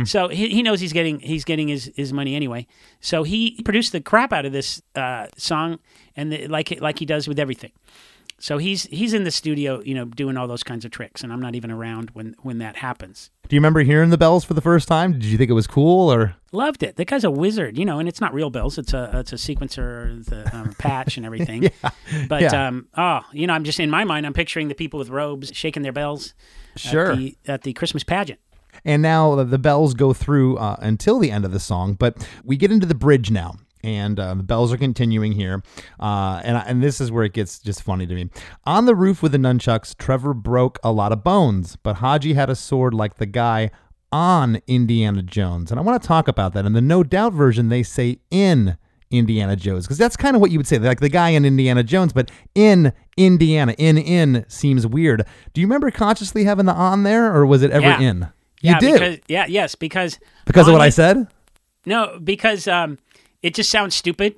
So 0.04 0.28
he, 0.28 0.48
he 0.48 0.62
knows 0.62 0.80
he's 0.80 0.94
getting 0.94 1.20
he's 1.20 1.44
getting 1.44 1.68
his, 1.68 1.92
his 1.96 2.10
money 2.10 2.34
anyway. 2.34 2.66
So 3.00 3.24
he 3.24 3.60
produced 3.62 3.92
the 3.92 4.00
crap 4.00 4.32
out 4.32 4.46
of 4.46 4.52
this 4.52 4.80
uh, 4.94 5.26
song, 5.36 5.78
and 6.16 6.32
the, 6.32 6.48
like 6.48 6.80
like 6.80 6.98
he 6.98 7.04
does 7.04 7.28
with 7.28 7.38
everything. 7.38 7.72
So 8.38 8.58
he's 8.58 8.82
he's 8.84 9.14
in 9.14 9.24
the 9.24 9.30
studio, 9.30 9.80
you 9.82 9.94
know, 9.94 10.04
doing 10.04 10.36
all 10.36 10.46
those 10.46 10.62
kinds 10.62 10.84
of 10.84 10.90
tricks, 10.90 11.22
and 11.22 11.32
I'm 11.32 11.40
not 11.40 11.54
even 11.54 11.70
around 11.70 12.10
when 12.12 12.34
when 12.42 12.58
that 12.58 12.76
happens. 12.76 13.30
Do 13.48 13.56
you 13.56 13.60
remember 13.60 13.80
hearing 13.80 14.10
the 14.10 14.18
bells 14.18 14.44
for 14.44 14.52
the 14.54 14.60
first 14.60 14.88
time? 14.88 15.12
Did 15.12 15.24
you 15.24 15.38
think 15.38 15.50
it 15.50 15.54
was 15.54 15.66
cool 15.66 16.12
or? 16.12 16.34
Loved 16.52 16.82
it. 16.82 16.96
The 16.96 17.04
guy's 17.04 17.24
a 17.24 17.30
wizard, 17.30 17.78
you 17.78 17.84
know, 17.84 17.98
and 17.98 18.08
it's 18.08 18.20
not 18.20 18.34
real 18.34 18.50
bells. 18.50 18.76
It's 18.76 18.92
a 18.92 19.10
it's 19.14 19.32
a 19.32 19.36
sequencer, 19.36 20.22
the 20.26 20.54
um, 20.54 20.74
patch, 20.74 21.16
and 21.16 21.24
everything. 21.30 21.62
Yeah, 21.62 21.90
But 22.28 22.42
yeah. 22.42 22.66
um, 22.68 22.88
oh, 22.96 23.20
you 23.32 23.46
know, 23.46 23.54
I'm 23.54 23.64
just 23.64 23.80
in 23.80 23.88
my 23.88 24.04
mind, 24.04 24.26
I'm 24.26 24.34
picturing 24.34 24.68
the 24.68 24.74
people 24.74 24.98
with 24.98 25.08
robes 25.08 25.50
shaking 25.54 25.82
their 25.82 25.92
bells 25.92 26.34
Sure. 26.76 27.12
at 27.12 27.18
the 27.18 27.36
at 27.46 27.62
the 27.62 27.72
Christmas 27.72 28.04
pageant. 28.04 28.38
And 28.84 29.00
now 29.00 29.34
the- 29.36 29.44
the 29.44 29.58
bells 29.58 29.94
go 29.94 30.12
through 30.12 30.58
uh, 30.58 30.76
until 30.80 31.18
the 31.18 31.30
end 31.30 31.46
of 31.46 31.52
the 31.52 31.60
song, 31.60 31.94
but 31.94 32.28
we 32.44 32.58
get 32.58 32.70
into 32.70 32.86
the 32.86 32.94
bridge 32.94 33.30
now. 33.30 33.56
And 33.86 34.18
uh, 34.18 34.34
the 34.34 34.42
bells 34.42 34.72
are 34.72 34.76
continuing 34.76 35.30
here, 35.30 35.62
uh, 36.00 36.40
and 36.44 36.56
and 36.66 36.82
this 36.82 37.00
is 37.00 37.12
where 37.12 37.22
it 37.22 37.32
gets 37.32 37.60
just 37.60 37.84
funny 37.84 38.04
to 38.04 38.14
me. 38.16 38.28
On 38.64 38.84
the 38.84 38.96
roof 38.96 39.22
with 39.22 39.30
the 39.30 39.38
nunchucks, 39.38 39.96
Trevor 39.96 40.34
broke 40.34 40.80
a 40.82 40.90
lot 40.90 41.12
of 41.12 41.22
bones, 41.22 41.76
but 41.76 41.96
Haji 41.96 42.34
had 42.34 42.50
a 42.50 42.56
sword 42.56 42.92
like 42.94 43.18
the 43.18 43.26
guy 43.26 43.70
on 44.10 44.60
Indiana 44.66 45.22
Jones, 45.22 45.70
and 45.70 45.78
I 45.78 45.84
want 45.84 46.02
to 46.02 46.06
talk 46.08 46.26
about 46.26 46.52
that. 46.54 46.66
In 46.66 46.72
the 46.72 46.80
No 46.80 47.04
Doubt 47.04 47.32
version, 47.32 47.68
they 47.68 47.84
say 47.84 48.18
in 48.28 48.76
Indiana 49.12 49.54
Jones 49.54 49.84
because 49.86 49.98
that's 49.98 50.16
kind 50.16 50.34
of 50.34 50.40
what 50.42 50.50
you 50.50 50.58
would 50.58 50.66
say, 50.66 50.78
like 50.80 50.98
the 50.98 51.08
guy 51.08 51.28
in 51.28 51.44
Indiana 51.44 51.84
Jones, 51.84 52.12
but 52.12 52.28
in 52.56 52.92
Indiana, 53.16 53.72
in 53.78 53.98
in 53.98 54.44
seems 54.48 54.84
weird. 54.84 55.24
Do 55.54 55.60
you 55.60 55.66
remember 55.68 55.92
consciously 55.92 56.42
having 56.42 56.66
the 56.66 56.72
on 56.74 57.04
there, 57.04 57.32
or 57.32 57.46
was 57.46 57.62
it 57.62 57.70
ever 57.70 57.86
Yeah. 57.86 58.00
in? 58.00 58.16
You 58.62 58.70
yeah, 58.72 58.78
did 58.80 58.92
Because, 58.94 59.18
yeah, 59.28 59.46
yes, 59.46 59.74
because 59.76 60.18
because 60.44 60.66
of 60.66 60.72
what 60.72 60.82
I 60.82 60.88
said. 60.88 61.28
No, 61.88 62.18
because 62.18 62.66
um, 62.66 62.98
it 63.46 63.54
just 63.54 63.70
sounds 63.70 63.94
stupid. 63.94 64.34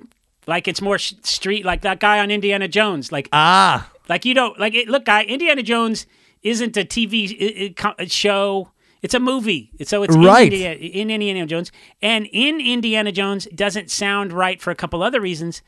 Like 0.47 0.67
it's 0.67 0.81
more 0.81 0.97
sh- 0.97 1.13
street, 1.23 1.63
like 1.65 1.81
that 1.81 1.99
guy 1.99 2.19
on 2.19 2.31
Indiana 2.31 2.67
Jones. 2.67 3.11
Like, 3.11 3.27
Ah, 3.33 3.89
like 4.07 4.25
you 4.25 4.33
don't 4.33 4.59
like 4.59 4.73
it. 4.75 4.87
Look, 4.87 5.05
guy, 5.05 5.23
Indiana 5.23 5.63
Jones 5.63 6.05
isn't 6.41 6.77
a 6.77 6.85
TV 6.85 7.15
i- 7.45 7.63
i- 7.65 7.73
co- 7.75 8.05
show. 8.07 8.71
It's 9.01 9.13
a 9.13 9.19
movie. 9.19 9.71
So 9.83 10.03
it's 10.03 10.15
Right. 10.15 10.51
in, 10.51 10.53
Indiana, 10.53 10.75
in 11.01 11.09
Indiana 11.11 11.45
Jones, 11.45 11.71
and 12.01 12.27
in 12.31 12.59
Indiana 12.59 13.11
Jones 13.11 13.47
doesn't 13.55 13.89
sound 13.91 14.33
right 14.33 14.61
for 14.61 14.71
a 14.71 14.75
couple 14.75 15.01
other 15.03 15.21
reasons. 15.21 15.61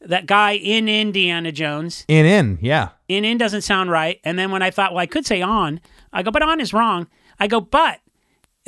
That 0.00 0.26
guy 0.26 0.52
in 0.52 0.88
Indiana 0.88 1.50
Jones 1.52 2.04
in 2.08 2.24
in 2.24 2.58
yeah. 2.62 2.88
in 3.08 3.24
in 3.24 3.36
doesn't 3.38 3.62
sound 3.62 3.90
right. 3.90 4.20
And 4.24 4.38
then 4.38 4.50
when 4.52 4.62
I 4.62 4.70
thought, 4.70 4.92
well, 4.92 5.02
I 5.02 5.06
could 5.06 5.26
say 5.26 5.42
on, 5.42 5.80
I 6.12 6.22
go, 6.22 6.30
but 6.30 6.42
on 6.42 6.60
is 6.60 6.72
wrong. 6.72 7.08
I 7.40 7.46
go, 7.48 7.60
but 7.60 7.98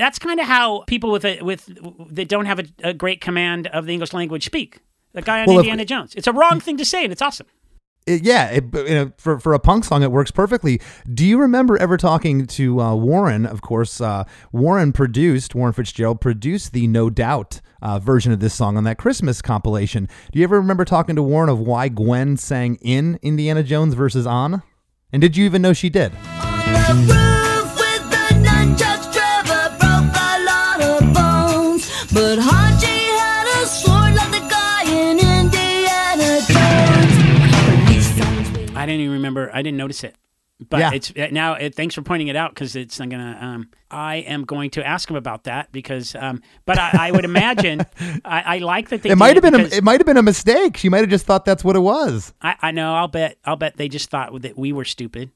that's 0.00 0.18
kind 0.18 0.40
of 0.40 0.46
how 0.46 0.82
people 0.86 1.10
with 1.10 1.24
a, 1.24 1.40
with 1.42 1.68
that 2.10 2.28
don't 2.28 2.46
have 2.46 2.58
a, 2.60 2.64
a 2.82 2.94
great 2.94 3.20
command 3.20 3.66
of 3.68 3.86
the 3.86 3.92
English 3.92 4.12
language 4.12 4.44
speak. 4.46 4.78
The 5.12 5.22
guy 5.22 5.40
on 5.40 5.46
Well, 5.46 5.58
if- 5.58 5.64
Indiana 5.64 5.84
Jones. 5.84 6.14
It's 6.14 6.26
a 6.26 6.32
wrong 6.32 6.58
thing 6.60 6.76
to 6.78 6.84
say, 6.84 7.04
and 7.04 7.12
it's 7.12 7.22
awesome. 7.22 7.46
It- 8.06 8.22
yeah, 8.24 8.46
it, 8.50 8.64
you 8.74 8.94
know, 8.94 9.12
for 9.18 9.38
for 9.38 9.52
a 9.52 9.58
punk 9.58 9.84
song, 9.84 10.02
it 10.02 10.10
works 10.10 10.30
perfectly. 10.30 10.80
Do 11.12 11.24
you 11.26 11.38
remember 11.38 11.76
ever 11.76 11.96
talking 11.96 12.46
to 12.46 12.80
uh, 12.80 12.94
Warren? 12.94 13.44
Of 13.44 13.60
course, 13.60 14.00
uh, 14.00 14.24
Warren 14.52 14.92
produced 14.92 15.54
Warren 15.54 15.74
Fitzgerald 15.74 16.20
produced 16.20 16.72
the 16.72 16.86
No 16.86 17.10
Doubt 17.10 17.60
uh, 17.82 17.98
version 17.98 18.32
of 18.32 18.40
this 18.40 18.54
song 18.54 18.76
on 18.78 18.84
that 18.84 18.96
Christmas 18.98 19.42
compilation. 19.42 20.08
Do 20.32 20.38
you 20.38 20.44
ever 20.44 20.56
remember 20.58 20.84
talking 20.86 21.14
to 21.16 21.22
Warren 21.22 21.50
of 21.50 21.58
why 21.60 21.88
Gwen 21.88 22.36
sang 22.38 22.76
in 22.76 23.18
Indiana 23.22 23.62
Jones 23.62 23.92
versus 23.94 24.26
on? 24.26 24.62
And 25.12 25.20
did 25.20 25.36
you 25.36 25.44
even 25.44 25.60
know 25.60 25.72
she 25.74 25.90
did? 25.90 26.12
Didn't 38.90 39.00
even 39.02 39.14
remember. 39.14 39.50
I 39.52 39.62
didn't 39.62 39.78
notice 39.78 40.04
it. 40.04 40.14
But 40.68 40.80
Yeah. 40.80 40.90
it's 40.92 41.10
uh, 41.16 41.28
now. 41.32 41.54
It, 41.54 41.74
thanks 41.74 41.94
for 41.94 42.02
pointing 42.02 42.28
it 42.28 42.36
out 42.36 42.50
because 42.54 42.76
it's. 42.76 43.00
I'm 43.00 43.08
gonna. 43.08 43.38
Um, 43.40 43.70
I 43.90 44.16
am 44.16 44.44
going 44.44 44.68
to 44.72 44.86
ask 44.86 45.08
him 45.08 45.16
about 45.16 45.44
that 45.44 45.72
because. 45.72 46.14
Um, 46.14 46.42
but 46.66 46.78
I, 46.78 47.08
I 47.08 47.10
would 47.12 47.24
imagine. 47.24 47.80
I, 48.26 48.56
I 48.56 48.58
like 48.58 48.90
that 48.90 49.02
they. 49.02 49.08
It 49.08 49.16
might 49.16 49.36
have 49.36 49.42
been 49.42 49.54
a, 49.54 49.64
it 49.64 49.82
might 49.82 50.00
have 50.00 50.06
been 50.06 50.18
a 50.18 50.22
mistake. 50.22 50.76
She 50.76 50.90
might 50.90 51.00
have 51.00 51.08
just 51.08 51.24
thought 51.24 51.46
that's 51.46 51.64
what 51.64 51.76
it 51.76 51.80
was. 51.80 52.34
I, 52.42 52.56
I 52.60 52.70
know. 52.72 52.94
I'll 52.94 53.08
bet. 53.08 53.38
I'll 53.46 53.56
bet 53.56 53.78
they 53.78 53.88
just 53.88 54.10
thought 54.10 54.42
that 54.42 54.58
we 54.58 54.72
were 54.72 54.84
stupid, 54.84 55.30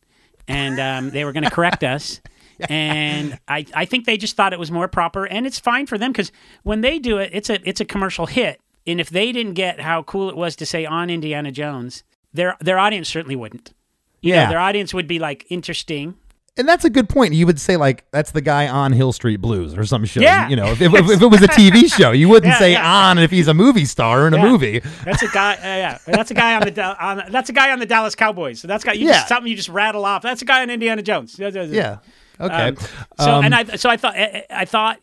and 0.47 0.79
um, 0.79 1.11
they 1.11 1.25
were 1.25 1.33
going 1.33 1.45
to 1.45 1.51
correct 1.51 1.83
us. 1.85 2.21
And 2.69 3.39
I, 3.49 3.65
I 3.75 3.85
think 3.85 4.05
they 4.05 4.17
just 4.17 4.37
thought 4.37 4.53
it 4.53 4.59
was 4.59 4.71
more 4.71 4.89
proper, 4.89 5.27
and 5.27 5.47
it's 5.47 5.59
fine 5.59 5.87
for 5.87 5.99
them 5.99 6.13
because 6.13 6.33
when 6.65 6.83
they 6.83 6.99
do 6.99 7.17
it, 7.19 7.31
it's 7.33 7.49
a 7.51 7.67
it's 7.69 7.81
a 7.81 7.85
commercial 7.85 8.27
hit. 8.27 8.61
And 8.87 9.01
if 9.01 9.09
they 9.09 9.33
didn't 9.33 9.55
get 9.55 9.81
how 9.81 10.03
cool 10.03 10.29
it 10.29 10.37
was 10.37 10.55
to 10.57 10.67
say 10.67 10.85
on 10.85 11.09
Indiana 11.09 11.51
Jones, 11.51 12.05
their 12.35 12.57
their 12.61 12.79
audience 12.79 13.09
certainly 13.09 13.37
wouldn't. 13.37 13.73
You 14.21 14.35
Yeah. 14.35 14.45
know, 14.45 14.51
their 14.51 14.59
audience 14.61 14.93
would 14.93 15.07
be 15.09 15.19
like 15.19 15.47
interesting. 15.51 16.15
And 16.57 16.69
that's 16.69 16.85
a 16.85 16.91
good 16.91 17.09
point. 17.09 17.35
You 17.35 17.47
would 17.47 17.59
say 17.59 17.77
like 17.77 18.05
that's 18.13 18.31
the 18.31 18.41
guy 18.41 18.69
on 18.69 18.93
Hill 18.93 19.13
Street 19.13 19.39
Blues 19.39 19.77
or 19.77 19.85
some 19.85 20.05
show. 20.05 20.21
Yeah. 20.21 20.49
You 20.49 20.55
know, 20.55 20.67
if, 20.67 20.81
if, 20.81 20.93
if 20.95 21.21
it 21.21 21.27
was 21.27 21.43
a 21.43 21.49
TV 21.61 21.93
show, 21.93 22.13
you 22.13 22.29
wouldn't 22.29 22.53
Yeah, 22.53 22.59
say 22.61 22.73
yeah. 22.73 23.09
on 23.09 23.19
if 23.19 23.31
he's 23.33 23.49
a 23.49 23.55
movie 23.55 23.85
star 23.85 24.29
in 24.29 24.35
a 24.35 24.39
movie. 24.39 24.79
That's 25.05 25.23
a 25.23 25.29
guy. 25.29 25.55
Uh, 25.55 25.59
yeah, 25.65 25.99
that's 26.07 26.31
a 26.31 26.35
guy 26.35 26.55
on 26.55 26.63
the 26.63 26.83
on, 27.05 27.25
that's 27.31 27.49
a 27.49 27.53
guy 27.53 27.73
on 27.73 27.81
the 27.81 27.87
Dallas 27.87 28.15
Cowboys. 28.15 28.61
So 28.61 28.69
that's 28.69 28.85
got 28.85 28.99
you 28.99 29.07
Yeah. 29.09 29.15
just 29.15 29.29
something 29.29 29.51
you 29.51 29.57
just 29.57 29.69
rattle 29.69 30.05
off. 30.05 30.23
That's 30.23 30.43
a 30.43 30.45
guy 30.45 30.63
on 30.63 30.71
Indiana 30.71 31.03
Jones. 31.03 31.37
Yeah. 31.39 31.99
Okay. 32.41 32.53
Um, 32.69 32.77
so 33.19 33.31
Um, 33.33 33.45
and 33.47 33.55
I 33.55 33.65
so 33.77 33.91
I 33.91 33.97
thought 33.97 34.15
I, 34.17 34.45
I 34.51 34.65
thought 34.65 35.01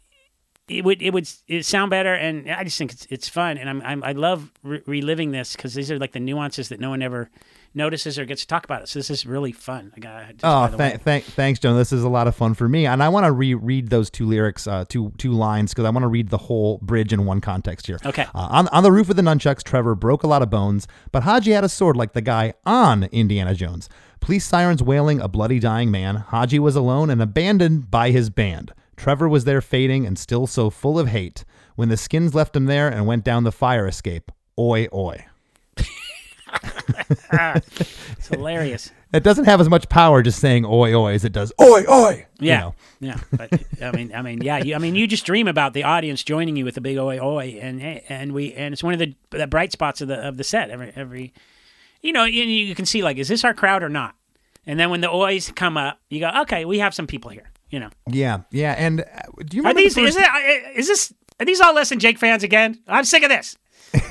it 0.71 0.86
would 0.86 1.01
it 1.01 1.12
would 1.13 1.29
it 1.47 1.65
sound 1.65 1.89
better, 1.89 2.13
and 2.13 2.50
I 2.50 2.63
just 2.63 2.77
think 2.77 2.91
it's 2.93 3.06
it's 3.10 3.27
fun, 3.29 3.58
and 3.58 3.69
I'm, 3.69 3.81
I'm 3.81 4.04
I 4.04 4.12
love 4.13 4.52
re- 4.63 4.81
reliving 4.85 5.31
this 5.31 5.56
because 5.56 5.73
these 5.73 5.91
are 5.91 6.00
like 6.00 6.13
the 6.13 6.19
nuances 6.19 6.69
that 6.69 6.79
no 6.79 6.89
one 6.89 7.02
ever 7.02 7.29
notices 7.73 8.19
or 8.19 8.25
gets 8.25 8.41
to 8.41 8.48
talk 8.48 8.65
about 8.65 8.81
it. 8.81 8.89
So 8.89 9.00
this 9.00 9.10
is 9.10 9.25
really 9.25 9.52
fun. 9.54 9.93
I 9.96 10.00
got 10.02 10.23
Oh, 10.43 10.67
the 10.67 10.77
th- 10.77 11.04
th- 11.06 11.23
thanks, 11.23 11.58
Joan. 11.60 11.77
This 11.77 11.93
is 11.93 12.04
a 12.04 12.10
lot 12.10 12.27
of 12.27 12.35
fun 12.35 12.54
for 12.54 12.67
me, 12.67 12.85
and 12.85 13.02
I 13.02 13.10
want 13.10 13.25
to 13.25 13.31
reread 13.31 13.89
those 13.89 14.10
two 14.10 14.25
lyrics, 14.25 14.67
uh, 14.67 14.85
two 14.87 15.12
two 15.17 15.31
lines, 15.31 15.71
because 15.71 15.85
I 15.85 15.89
want 15.89 16.04
to 16.04 16.08
read 16.10 16.29
the 16.29 16.37
whole 16.37 16.79
bridge 16.81 17.13
in 17.13 17.25
one 17.25 17.41
context 17.41 17.87
here. 17.87 18.00
Okay. 18.06 18.23
Uh, 18.35 18.48
on 18.52 18.67
on 18.69 18.83
the 18.83 18.91
roof 18.91 19.10
of 19.10 19.15
the 19.15 19.21
nunchucks, 19.21 19.63
Trevor 19.63 19.96
broke 19.96 20.23
a 20.23 20.27
lot 20.27 20.41
of 20.41 20.50
bones, 20.50 20.87
but 21.12 21.23
Haji 21.23 21.52
had 21.52 21.63
a 21.63 21.69
sword 21.69 21.96
like 21.96 22.13
the 22.13 22.21
guy 22.21 22.54
on 22.65 23.04
Indiana 23.06 23.54
Jones. 23.56 23.89
Police 24.19 24.46
sirens 24.46 24.83
wailing 24.83 25.19
a 25.19 25.27
bloody 25.27 25.60
dying 25.60 25.89
man. 25.89 26.15
Haji 26.17 26.60
was 26.60 26.75
alone 26.75 27.10
and 27.10 27.21
abandoned 27.21 27.89
by 27.89 28.12
his 28.12 28.29
band. 28.29 28.71
Trevor 29.02 29.27
was 29.27 29.45
there 29.45 29.62
fading 29.62 30.06
and 30.06 30.15
still 30.15 30.45
so 30.45 30.69
full 30.69 30.99
of 30.99 31.08
hate. 31.08 31.43
When 31.75 31.89
the 31.89 31.97
skins 31.97 32.35
left 32.35 32.56
him 32.56 32.65
there 32.65 32.87
and 32.87 33.08
went 33.08 33.23
down 33.23 33.43
the 33.43 33.52
fire 33.52 33.87
escape. 33.87 34.31
Oi, 34.60 34.87
oi. 34.93 35.25
It's 37.31 38.27
hilarious. 38.27 38.91
It 39.13 39.23
doesn't 39.23 39.45
have 39.45 39.60
as 39.60 39.69
much 39.69 39.89
power 39.89 40.21
just 40.21 40.39
saying 40.39 40.65
oi, 40.65 40.93
oi 40.93 41.13
as 41.13 41.25
it 41.25 41.31
does 41.33 41.52
oi, 41.60 41.83
oi. 41.89 42.27
you 42.39 42.49
Yeah, 42.49 42.60
know. 42.60 42.75
yeah. 42.99 43.17
But 43.35 43.52
I 43.81 43.91
mean, 43.91 44.13
I 44.13 44.21
mean, 44.21 44.41
yeah. 44.41 44.58
You, 44.58 44.75
I 44.75 44.77
mean, 44.77 44.93
you 44.93 45.08
just 45.08 45.25
dream 45.25 45.47
about 45.47 45.73
the 45.73 45.83
audience 45.83 46.23
joining 46.23 46.56
you 46.56 46.63
with 46.65 46.77
a 46.77 46.81
big 46.81 46.97
oi 46.97 47.17
oi, 47.19 47.58
and 47.60 47.81
and 47.81 48.33
we 48.33 48.54
and 48.54 48.73
it's 48.73 48.83
one 48.83 48.93
of 48.93 48.99
the 48.99 49.15
the 49.31 49.47
bright 49.47 49.71
spots 49.71 50.02
of 50.02 50.10
the 50.10 50.15
of 50.27 50.37
the 50.37 50.43
set. 50.43 50.69
Every 50.69 50.91
every, 50.95 51.33
you 52.02 52.13
know, 52.13 52.25
you, 52.25 52.43
you 52.43 52.75
can 52.75 52.85
see 52.85 53.02
like, 53.02 53.17
is 53.17 53.29
this 53.29 53.43
our 53.43 53.54
crowd 53.56 53.81
or 53.81 53.89
not? 53.89 54.15
And 54.67 54.79
then 54.79 54.91
when 54.91 55.02
the 55.02 55.10
Oys 55.10 55.52
come 55.56 55.75
up, 55.77 55.99
you 56.10 56.19
go, 56.19 56.29
okay, 56.41 56.65
we 56.65 56.77
have 56.79 56.93
some 56.93 57.08
people 57.08 57.31
here. 57.31 57.49
You 57.72 57.80
know, 57.80 57.90
Yeah, 58.08 58.42
yeah. 58.52 58.74
And 58.78 59.02
uh, 59.02 59.06
do 59.46 59.58
you 59.58 59.65
are 59.65 59.74
these? 59.74 59.96
the 59.96 60.04
first- 60.04 60.17
Is, 60.17 60.24
it, 60.24 60.78
is 60.78 60.88
this? 60.88 61.13
Are 61.40 61.46
these 61.46 61.60
all 61.62 61.74
Less 61.74 61.90
Than 61.90 62.00
Jake 62.00 62.19
fans 62.19 62.44
again? 62.44 62.80
I'm 62.88 63.04
sick 63.06 63.24
of 63.24 63.30
this. 63.30 63.58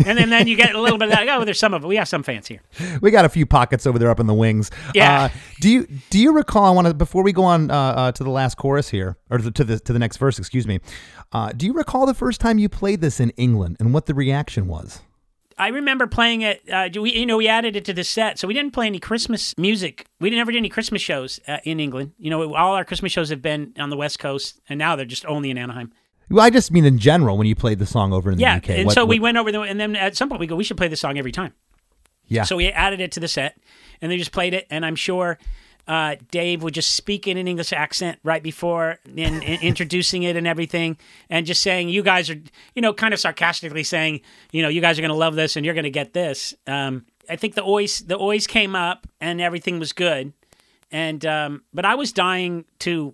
and 0.05 0.19
then, 0.19 0.29
then 0.29 0.47
you 0.47 0.57
get 0.57 0.75
a 0.75 0.81
little 0.81 0.99
bit 0.99 1.09
of 1.09 1.15
that. 1.15 1.27
Oh, 1.31 1.43
there's 1.45 1.59
some 1.59 1.73
of 1.73 1.83
it. 1.83 1.87
We 1.87 1.97
have 1.97 2.07
some 2.09 2.23
fans 2.23 2.47
here. 2.49 2.61
we 3.01 3.11
got 3.11 3.25
a 3.25 3.31
few 3.31 3.47
pockets 3.47 3.87
over 3.87 3.99
there 3.99 4.11
up 4.11 4.21
in 4.21 4.27
the 4.27 4.35
wings. 4.35 4.71
Yeah. 4.95 5.25
Uh, 5.25 5.29
do 5.61 5.71
you 5.71 5.87
do 6.11 6.19
you 6.19 6.33
recall? 6.33 6.65
I 6.65 6.71
want 6.71 6.87
to 6.89 6.93
before 6.95 7.23
we 7.23 7.33
go 7.33 7.45
on 7.45 7.71
uh, 7.71 7.75
uh, 7.75 8.13
to 8.13 8.25
the 8.25 8.31
last 8.31 8.57
chorus 8.57 8.89
here, 8.91 9.17
or 9.31 9.39
to 9.39 9.45
the 9.45 9.51
to 9.53 9.65
the, 9.65 9.79
to 9.81 9.93
the 9.95 9.99
next 9.99 10.17
verse. 10.19 10.39
Excuse 10.39 10.67
me. 10.67 10.81
Uh, 11.33 11.53
do 11.57 11.65
you 11.67 11.73
recall 11.73 12.05
the 12.05 12.13
first 12.15 12.41
time 12.43 12.59
you 12.59 12.69
played 12.69 13.01
this 13.01 13.21
in 13.21 13.31
England 13.39 13.77
and 13.81 13.95
what 13.95 14.05
the 14.07 14.13
reaction 14.15 14.67
was? 14.67 15.01
I 15.61 15.69
remember 15.69 16.07
playing 16.07 16.41
it. 16.43 16.63
Uh, 16.71 16.89
do 16.89 17.03
we, 17.03 17.13
you 17.13 17.27
know, 17.27 17.37
we 17.37 17.47
added 17.47 17.77
it 17.77 17.85
to 17.85 17.93
the 17.93 18.03
set, 18.03 18.39
so 18.39 18.49
we 18.49 18.55
didn't 18.55 18.73
play 18.73 18.87
any 18.87 18.99
Christmas 18.99 19.57
music. 19.59 20.07
We 20.19 20.31
never 20.31 20.51
did 20.51 20.59
any 20.59 20.69
Christmas 20.71 21.03
shows 21.03 21.39
uh, 21.47 21.59
in 21.65 21.79
England. 21.81 22.13
You 22.19 22.31
know, 22.31 22.55
all 22.55 22.75
our 22.75 22.85
Christmas 22.85 23.13
shows 23.13 23.29
have 23.29 23.43
been 23.43 23.75
on 23.79 23.91
the 23.91 23.97
West 23.97 24.19
Coast, 24.19 24.61
and 24.69 24.79
now 24.79 24.97
they're 24.97 25.05
just 25.05 25.27
only 25.27 25.51
in 25.51 25.59
Anaheim. 25.59 25.93
Well, 26.31 26.45
I 26.45 26.51
just 26.51 26.73
mean 26.73 26.85
in 26.85 26.99
general 26.99 27.37
when 27.37 27.47
you 27.47 27.55
played 27.55 27.79
the 27.79 27.87
song 27.87 28.13
over 28.13 28.31
in 28.31 28.37
the 28.39 28.43
Yeah, 28.43 28.57
UK. 28.57 28.71
and 28.71 28.87
What- 28.87 28.95
so 28.95 29.05
we 29.05 29.19
what- 29.19 29.25
went 29.25 29.37
over 29.39 29.53
there, 29.53 29.63
and 29.65 29.79
then 29.79 29.97
at 29.97 30.17
some 30.17 30.29
point 30.29 30.41
we 30.41 30.47
go, 30.47 30.57
we 30.57 30.65
should 30.65 30.77
play 30.77 30.89
the 30.89 30.97
song 30.97 31.19
every 31.19 31.33
time. 31.33 31.53
Yeah. 32.27 32.45
So 32.45 32.57
we 32.57 32.69
added 32.69 33.01
it 33.01 33.13
to 33.13 33.21
the 33.21 33.29
set, 33.29 33.59
and 34.01 34.11
they 34.11 34.17
just 34.17 34.33
played 34.33 34.55
it. 34.55 34.67
And 34.71 34.87
I'm 34.87 34.97
sure 34.97 35.39
uh, 35.91 36.15
Dave 36.31 36.63
would 36.63 36.73
just 36.73 36.95
speak 36.95 37.27
in 37.27 37.37
an 37.37 37.49
English 37.49 37.73
accent 37.73 38.21
right 38.23 38.45
before 38.45 39.01
in, 39.07 39.43
in 39.43 39.61
introducing 39.61 40.23
it 40.23 40.37
and 40.37 40.47
everything, 40.47 40.97
and 41.29 41.45
just 41.45 41.63
saying, 41.63 41.89
"You 41.89 42.05
guys 42.05 42.31
are," 42.31 42.41
you 42.77 42.81
know, 42.81 42.95
kind 42.95 43.13
of 43.13 43.19
sarcastically 43.19 43.83
saying, 43.83 44.21
"You 44.53 44.63
know, 44.63 44.69
you 44.69 44.81
guys 44.81 45.01
are 45.01 45.03
going 45.03 45.11
to 45.11 45.17
love 45.17 45.35
this, 45.35 45.57
and 45.57 45.67
you're 45.67 45.75
going 45.75 45.83
to 45.83 45.91
get 45.91 46.13
this." 46.13 46.55
Um, 46.69 47.07
I 47.29 47.35
think 47.35 47.57
the 47.57 47.65
Oys 47.65 47.99
the 47.99 48.17
Oys 48.17 48.47
came 48.47 48.77
up, 48.77 49.09
and 49.21 49.41
everything 49.41 49.81
was 49.81 49.93
good, 49.93 50.33
and 50.93 51.27
um, 51.27 51.65
but 51.75 51.85
I 51.85 51.97
was 51.97 52.13
dying 52.13 52.67
to 52.81 53.13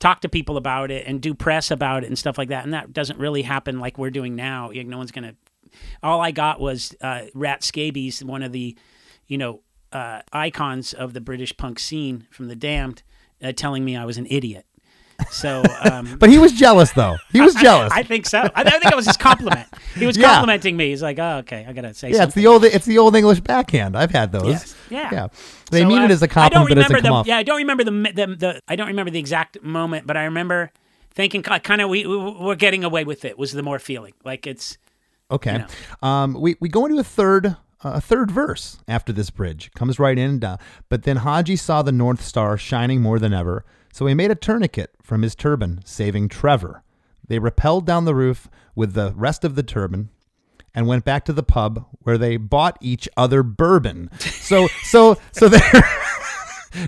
talk 0.00 0.20
to 0.22 0.28
people 0.28 0.56
about 0.56 0.90
it 0.90 1.06
and 1.06 1.20
do 1.20 1.34
press 1.34 1.70
about 1.70 2.02
it 2.02 2.08
and 2.08 2.18
stuff 2.18 2.36
like 2.36 2.48
that, 2.48 2.64
and 2.64 2.74
that 2.74 2.92
doesn't 2.92 3.20
really 3.20 3.42
happen 3.42 3.78
like 3.78 3.96
we're 3.96 4.10
doing 4.10 4.34
now. 4.34 4.72
You 4.72 4.82
know, 4.82 4.90
no 4.90 4.98
one's 4.98 5.12
going 5.12 5.28
to 5.28 5.36
all 6.02 6.20
I 6.20 6.32
got 6.32 6.58
was 6.58 6.96
uh, 7.00 7.26
Rat 7.32 7.62
Scabies, 7.62 8.24
one 8.24 8.42
of 8.42 8.50
the, 8.50 8.76
you 9.28 9.38
know, 9.38 9.60
uh, 9.92 10.20
icons 10.32 10.92
of 10.92 11.12
the 11.14 11.20
British 11.20 11.56
punk 11.56 11.78
scene 11.78 12.26
from 12.30 12.48
The 12.48 12.56
Damned, 12.56 13.02
uh, 13.42 13.52
telling 13.52 13.84
me 13.84 13.96
I 13.96 14.04
was 14.04 14.18
an 14.18 14.26
idiot. 14.30 14.64
So, 15.30 15.64
um, 15.90 16.16
But 16.20 16.30
he 16.30 16.38
was 16.38 16.52
jealous, 16.52 16.92
though. 16.92 17.16
He 17.32 17.40
was 17.40 17.54
jealous. 17.66 17.92
I 17.92 18.02
think 18.04 18.24
so. 18.26 18.38
I, 18.38 18.62
I 18.62 18.70
think 18.78 18.92
it 18.92 18.96
was 18.96 19.06
his 19.06 19.16
compliment. 19.16 19.66
He 19.96 20.06
was 20.06 20.16
Yeah. 20.18 20.28
complimenting 20.28 20.76
me. 20.76 20.90
He's 20.90 21.02
like, 21.02 21.18
"Oh, 21.18 21.38
okay, 21.38 21.66
I 21.68 21.72
gotta 21.72 21.92
say 21.92 22.10
yeah, 22.12 22.22
it's 22.24 22.34
the 22.34 22.46
old 22.46 22.64
it's 22.64 22.86
the 22.86 22.98
old 22.98 23.16
English 23.16 23.40
backhand. 23.40 23.96
I've 23.96 24.12
had 24.12 24.30
those. 24.30 24.46
Yes. 24.46 24.76
Yeah. 24.90 25.08
Yeah. 25.12 25.28
They 25.72 25.80
So, 25.82 25.88
mean 25.88 25.98
uh, 25.98 26.04
it 26.04 26.10
as 26.12 26.22
a 26.22 26.26
I 26.26 26.28
compliment, 26.28 26.68
but 26.68 26.78
it 26.78 26.82
doesn't 26.82 26.96
come 26.96 27.02
the, 27.02 27.10
off. 27.10 27.26
Yeah, 27.26 27.38
I 27.38 27.42
don't 27.42 27.56
remember 27.56 27.82
the, 27.82 27.90
the 27.90 28.26
the 28.36 28.60
I 28.68 28.76
don't 28.76 28.86
remember 28.86 29.10
the 29.10 29.18
exact 29.18 29.60
moment, 29.62 30.06
but 30.06 30.16
I 30.16 30.24
remember 30.24 30.70
thinking 31.10 31.42
kind 31.42 31.80
of 31.80 31.88
we, 31.90 32.06
we 32.06 32.16
we're 32.16 32.54
getting 32.54 32.84
away 32.84 33.02
with 33.02 33.24
it. 33.24 33.36
Was 33.36 33.50
the 33.50 33.62
more 33.64 33.80
feeling 33.80 34.12
like 34.24 34.46
it's 34.46 34.78
Okay. 35.30 35.64
Um, 36.02 36.34
we, 36.34 36.56
we 36.60 36.68
go 36.68 36.86
into 36.86 36.98
a 36.98 37.04
third 37.04 37.56
a 37.82 38.00
third 38.00 38.30
verse 38.30 38.78
after 38.88 39.12
this 39.12 39.30
bridge 39.30 39.70
comes 39.74 39.98
right 39.98 40.18
in. 40.18 40.42
Uh, 40.42 40.56
but 40.88 41.04
then 41.04 41.18
Haji 41.18 41.56
saw 41.56 41.82
the 41.82 41.92
North 41.92 42.22
Star 42.24 42.56
shining 42.58 43.00
more 43.00 43.18
than 43.18 43.32
ever, 43.32 43.64
so 43.92 44.06
he 44.06 44.14
made 44.14 44.30
a 44.30 44.34
tourniquet 44.34 44.90
from 45.02 45.22
his 45.22 45.34
turban, 45.34 45.80
saving 45.84 46.28
Trevor. 46.28 46.82
They 47.26 47.38
rappelled 47.38 47.84
down 47.84 48.04
the 48.04 48.14
roof 48.14 48.48
with 48.74 48.94
the 48.94 49.12
rest 49.16 49.44
of 49.44 49.54
the 49.54 49.62
turban 49.62 50.08
and 50.74 50.86
went 50.86 51.04
back 51.04 51.24
to 51.26 51.32
the 51.32 51.42
pub 51.42 51.84
where 52.02 52.18
they 52.18 52.36
bought 52.36 52.76
each 52.80 53.08
other 53.16 53.42
bourbon. 53.42 54.10
So 54.18 54.68
so 54.84 55.16
so 55.32 55.48
they're 55.48 55.84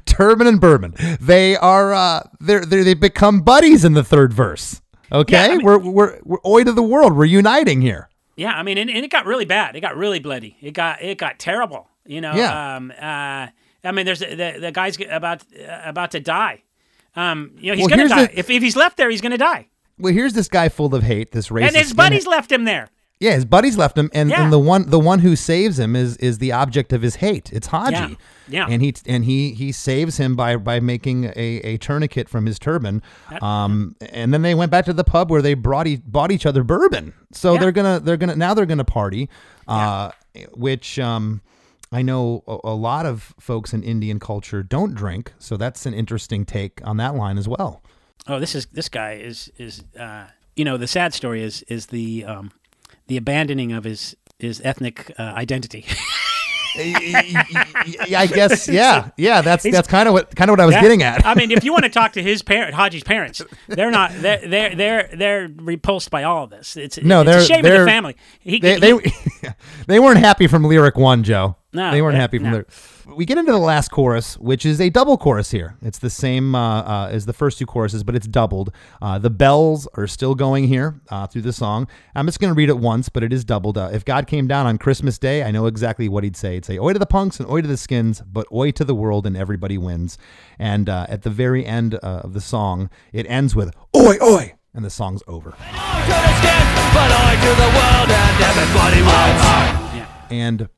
turban 0.07 0.47
and 0.47 0.61
bourbon. 0.61 0.95
They 1.21 1.57
are 1.57 1.93
uh 1.95 2.23
they're, 2.41 2.65
they're 2.65 2.85
they 2.85 2.95
become 2.95 3.41
buddies 3.41 3.85
in 3.85 3.95
the 3.95 4.05
third 4.05 4.33
verse. 4.33 4.81
Okay, 5.13 5.33
Yeah, 5.35 5.45
I 5.45 5.57
mean- 5.57 5.65
we're 5.65 5.79
we're 5.79 6.21
we're 6.25 6.39
oi 6.47 6.65
to 6.65 6.73
the 6.73 6.83
world. 6.83 7.17
We're 7.17 7.25
uniting 7.25 7.81
here. 7.81 8.09
Yeah, 8.41 8.53
I 8.55 8.63
mean, 8.63 8.79
and, 8.79 8.89
and 8.89 9.05
it 9.05 9.11
got 9.11 9.27
really 9.27 9.45
bad. 9.45 9.77
It 9.77 9.81
got 9.81 9.97
really 9.97 10.19
bloody. 10.19 10.57
It 10.63 10.73
got 10.73 11.03
it 11.03 11.19
got 11.19 11.39
terrible. 11.39 11.89
You 12.07 12.21
know. 12.23 12.35
Yeah. 12.35 12.77
Um. 12.77 12.91
Uh. 12.91 13.49
I 13.85 13.93
mean, 13.93 14.07
there's 14.07 14.21
the 14.21 14.57
the 14.61 14.73
guy's 14.73 14.97
about 15.11 15.43
uh, 15.59 15.81
about 15.85 16.11
to 16.13 16.21
die. 16.21 16.63
Um. 17.15 17.51
You 17.59 17.73
know, 17.73 17.77
he's 17.77 17.87
Well, 17.89 17.97
gonna 17.97 18.09
die. 18.09 18.27
the- 18.27 18.39
if 18.39 18.49
if 18.49 18.63
he's 18.63 18.77
left 18.77 18.97
there, 18.97 19.11
he's 19.11 19.21
gonna 19.21 19.37
die. 19.39 19.69
Well, 19.99 20.15
here's 20.15 20.33
this 20.33 20.49
guy 20.49 20.71
full 20.71 20.95
of 20.95 21.03
hate. 21.03 21.33
This 21.33 21.49
racist. 21.51 21.67
And 21.69 21.77
his 21.77 21.93
buddies 21.93 22.27
left 22.27 22.51
him 22.51 22.65
there. 22.65 22.89
Yeah, 23.21 23.33
his 23.35 23.45
buddies 23.45 23.77
left 23.77 23.99
him, 23.99 24.09
and, 24.15 24.31
Yeah. 24.31 24.43
and 24.43 24.51
the 24.51 24.59
one 24.59 24.89
the 24.89 24.99
one 24.99 25.19
who 25.19 25.37
saves 25.37 25.79
him 25.79 25.95
is 25.95 26.17
is 26.17 26.39
the 26.39 26.53
object 26.53 26.93
of 26.95 27.03
his 27.03 27.17
hate. 27.17 27.53
It's 27.53 27.67
Haji. 27.67 27.95
Yeah. 27.95 28.09
Yeah. 28.49 28.67
And 28.69 28.81
he 28.81 28.95
and 29.07 29.27
he 29.27 29.53
he 29.53 29.73
saves 29.73 30.17
him 30.17 30.35
by 30.37 30.57
by 30.57 30.81
making 30.81 31.27
a, 31.37 31.61
a 31.63 31.77
tourniquet 31.77 32.31
from 32.31 32.47
his 32.47 32.59
turban. 32.59 33.03
Um, 33.43 33.95
and 34.01 34.33
then 34.33 34.41
they 34.41 34.55
went 34.55 34.71
back 34.71 34.87
to 34.87 34.95
the 34.95 35.05
pub 35.05 35.31
where 35.31 35.43
they 35.43 35.53
brought 35.53 35.87
e- 35.87 36.01
bought 36.05 36.33
each 36.33 36.47
other 36.47 36.65
bourbon. 36.65 37.13
So 37.33 37.53
Yeah. 37.53 37.61
they're 37.61 37.73
gonna 37.73 38.01
they're 38.01 38.17
gonna 38.17 38.37
now 38.37 38.55
they're 38.55 38.65
gonna 38.67 38.85
party, 38.85 39.29
uh, 39.69 40.11
which 40.55 40.99
um. 40.99 41.43
I 41.93 42.03
know 42.03 42.45
a, 42.47 42.69
a 42.69 42.75
lot 42.75 43.05
of 43.05 43.35
folks 43.41 43.73
in 43.75 43.83
Indian 43.83 44.21
culture 44.21 44.63
don't 44.63 44.95
drink, 44.95 45.33
so 45.41 45.57
that's 45.57 45.87
an 45.87 45.93
interesting 45.93 46.45
take 46.45 46.81
on 46.87 46.99
that 46.99 47.17
line 47.17 47.37
as 47.37 47.49
well. 47.49 47.83
Oh, 48.29 48.39
this 48.39 48.55
is 48.55 48.67
this 48.67 48.89
guy 48.89 49.15
is 49.15 49.51
is 49.59 49.83
uh, 49.99 50.27
you 50.55 50.65
know 50.65 50.77
the 50.77 50.87
sad 50.87 51.13
story 51.15 51.43
is 51.43 51.65
is 51.65 51.87
the 51.87 52.25
um, 52.27 52.53
the 53.11 53.17
abandoning 53.17 53.73
of 53.73 53.83
his 53.85 54.17
his 54.39 54.61
ethnic 54.65 55.13
uh, 55.19 55.23
identity. 55.23 55.85
I 56.77 58.29
guess, 58.33 58.69
yeah, 58.69 59.11
yeah. 59.17 59.43
That's 59.43 59.65
that's 59.65 59.89
kind 59.89 60.09
of 60.09 60.13
what 60.15 60.35
kind 60.37 60.49
of 60.49 60.53
what 60.53 60.61
I 60.61 60.67
was 60.67 60.75
Yeah. 60.77 60.83
getting 60.83 61.03
at. 61.03 61.27
I 61.27 61.35
mean, 61.35 61.51
if 61.51 61.65
you 61.65 61.73
want 61.73 61.83
to 61.85 61.91
talk 61.91 62.13
to 62.13 62.23
his 62.23 62.43
parent, 62.43 62.75
Haji's 62.75 63.03
parents, 63.03 63.43
they're 63.67 63.91
not 63.91 64.13
they're 64.15 64.47
they're 64.47 64.75
they're, 64.77 65.11
they're 65.13 65.49
repulsed 65.57 66.11
by 66.11 66.23
all 66.23 66.45
of 66.45 66.51
this. 66.51 66.77
It's 66.77 66.99
No, 67.03 67.23
it's 67.23 67.31
they're- 67.31 67.39
a 67.41 67.45
shame 67.45 67.65
of 67.65 67.73
the 67.73 67.85
family. 67.87 68.17
He, 68.39 68.61
they, 68.61 68.75
he- 68.75 68.79
they 68.81 69.01
they 69.89 69.99
weren't 69.99 70.19
happy 70.21 70.47
from 70.47 70.63
lyric 70.65 70.97
one, 70.97 71.25
Joe. 71.25 71.57
No, 71.73 71.91
they 71.93 72.03
weren't 72.03 72.15
they- 72.15 72.21
happy 72.21 72.39
from 72.39 72.47
no. 72.47 72.51
lyric. 72.53 72.69
We 73.07 73.25
get 73.25 73.39
into 73.39 73.51
the 73.53 73.59
last 73.59 73.91
chorus, 73.91 74.37
which 74.39 74.65
is 74.65 74.81
a 74.81 74.89
double 74.89 75.17
chorus 75.19 75.51
here. 75.51 75.77
It's 75.83 75.99
the 75.99 76.11
same 76.11 76.55
uh, 76.55 76.83
uh, 76.83 77.09
as 77.11 77.27
the 77.27 77.33
first 77.33 77.59
two 77.59 77.67
choruses, 77.67 78.05
but 78.05 78.15
it's 78.15 78.27
doubled. 78.27 78.73
Uh, 79.03 79.19
the 79.19 79.31
bells 79.31 79.89
are 79.95 80.07
still 80.07 80.35
going 80.37 80.69
here 80.69 81.01
uh, 81.11 81.27
through 81.27 81.43
the 81.43 81.53
song. 81.53 81.89
I'm 82.15 82.27
just 82.27 82.39
going 82.41 82.53
to 82.53 82.57
read 82.57 82.69
it 82.69 82.79
once, 82.79 83.09
but 83.09 83.23
it 83.25 83.33
is 83.33 83.45
doubled. 83.45 83.79
Uh, 83.79 83.91
if 83.93 84.05
God 84.05 84.27
came 84.29 84.47
down 84.47 84.67
on 84.67 84.79
Christmas 84.79 85.19
Day, 85.19 85.43
I 85.43 85.51
know 85.51 85.67
exactly 85.67 86.09
what 86.09 86.23
he'd 86.23 86.37
say. 86.37 86.55
He'd 86.55 86.65
say, 86.65 86.79
"Oi 86.79 86.93
to 86.93 86.99
the 87.01 87.07
punks 87.07 87.41
and 87.41 87.49
oi 87.51 87.63
to 87.63 87.69
the 87.69 87.77
skins, 87.77 88.21
but 88.21 88.47
oi 88.53 88.71
to 88.73 88.85
the 88.85 88.95
world 88.95 89.27
and 89.27 89.37
everybody 89.37 89.77
wins." 89.79 90.19
And 90.59 90.89
uh, 90.89 91.07
at 91.09 91.23
the 91.23 91.31
very 91.31 91.67
end 91.67 91.95
uh, 91.97 91.99
of 92.23 92.33
the 92.33 92.41
song, 92.41 92.91
it 93.13 93.27
ends 93.29 93.57
with 93.57 93.75
"Oi, 93.97 94.17
oi," 94.23 94.55
and 94.75 94.85
the 94.85 94.91
song's 94.91 95.23
over. 95.27 95.55
I 95.59 96.03
to 96.03 96.13
the 96.13 96.35
skin, 96.39 96.67
but 96.95 97.11
I 97.11 97.35
to 97.43 97.53
the 97.59 97.71
world 97.79 98.11
and 98.11 98.45
everybody 98.45 99.03
wins. 99.03 100.09
And 100.31 100.69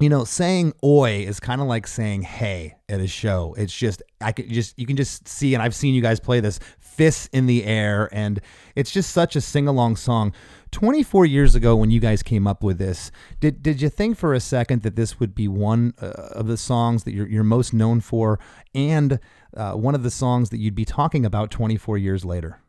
you 0.00 0.08
know, 0.08 0.24
saying 0.24 0.72
"oi" 0.84 1.24
is 1.26 1.40
kind 1.40 1.60
of 1.60 1.66
like 1.66 1.86
saying 1.86 2.22
"hey" 2.22 2.76
at 2.88 3.00
a 3.00 3.06
show. 3.06 3.54
It's 3.56 3.76
just 3.76 4.02
I 4.20 4.32
can 4.32 4.48
just 4.48 4.78
you 4.78 4.86
can 4.86 4.96
just 4.96 5.28
see, 5.28 5.54
and 5.54 5.62
I've 5.62 5.74
seen 5.74 5.94
you 5.94 6.02
guys 6.02 6.20
play 6.20 6.40
this 6.40 6.58
fists 6.78 7.28
in 7.32 7.46
the 7.46 7.64
air, 7.64 8.08
and 8.12 8.40
it's 8.74 8.90
just 8.90 9.10
such 9.10 9.36
a 9.36 9.40
sing 9.40 9.68
along 9.68 9.96
song. 9.96 10.32
Twenty 10.70 11.02
four 11.02 11.26
years 11.26 11.54
ago, 11.54 11.76
when 11.76 11.90
you 11.90 12.00
guys 12.00 12.22
came 12.22 12.46
up 12.46 12.62
with 12.62 12.78
this, 12.78 13.10
did 13.40 13.62
did 13.62 13.82
you 13.82 13.88
think 13.88 14.16
for 14.16 14.32
a 14.34 14.40
second 14.40 14.82
that 14.82 14.96
this 14.96 15.20
would 15.20 15.34
be 15.34 15.46
one 15.46 15.94
uh, 16.00 16.06
of 16.06 16.46
the 16.46 16.56
songs 16.56 17.04
that 17.04 17.12
you're 17.12 17.28
you're 17.28 17.44
most 17.44 17.74
known 17.74 18.00
for, 18.00 18.38
and 18.74 19.20
uh, 19.56 19.72
one 19.72 19.94
of 19.94 20.02
the 20.02 20.10
songs 20.10 20.50
that 20.50 20.58
you'd 20.58 20.74
be 20.74 20.86
talking 20.86 21.26
about 21.26 21.50
twenty 21.50 21.76
four 21.76 21.98
years 21.98 22.24
later, 22.24 22.60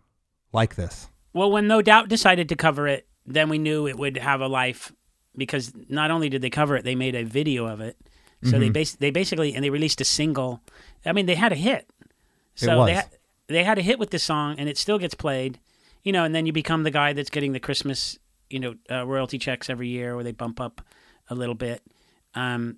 like 0.52 0.76
this? 0.76 1.08
well, 1.34 1.50
when 1.52 1.68
No 1.68 1.82
Doubt 1.82 2.10
decided 2.10 2.50
to 2.50 2.56
cover 2.56 2.88
it, 2.88 3.08
then 3.26 3.50
we 3.50 3.58
knew 3.58 3.88
it 3.88 3.98
would 3.98 4.18
have 4.18 4.42
a 4.42 4.48
life 4.48 4.92
because 5.36 5.72
not 5.90 6.12
only 6.12 6.30
did 6.30 6.42
they 6.42 6.50
cover 6.50 6.76
it, 6.76 6.84
they 6.84 6.96
made 6.96 7.16
a 7.16 7.24
video 7.24 7.66
of 7.66 7.82
it. 7.82 7.98
So 8.44 8.52
Mm-hmm. 8.52 8.60
they 8.60 8.70
bas- 8.70 8.96
they 8.96 9.12
basically 9.12 9.54
and 9.56 9.64
they 9.64 9.70
released 9.70 10.02
a 10.02 10.06
single. 10.06 10.62
I 11.06 11.14
mean, 11.14 11.26
they 11.28 11.36
had 11.36 11.52
a 11.54 11.56
hit. 11.56 11.90
So 12.56 12.80
was. 12.80 12.88
they 12.88 12.94
ha- 12.96 13.10
they 13.48 13.64
had 13.64 13.78
a 13.78 13.82
hit 13.82 14.00
with 14.00 14.10
this 14.12 14.24
song, 14.24 14.56
and 14.60 14.68
it 14.70 14.78
still 14.78 15.00
gets 15.00 15.14
played. 15.14 15.60
You 16.04 16.12
know, 16.12 16.24
and 16.26 16.36
then 16.36 16.46
you 16.46 16.52
become 16.52 16.84
the 16.84 16.92
guy 16.92 17.14
that's 17.14 17.30
getting 17.30 17.54
the 17.54 17.60
Christmas, 17.62 18.20
you 18.50 18.60
know, 18.60 18.76
uh, 18.92 19.06
royalty 19.08 19.38
checks 19.38 19.70
every 19.70 19.88
year, 19.88 20.16
where 20.16 20.24
they 20.26 20.34
bump 20.34 20.60
up 20.60 20.82
a 21.30 21.36
little 21.36 21.56
bit. 21.56 21.82
Um, 22.36 22.78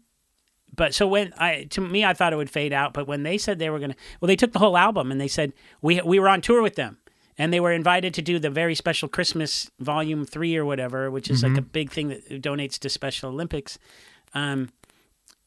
but 0.75 0.93
so 0.93 1.07
when 1.07 1.33
I 1.37 1.63
to 1.71 1.81
me, 1.81 2.05
I 2.05 2.13
thought 2.13 2.31
it 2.33 2.35
would 2.35 2.49
fade 2.51 2.71
out. 2.73 2.93
But 2.93 3.07
when 3.07 3.23
they 3.23 3.37
said 3.39 3.57
they 3.57 3.69
were 3.71 3.79
gonna, 3.79 3.95
well, 4.21 4.27
they 4.27 4.35
took 4.35 4.51
the 4.53 4.59
whole 4.59 4.77
album 4.77 5.11
and 5.11 5.19
they 5.19 5.27
said 5.27 5.51
we 5.81 5.99
we 6.01 6.19
were 6.19 6.29
on 6.29 6.41
tour 6.41 6.61
with 6.61 6.75
them, 6.75 6.97
and 7.37 7.51
they 7.53 7.59
were 7.59 7.71
invited 7.71 8.13
to 8.15 8.21
do 8.21 8.39
the 8.39 8.49
very 8.49 8.75
special 8.75 9.07
Christmas 9.09 9.69
Volume 9.79 10.25
Three 10.25 10.55
or 10.55 10.65
whatever, 10.65 11.09
which 11.11 11.29
is 11.29 11.43
Mm-hmm. 11.43 11.53
like 11.55 11.63
a 11.63 11.65
big 11.67 11.91
thing 11.91 12.07
that 12.09 12.41
donates 12.41 12.77
to 12.79 12.89
Special 12.89 13.29
Olympics. 13.29 13.77
Um, 14.33 14.69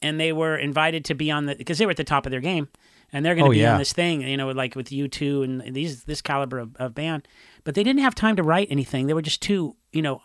and 0.01 0.19
they 0.19 0.31
were 0.31 0.55
invited 0.57 1.03
to 1.05 1.13
be 1.15 1.29
on 1.31 1.45
the 1.45 1.55
because 1.55 1.77
they 1.77 1.85
were 1.85 1.91
at 1.91 1.97
the 1.97 2.03
top 2.03 2.25
of 2.25 2.31
their 2.31 2.39
game, 2.41 2.69
and 3.11 3.25
they're 3.25 3.35
going 3.35 3.45
to 3.45 3.49
Oh, 3.49 3.53
be 3.53 3.59
yeah. 3.59 3.73
on 3.73 3.79
this 3.79 3.91
thing, 3.93 4.21
you 4.21 4.37
know, 4.37 4.49
like 4.51 4.75
with 4.75 4.91
U 4.91 5.07
two 5.07 5.43
and 5.43 5.75
these 5.75 6.03
this 6.05 6.21
caliber 6.21 6.59
of, 6.59 6.75
of 6.77 6.95
band. 6.95 7.27
But 7.65 7.75
they 7.75 7.83
didn't 7.83 8.01
have 8.01 8.15
time 8.15 8.35
to 8.37 8.43
write 8.43 8.67
anything. 8.71 9.07
They 9.07 9.13
were 9.13 9.21
just 9.21 9.41
too, 9.41 9.75
you 9.91 10.01
know, 10.01 10.21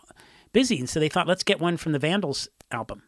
busy, 0.53 0.79
and 0.79 0.89
so 0.89 0.99
they 0.99 1.09
thought, 1.09 1.27
let's 1.27 1.43
get 1.43 1.59
one 1.59 1.75
from 1.77 1.91
the 1.91 1.99
Vandals 1.99 2.47
album 2.71 3.03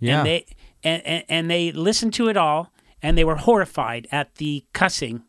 Yeah. 0.00 0.18
and 0.18 0.26
they 0.26 0.46
and, 0.82 1.06
and, 1.06 1.24
and 1.28 1.50
they 1.50 1.70
listened 1.72 2.14
to 2.14 2.28
it 2.28 2.36
all 2.36 2.72
and 3.02 3.16
they 3.18 3.24
were 3.24 3.36
horrified 3.36 4.08
at 4.10 4.34
the 4.36 4.64
cussing 4.72 5.22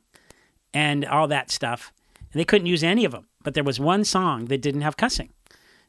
and 0.74 1.04
all 1.06 1.28
that 1.28 1.52
stuff. 1.52 1.92
And 2.34 2.40
they 2.40 2.46
couldn't 2.46 2.68
use 2.68 2.84
any 2.84 3.06
of 3.06 3.12
them, 3.12 3.28
but 3.44 3.54
there 3.54 3.64
was 3.64 3.80
one 3.80 4.04
song 4.04 4.46
that 4.46 4.62
didn't 4.62 4.82
have 4.82 4.98
cussing. 4.98 5.34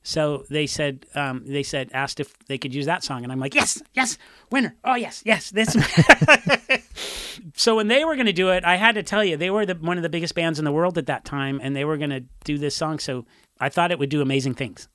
So 0.03 0.45
they 0.51 0.67
said, 0.67 1.07
um, 1.15 1.45
they 1.47 1.63
said, 1.63 1.91
asked 1.95 2.19
if 2.19 2.37
they 2.47 2.59
could 2.59 2.75
use 2.75 2.87
that 2.87 3.05
song, 3.05 3.23
and 3.23 3.31
I'm 3.31 3.39
like, 3.39 3.55
yes, 3.55 3.81
yes, 3.95 4.19
winner. 4.51 4.75
Oh 4.83 4.97
yes, 4.97 5.23
yes, 5.25 5.51
this. 5.51 5.77
so 7.55 7.77
when 7.77 7.87
they 7.87 8.05
were 8.05 8.17
going 8.17 8.27
to 8.27 8.33
do 8.33 8.49
it, 8.51 8.65
I 8.65 8.77
had 8.77 8.97
to 8.97 9.05
tell 9.05 9.25
you, 9.25 9.37
they 9.37 9.51
were 9.51 9.65
the, 9.65 9.77
one 9.77 9.99
of 9.99 10.03
the 10.03 10.09
biggest 10.09 10.35
bands 10.35 10.59
in 10.59 10.65
the 10.65 10.73
world 10.73 10.99
at 10.99 11.07
that 11.07 11.25
time, 11.25 11.61
and 11.63 11.77
they 11.77 11.85
were 11.85 11.97
going 11.97 12.11
to 12.11 12.25
do 12.45 12.59
this 12.59 12.75
song. 12.75 12.99
So 12.99 13.27
I 13.61 13.69
thought 13.69 13.93
it 13.93 13.99
would 14.01 14.11
do 14.11 14.21
amazing 14.21 14.55
things. 14.55 14.89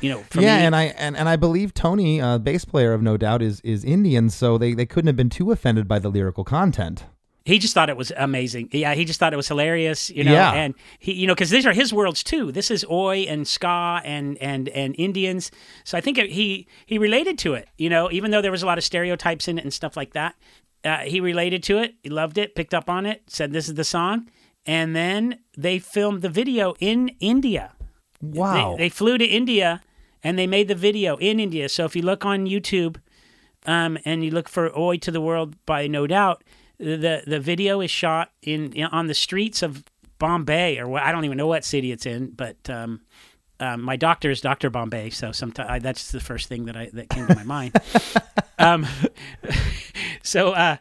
You 0.00 0.10
know, 0.10 0.18
for 0.30 0.40
yeah, 0.40 0.58
me, 0.58 0.66
and 0.66 0.76
I 0.76 0.82
and, 0.84 1.16
and 1.16 1.28
I 1.28 1.36
believe 1.36 1.72
Tony, 1.72 2.20
uh, 2.20 2.38
bass 2.38 2.64
player 2.64 2.92
of 2.92 3.02
No 3.02 3.16
Doubt, 3.16 3.42
is 3.42 3.60
is 3.60 3.84
Indian, 3.84 4.28
so 4.28 4.58
they, 4.58 4.74
they 4.74 4.86
couldn't 4.86 5.06
have 5.06 5.16
been 5.16 5.30
too 5.30 5.50
offended 5.50 5.88
by 5.88 5.98
the 5.98 6.10
lyrical 6.10 6.44
content. 6.44 7.04
He 7.44 7.58
just 7.58 7.74
thought 7.74 7.88
it 7.90 7.96
was 7.96 8.12
amazing. 8.16 8.68
Yeah, 8.72 8.94
he 8.94 9.04
just 9.04 9.18
thought 9.18 9.32
it 9.32 9.36
was 9.36 9.48
hilarious. 9.48 10.10
You 10.10 10.24
know, 10.24 10.32
Yeah. 10.32 10.52
and 10.52 10.74
he, 10.98 11.12
you 11.12 11.26
know, 11.26 11.34
because 11.34 11.50
these 11.50 11.66
are 11.66 11.72
his 11.72 11.92
worlds 11.92 12.22
too. 12.22 12.52
This 12.52 12.70
is 12.70 12.84
oi 12.90 13.20
and 13.28 13.46
ska 13.48 14.00
and 14.04 14.38
and 14.38 14.68
and 14.70 14.94
Indians. 14.98 15.50
So 15.84 15.98
I 15.98 16.00
think 16.00 16.18
it, 16.18 16.30
he 16.30 16.66
he 16.86 16.98
related 16.98 17.38
to 17.38 17.54
it. 17.54 17.68
You 17.78 17.90
know, 17.90 18.10
even 18.12 18.30
though 18.30 18.42
there 18.42 18.52
was 18.52 18.62
a 18.62 18.66
lot 18.66 18.78
of 18.78 18.84
stereotypes 18.84 19.48
in 19.48 19.58
it 19.58 19.64
and 19.64 19.72
stuff 19.72 19.96
like 19.96 20.12
that, 20.12 20.34
uh, 20.84 20.98
he 20.98 21.20
related 21.20 21.62
to 21.64 21.78
it. 21.78 21.94
He 22.02 22.10
loved 22.10 22.38
it. 22.38 22.54
Picked 22.54 22.74
up 22.74 22.88
on 22.88 23.06
it. 23.06 23.22
Said 23.28 23.52
this 23.52 23.68
is 23.68 23.74
the 23.74 23.84
song. 23.84 24.28
And 24.64 24.94
then 24.94 25.40
they 25.58 25.80
filmed 25.80 26.22
the 26.22 26.28
video 26.28 26.74
in 26.78 27.08
India. 27.18 27.72
Wow. 28.20 28.76
They, 28.76 28.84
they 28.84 28.88
flew 28.88 29.18
to 29.18 29.24
India 29.24 29.82
and 30.22 30.38
they 30.38 30.46
made 30.46 30.68
the 30.68 30.76
video 30.76 31.16
in 31.16 31.40
India. 31.40 31.68
So 31.68 31.84
if 31.84 31.96
you 31.96 32.02
look 32.02 32.24
on 32.24 32.46
YouTube 32.46 32.98
um, 33.66 33.98
and 34.04 34.24
you 34.24 34.30
look 34.30 34.48
for 34.48 34.70
"Oi 34.78 34.98
to 34.98 35.10
the 35.10 35.20
World" 35.20 35.56
by 35.66 35.88
No 35.88 36.06
Doubt, 36.06 36.44
the 36.82 37.22
the 37.26 37.40
video 37.40 37.80
is 37.80 37.90
shot 37.90 38.30
in, 38.42 38.72
in- 38.72 38.86
on 38.86 39.06
the 39.06 39.14
streets 39.14 39.62
of 39.62 39.84
Bombay 40.18 40.78
or 40.78 40.88
what, 40.88 41.02
I 41.02 41.12
don't 41.12 41.24
even 41.24 41.36
know 41.36 41.46
what 41.46 41.64
city 41.64 41.92
it's 41.92 42.06
in, 42.06 42.30
but. 42.30 42.68
Um, 42.68 43.02
um, 43.60 43.80
my 43.80 43.94
doctor 43.94 44.28
is 44.28 44.40
Doctor 44.40 44.70
Bombay, 44.70 45.10
so 45.10 45.30
sometimes 45.30 45.84
that's 45.84 46.10
the 46.10 46.18
first 46.18 46.48
thing 46.48 46.64
that 46.64 46.76
I 46.76 46.90
that 46.94 47.08
came 47.10 47.28
to 47.28 47.34
my 47.36 47.44
mind. 47.44 47.76
um, 48.58 48.84
so 50.24 50.50
uh, 50.50 50.78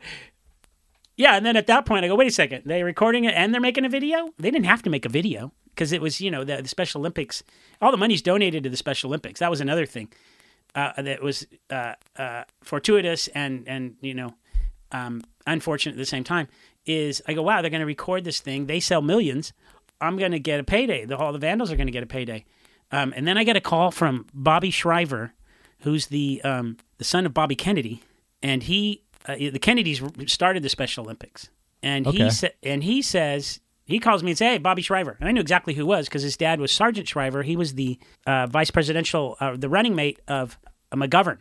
yeah, 1.22 1.36
and 1.36 1.46
then 1.46 1.56
at 1.56 1.68
that 1.68 1.86
point, 1.86 2.04
I 2.04 2.08
go, 2.08 2.16
wait 2.16 2.28
a 2.28 2.32
second, 2.32 2.64
they're 2.66 2.84
recording 2.84 3.26
it 3.26 3.36
and 3.36 3.54
they're 3.54 3.62
making 3.62 3.86
a 3.86 3.90
video. 3.90 4.30
They 4.40 4.50
didn't 4.50 4.66
have 4.66 4.82
to 4.82 4.90
make 4.90 5.06
a 5.06 5.10
video 5.10 5.52
because 5.76 5.92
it 5.92 6.02
was, 6.02 6.20
you 6.20 6.32
know, 6.32 6.44
the, 6.44 6.64
the 6.64 6.68
Special 6.68 7.00
Olympics. 7.00 7.44
All 7.82 7.92
the 7.92 7.98
money's 7.98 8.24
donated 8.24 8.64
to 8.64 8.72
the 8.72 8.78
Special 8.78 9.10
Olympics. 9.10 9.40
That 9.40 9.52
was 9.52 9.62
another 9.62 9.86
thing 9.86 10.10
uh, 10.74 11.00
that 11.00 11.22
was 11.22 11.46
uh, 11.70 11.94
uh, 12.18 12.46
fortuitous 12.64 13.28
and 13.30 13.68
and 13.68 13.98
you 14.02 14.16
know 14.16 14.34
um, 14.92 15.22
unfortunate 15.48 15.94
at 15.94 15.98
the 15.98 16.06
same 16.06 16.24
time. 16.24 16.48
Is 16.86 17.22
I 17.28 17.34
go, 17.34 17.44
wow, 17.44 17.62
they're 17.62 17.70
going 17.70 17.82
to 17.82 17.86
record 17.86 18.24
this 18.24 18.40
thing. 18.40 18.66
They 18.66 18.80
sell 18.80 19.02
millions. 19.02 19.54
I'm 20.00 20.18
going 20.18 20.32
to 20.32 20.40
get 20.40 20.60
a 20.60 20.64
payday. 20.64 21.06
The, 21.06 21.16
all 21.16 21.32
the 21.32 21.38
Vandals 21.40 21.72
are 21.72 21.76
going 21.76 21.86
to 21.88 21.92
get 21.94 22.02
a 22.02 22.08
payday. 22.08 22.44
Um, 22.92 23.14
and 23.16 23.28
then 23.28 23.38
I 23.38 23.44
get 23.44 23.56
a 23.56 23.62
call 23.62 23.92
from 23.92 24.26
Bobby 24.34 24.72
Shriver, 24.72 25.34
who's 25.82 26.08
the 26.08 26.42
um, 26.44 26.78
the 26.98 27.04
son 27.04 27.26
of 27.26 27.34
Bobby 27.34 27.56
Kennedy, 27.56 28.02
and 28.44 28.64
he 28.64 29.04
uh, 29.28 29.36
the 29.36 29.60
Kennedys 29.60 30.02
started 30.26 30.64
the 30.64 30.70
Special 30.70 31.04
Olympics, 31.06 31.50
and 31.84 32.06
Okay. 32.08 32.18
he 32.26 32.30
sa- 32.32 32.48
and 32.64 32.84
he 32.84 33.02
says 33.04 33.60
he 33.86 33.98
calls 34.00 34.24
me 34.24 34.32
and 34.32 34.38
says, 34.38 34.48
"Hey, 34.54 34.58
Bobby 34.58 34.82
Shriver," 34.82 35.16
and 35.20 35.30
I 35.30 35.32
knew 35.32 35.40
exactly 35.40 35.74
who 35.76 35.84
it 35.84 35.86
was 35.86 36.08
because 36.10 36.24
his 36.24 36.36
dad 36.36 36.60
was 36.60 36.72
Sargent 36.72 37.08
Shriver. 37.08 37.44
He 37.44 37.56
was 37.56 37.76
the 37.76 37.98
uh, 38.26 38.48
vice 38.48 38.72
presidential, 38.72 39.38
uh, 39.40 39.56
the 39.56 39.70
running 39.70 39.96
mate 39.96 40.20
of 40.28 40.58
uh, 40.92 40.96
McGovern. 40.98 41.38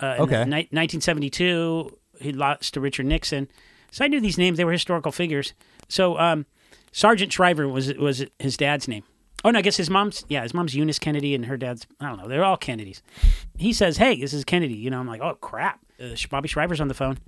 Uh, 0.00 0.16
in 0.18 0.22
Okay. 0.24 0.44
ni- 0.44 0.68
1972, 0.72 1.96
he 2.20 2.32
lost 2.32 2.74
to 2.74 2.80
Richard 2.80 3.06
Nixon. 3.06 3.48
So 3.90 4.04
I 4.04 4.08
knew 4.08 4.20
these 4.20 4.38
names; 4.38 4.56
they 4.56 4.64
were 4.64 4.72
historical 4.72 5.12
figures. 5.12 5.54
So 5.88 6.18
um, 6.18 6.46
Sargent 6.92 7.32
Shriver 7.32 7.68
was 7.68 7.92
was 7.94 8.24
his 8.38 8.56
dad's 8.56 8.88
name. 8.88 9.04
Oh 9.44 9.50
no, 9.50 9.58
I 9.58 9.62
guess 9.62 9.76
his 9.76 9.90
mom's 9.90 10.24
yeah, 10.28 10.42
his 10.42 10.54
mom's 10.54 10.74
Eunice 10.74 10.98
Kennedy 10.98 11.34
and 11.34 11.46
her 11.46 11.56
dad's 11.56 11.86
I 12.00 12.08
don't 12.08 12.18
know. 12.18 12.28
They're 12.28 12.44
all 12.44 12.56
Kennedys. 12.56 13.02
He 13.58 13.72
says, 13.72 13.98
"Hey, 13.98 14.20
this 14.20 14.32
is 14.32 14.44
Kennedy." 14.44 14.74
You 14.74 14.90
know, 14.90 15.00
I'm 15.00 15.06
like, 15.06 15.20
"Oh 15.20 15.34
crap!" 15.34 15.80
Uh, 16.02 16.14
Bobby 16.30 16.48
Shriver's 16.48 16.80
on 16.80 16.88
the 16.88 16.94
phone, 16.94 17.18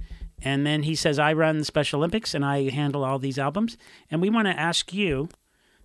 and 0.42 0.66
then 0.66 0.84
he 0.84 0.94
says, 0.94 1.18
"I 1.18 1.32
run 1.34 1.58
the 1.58 1.64
Special 1.64 2.00
Olympics 2.00 2.34
and 2.34 2.44
I 2.44 2.70
handle 2.70 3.04
all 3.04 3.18
these 3.18 3.38
albums, 3.38 3.76
and 4.10 4.20
we 4.22 4.30
want 4.30 4.46
to 4.46 4.58
ask 4.58 4.92
you." 4.92 5.28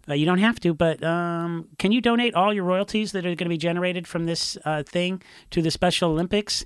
Uh, 0.10 0.14
you 0.14 0.26
don't 0.26 0.40
have 0.40 0.60
to, 0.62 0.74
but 0.74 1.04
um, 1.04 1.68
can 1.78 1.92
you 1.92 2.02
donate 2.02 2.34
all 2.34 2.54
your 2.54 2.64
royalties 2.64 3.12
that 3.12 3.26
are 3.26 3.30
going 3.30 3.38
to 3.38 3.50
be 3.50 3.58
generated 3.58 4.08
from 4.08 4.26
this 4.26 4.58
uh, 4.66 4.84
thing 4.84 5.22
to 5.52 5.62
the 5.62 5.72
Special 5.72 6.12
Olympics? 6.12 6.66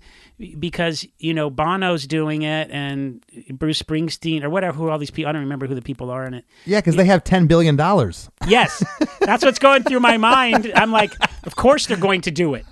Because 0.60 1.06
you 1.20 1.34
know 1.34 1.50
Bono's 1.50 2.08
doing 2.08 2.42
it, 2.44 2.70
and 2.72 3.24
Bruce 3.54 3.82
Springsteen, 3.82 4.44
or 4.44 4.50
whatever. 4.50 4.78
Who 4.78 4.90
all 4.90 4.98
these 4.98 5.12
people? 5.12 5.30
I 5.30 5.32
don't 5.34 5.42
remember 5.42 5.68
who 5.68 5.76
the 5.76 5.82
people 5.82 6.10
are 6.10 6.26
in 6.26 6.34
it. 6.34 6.46
Yeah, 6.66 6.80
because 6.80 6.96
they 6.96 7.06
have 7.06 7.24
ten 7.24 7.48
billion 7.48 7.76
dollars. 7.76 8.30
Yes, 8.48 8.84
that's 9.22 9.44
what's 9.44 9.58
going 9.58 9.84
through 9.84 10.02
my 10.02 10.18
mind. 10.18 10.72
I'm 10.76 10.92
like, 10.92 11.16
of 11.46 11.56
course 11.56 11.88
they're 11.88 11.98
going 11.98 12.22
to 12.22 12.32
do 12.32 12.54
it. 12.54 12.64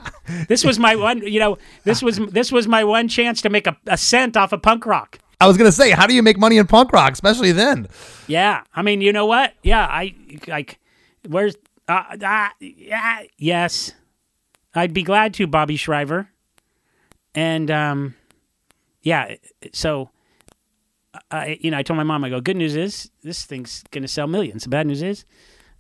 This 0.48 0.64
was 0.64 0.78
my 0.78 0.96
one, 0.96 1.26
you 1.26 1.40
know, 1.40 1.58
this 1.84 2.04
was 2.04 2.18
this 2.18 2.52
was 2.52 2.68
my 2.68 2.84
one 2.84 3.08
chance 3.08 3.42
to 3.42 3.50
make 3.50 3.66
a, 3.66 3.76
a 3.88 3.98
cent 3.98 4.38
off 4.38 4.54
of 4.54 4.62
punk 4.62 4.86
rock. 4.86 5.18
I 5.44 5.48
was 5.48 5.58
gonna 5.58 5.74
say, 5.74 5.92
how 5.92 6.08
do 6.08 6.14
you 6.14 6.24
make 6.24 6.40
money 6.40 6.58
in 6.58 6.68
punk 6.68 6.94
rock, 6.94 7.12
especially 7.12 7.52
then? 7.52 7.90
Yeah, 8.28 8.64
I 8.74 8.82
mean, 8.82 9.02
you 9.02 9.12
know 9.12 9.26
what? 9.26 9.54
Yeah, 9.62 9.86
I 9.86 10.16
like, 10.48 10.80
where's 11.28 11.58
uh, 11.90 12.16
uh 12.24 12.50
yeah, 12.62 13.24
yes, 13.38 13.92
I'd 14.74 14.94
be 14.94 15.04
glad 15.04 15.34
to, 15.34 15.48
Bobby 15.48 15.76
Shriver, 15.76 16.30
and 17.36 17.70
um, 17.70 18.16
yeah, 19.02 19.36
so. 19.74 20.10
I, 21.30 21.60
you 21.62 21.70
know, 21.70 21.78
I 21.78 21.84
told 21.84 21.98
my 21.98 22.04
mom, 22.04 22.24
I 22.24 22.30
go, 22.30 22.42
good 22.42 22.58
news 22.58 22.76
is 22.76 23.12
this 23.22 23.46
thing's 23.46 23.84
to 23.92 24.08
sell 24.08 24.26
millions. 24.26 24.64
The 24.64 24.70
bad 24.70 24.88
news 24.88 25.04
is, 25.04 25.26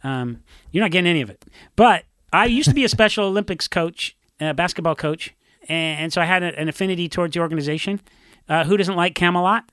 um, 0.03 0.43
you're 0.71 0.83
not 0.83 0.91
getting 0.91 1.09
any 1.09 1.21
of 1.21 1.31
it. 1.31 1.43
But 1.75 2.03
I 2.31 2.45
used 2.45 2.69
to 2.69 2.75
be 2.75 2.83
a 2.83 2.89
Special 2.89 3.25
Olympics 3.25 3.67
coach, 3.67 4.15
a 4.39 4.53
basketball 4.53 4.93
coach, 4.95 5.33
and, 5.67 6.01
and 6.01 6.13
so 6.13 6.21
I 6.21 6.25
had 6.25 6.43
a, 6.43 6.59
an 6.59 6.69
affinity 6.69 7.09
towards 7.09 7.33
the 7.33 7.39
organization. 7.39 7.99
Uh, 8.49 8.63
who 8.65 8.77
doesn't 8.77 8.95
like 8.95 9.15
Camelot? 9.15 9.63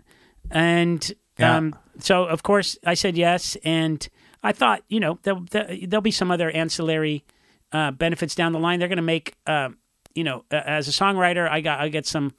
And 0.51 1.13
Yeah. 1.39 1.57
um, 1.57 1.75
so, 1.99 2.25
of 2.25 2.43
course, 2.43 2.79
I 2.85 2.95
said 2.95 3.17
yes. 3.17 3.57
And 3.65 4.07
I 4.43 4.53
thought, 4.53 4.83
you 4.89 5.01
know, 5.01 5.19
there'll, 5.23 5.45
there'll 5.51 6.01
be 6.01 6.11
some 6.11 6.31
other 6.31 6.51
ancillary 6.51 7.25
uh, 7.73 7.91
benefits 7.93 8.35
down 8.35 8.53
the 8.53 8.59
line. 8.59 8.79
They're 8.79 8.89
going 8.89 8.97
to 8.97 9.03
make, 9.03 9.35
uh, 9.47 9.71
you 10.15 10.25
know, 10.25 10.45
as 10.51 10.89
a 10.89 10.91
songwriter, 10.91 11.49
I 11.49 11.61
got 11.61 11.81
I 11.81 11.89
get 11.89 12.07
some 12.07 12.33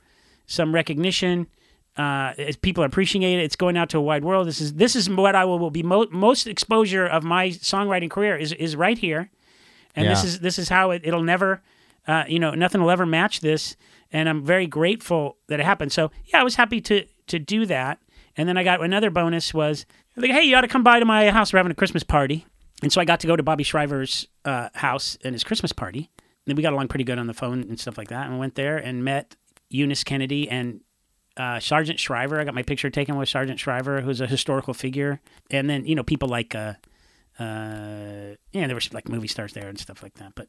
some 0.48 0.74
recognition. 0.74 1.48
Uh, 1.98 2.34
as 2.38 2.56
people 2.56 2.84
appreciate 2.86 3.38
it. 3.40 3.44
It's 3.44 3.56
going 3.58 3.76
out 3.78 3.90
to 3.90 3.98
a 3.98 4.02
wide 4.02 4.24
world. 4.24 4.48
This 4.48 4.62
is 4.62 4.74
this 4.76 4.96
is 4.96 5.10
what 5.10 5.36
I 5.36 5.44
will, 5.46 5.60
will 5.60 5.72
be 5.72 5.84
mo- 5.84 6.08
most 6.10 6.48
exposure 6.48 7.06
of 7.06 7.24
my 7.24 7.50
songwriting 7.50 8.10
career 8.10 8.36
is 8.38 8.54
is 8.54 8.76
right 8.78 8.98
here, 8.98 9.30
and 9.96 10.08
this 10.08 10.24
is 10.24 10.40
this 10.40 10.58
is 10.58 10.70
how 10.70 10.92
it, 10.92 11.02
it'll 11.06 11.22
never, 11.24 11.62
uh, 12.08 12.24
you 12.28 12.40
know, 12.40 12.52
nothing 12.52 12.82
will 12.82 12.92
ever 12.92 13.06
match 13.06 13.42
this. 13.42 13.76
And 14.12 14.28
I'm 14.28 14.44
very 14.44 14.68
grateful 14.68 15.38
that 15.48 15.60
it 15.60 15.66
happened. 15.66 15.92
So 15.92 16.12
yeah, 16.26 16.42
I 16.42 16.44
was 16.44 16.56
happy 16.56 16.82
to 16.82 17.06
to 17.28 17.40
do 17.40 17.66
that. 17.66 18.00
And 18.38 18.48
then 18.48 18.58
I 18.58 18.64
got 18.64 18.84
another 18.84 19.10
bonus 19.10 19.54
was 19.54 19.86
like, 20.16 20.32
hey, 20.32 20.44
you 20.44 20.56
ought 20.56 20.62
to 20.62 20.68
come 20.68 20.84
by 20.84 21.00
to 21.00 21.06
my 21.06 21.30
house. 21.32 21.54
We're 21.54 21.60
having 21.60 21.72
a 21.72 21.76
Christmas 21.76 22.04
party. 22.04 22.46
And 22.82 22.92
so 22.92 23.00
I 23.00 23.06
got 23.06 23.20
to 23.22 23.28
go 23.28 23.36
to 23.36 23.44
Bobby 23.44 23.64
Shriver's 23.64 24.28
uh, 24.46 24.70
house 24.74 25.18
and 25.24 25.34
his 25.34 25.44
Christmas 25.44 25.72
party. 25.72 26.10
And 26.48 26.58
we 26.58 26.64
got 26.64 26.74
along 26.74 26.88
pretty 26.88 27.04
good 27.04 27.20
on 27.20 27.28
the 27.28 27.34
phone 27.34 27.62
and 27.62 27.80
stuff 27.80 27.98
like 27.98 28.08
that. 28.10 28.28
And 28.28 28.40
went 28.40 28.56
there 28.56 28.78
and 28.78 29.04
met 29.04 29.36
Eunice 29.70 30.04
Kennedy 30.04 30.50
and 30.50 30.82
uh, 31.38 31.60
Sargent 31.60 32.00
Shriver. 32.00 32.40
I 32.40 32.44
got 32.44 32.56
my 32.56 32.64
picture 32.64 32.90
taken 32.90 33.16
with 33.16 33.30
Sargent 33.30 33.60
Shriver, 33.60 34.02
who's 34.02 34.22
a 34.22 34.28
historical 34.28 34.74
figure. 34.74 35.22
And 35.52 35.70
then, 35.70 35.86
you 35.86 35.96
know, 35.96 36.04
people 36.04 36.28
like, 36.28 36.56
uh, 36.56 36.74
uh, 37.40 38.36
yeah, 38.52 38.68
there 38.68 38.76
were 38.76 38.82
like 38.92 39.08
movie 39.08 39.28
stars 39.28 39.54
there 39.54 39.70
and 39.70 39.80
stuff 39.80 40.02
like 40.02 40.16
that. 40.16 40.34
But 40.36 40.48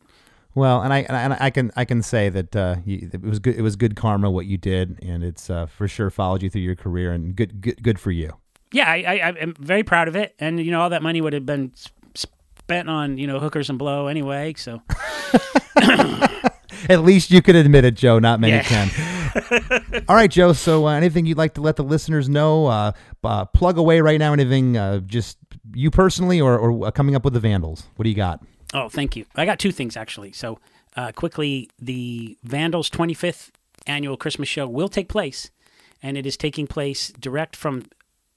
Well, 0.55 0.82
and 0.82 0.92
I 0.92 0.98
and 1.00 1.32
I, 1.34 1.50
can 1.50 1.72
I 1.76 1.84
can 1.86 2.03
say 2.03 2.28
that 2.28 2.55
uh, 2.55 2.76
you, 2.84 3.09
it 3.12 3.22
was 3.22 3.38
good. 3.38 3.57
It 3.57 3.62
was 3.62 3.74
good 3.76 3.96
karma 3.96 4.30
what 4.30 4.44
you 4.46 4.59
did, 4.59 4.98
and 5.03 5.24
it's 5.24 5.48
uh, 5.48 5.66
for 5.66 5.88
sure 5.88 6.11
followed 6.11 6.42
you 6.42 6.50
through 6.50 6.61
your 6.62 6.76
career, 6.76 7.12
and 7.12 7.34
good 7.34 7.61
good 7.62 7.82
good 7.82 7.98
for 7.98 8.11
you. 8.11 8.32
yeah, 8.72 8.90
I, 8.90 8.96
I, 9.05 9.28
I'm 9.40 9.55
very 9.59 9.82
proud 9.82 10.09
of 10.09 10.16
it. 10.16 10.34
And, 10.38 10.59
you 10.61 10.70
know, 10.70 10.80
all 10.82 10.90
that 10.90 11.03
money 11.03 11.20
would 11.20 11.32
have 11.34 11.44
been 11.46 11.72
spent 12.14 12.88
on, 12.90 13.16
you 13.18 13.26
know, 13.26 13.38
hookers 13.38 13.68
and 13.70 13.78
blow 13.78 14.07
anyway. 14.09 14.55
So, 14.57 14.80
At 16.88 17.03
least 17.05 17.30
you 17.30 17.42
could 17.42 17.55
admit 17.55 17.84
it, 17.84 17.94
Joe. 17.94 18.18
Not 18.18 18.40
many 18.40 18.55
Yeah. 18.55 18.62
can. 18.62 20.05
All 20.09 20.16
right, 20.16 20.30
Joe. 20.30 20.53
So, 20.53 20.86
uh, 20.88 20.92
anything 20.94 21.26
you'd 21.26 21.38
like 21.38 21.55
to 21.55 21.61
let 21.61 21.76
the 21.76 21.84
listeners 21.84 22.28
know? 22.28 22.66
Uh, 22.66 22.92
uh, 23.24 23.44
plug 23.46 23.78
away 23.78 24.00
right 24.00 24.18
now. 24.18 24.32
Anything? 24.32 24.76
Uh, 24.76 24.98
just 25.00 25.38
you 25.74 25.90
personally, 25.90 26.40
or, 26.40 26.59
or 26.59 26.90
coming 26.92 27.14
up 27.14 27.24
with 27.24 27.34
the 27.34 27.40
Vandals? 27.40 27.84
What 27.96 28.03
do 28.05 28.09
you 28.11 28.16
got? 28.16 28.42
Oh, 28.75 28.89
thank 28.89 29.16
you. 29.16 29.27
I 29.35 29.45
got 29.45 29.59
two 29.59 29.73
things 29.73 29.97
actually. 29.97 30.33
So, 30.33 30.59
uh, 30.97 31.12
quickly, 31.12 31.70
the 31.79 32.37
Vandals 32.43 32.91
25th 32.91 33.51
annual 33.87 34.16
Christmas 34.16 34.49
show 34.49 34.66
will 34.68 34.89
take 34.89 35.09
place, 35.09 35.51
and 36.03 36.16
it 36.18 36.27
is 36.27 36.37
taking 36.37 36.66
place 36.66 37.12
direct 37.18 37.57
from 37.57 37.85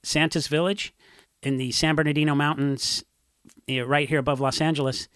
Santa's 0.02 0.46
Village 0.48 0.94
in 1.42 1.56
the 1.58 1.70
San 1.72 1.94
Bernardino 1.94 2.34
Mountains, 2.34 3.04
know, 3.68 3.84
right 3.84 4.08
here 4.08 4.18
above 4.18 4.40
Los 4.40 4.60
Angeles. 4.60 5.08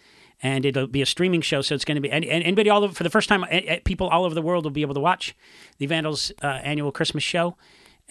And 0.43 0.64
it'll 0.64 0.87
be 0.87 1.03
a 1.03 1.07
streaming 1.07 1.43
show, 1.43 1.61
so 1.61 1.75
it's 1.75 1.85
going 1.85 1.97
to 1.97 2.01
be 2.01 2.11
and, 2.11 2.25
and 2.25 2.43
anybody 2.43 2.71
all 2.71 2.83
over 2.83 2.95
for 2.95 3.03
the 3.05 3.11
first 3.11 3.29
time. 3.29 3.45
eh, 3.51 3.61
eh, 3.66 3.79
People 3.85 4.09
all 4.09 4.25
over 4.25 4.35
the 4.35 4.41
world 4.41 4.64
will 4.64 4.71
be 4.71 4.81
able 4.81 4.95
to 4.95 5.01
watch 5.01 5.35
the 5.77 5.85
Vandals 5.85 6.33
uh, 6.43 6.47
annual 6.47 6.91
Christmas 6.93 7.23
show. 7.23 7.57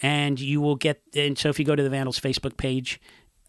and 0.00 0.38
you 0.38 0.60
will 0.60 0.76
get. 0.76 1.02
And 1.14 1.36
so 1.36 1.48
if 1.48 1.58
you 1.58 1.64
go 1.64 1.74
to 1.74 1.82
the 1.82 1.90
Vandals 1.90 2.20
Facebook 2.20 2.56
page 2.56 3.00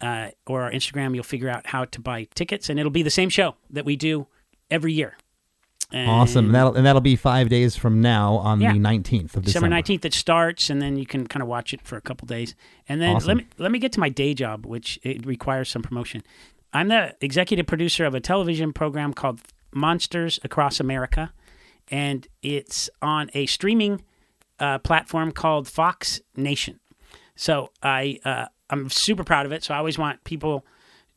uh, 0.02 0.28
or 0.46 0.62
our 0.62 0.70
Instagram, 0.72 1.14
you'll 1.14 1.24
figure 1.24 1.48
out 1.48 1.66
how 1.68 1.84
to 1.86 2.00
buy 2.00 2.26
tickets, 2.34 2.68
and 2.68 2.78
it'll 2.78 2.90
be 2.92 3.02
the 3.02 3.10
same 3.10 3.28
show 3.28 3.54
that 3.70 3.84
we 3.84 3.96
do 3.96 4.26
every 4.70 4.92
year. 4.92 5.16
And 5.94 6.10
Awesome. 6.10 6.46
And 6.46 6.54
that'll 6.54 6.74
and 6.74 6.86
that'll 6.86 7.02
be 7.02 7.16
five 7.16 7.48
days 7.50 7.76
from 7.76 8.00
now 8.00 8.34
on 8.36 8.60
Yeah. 8.60 8.72
the 8.72 8.78
nineteenth 8.78 9.36
of 9.36 9.42
December 9.44 9.66
December. 9.66 9.68
nineteenth 9.68 10.04
it 10.06 10.14
starts, 10.14 10.70
and 10.70 10.80
then 10.80 10.96
you 10.96 11.04
can 11.06 11.26
kind 11.26 11.42
of 11.42 11.48
watch 11.48 11.74
it 11.74 11.82
for 11.82 11.96
a 11.96 12.00
couple 12.00 12.26
days. 12.26 12.54
And 12.88 13.00
then 13.00 13.16
Awesome. 13.16 13.28
let 13.28 13.36
me 13.36 13.46
let 13.58 13.70
me 13.70 13.78
get 13.78 13.92
to 13.92 14.00
my 14.00 14.08
day 14.08 14.32
job, 14.34 14.64
which 14.66 14.98
it 15.02 15.26
requires 15.26 15.68
some 15.68 15.82
promotion. 15.82 16.22
I'm 16.72 16.88
the 16.88 17.14
executive 17.20 17.66
producer 17.66 18.06
of 18.06 18.14
a 18.14 18.20
television 18.20 18.72
program 18.72 19.12
called 19.12 19.40
Monsters 19.74 20.40
Across 20.42 20.80
America, 20.80 21.32
and 21.90 22.26
it's 22.42 22.88
on 23.02 23.30
a 23.34 23.44
streaming 23.44 24.02
uh, 24.58 24.78
platform 24.78 25.30
called 25.32 25.68
Fox 25.68 26.22
Nation. 26.36 26.80
So 27.36 27.70
I 27.82 28.18
uh, 28.24 28.46
I'm 28.70 28.90
super 28.90 29.24
proud 29.24 29.46
of 29.46 29.52
it. 29.52 29.64
So 29.64 29.74
I 29.74 29.78
always 29.78 29.98
want 29.98 30.24
people 30.24 30.64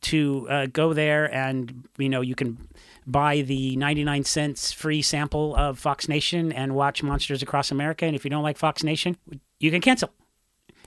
to 0.02 0.46
uh, 0.50 0.66
go 0.66 0.92
there 0.92 1.32
and 1.34 1.88
you 1.98 2.08
know 2.08 2.20
you 2.20 2.34
can 2.34 2.68
buy 3.06 3.40
the 3.40 3.76
99 3.76 4.24
cents 4.24 4.72
free 4.72 5.00
sample 5.00 5.54
of 5.56 5.78
Fox 5.78 6.08
Nation 6.08 6.52
and 6.52 6.74
watch 6.74 7.02
Monsters 7.02 7.42
Across 7.42 7.70
America. 7.70 8.04
And 8.04 8.14
if 8.16 8.24
you 8.24 8.30
don't 8.30 8.42
like 8.42 8.58
Fox 8.58 8.82
Nation, 8.82 9.16
you 9.60 9.70
can 9.70 9.80
cancel. 9.80 10.10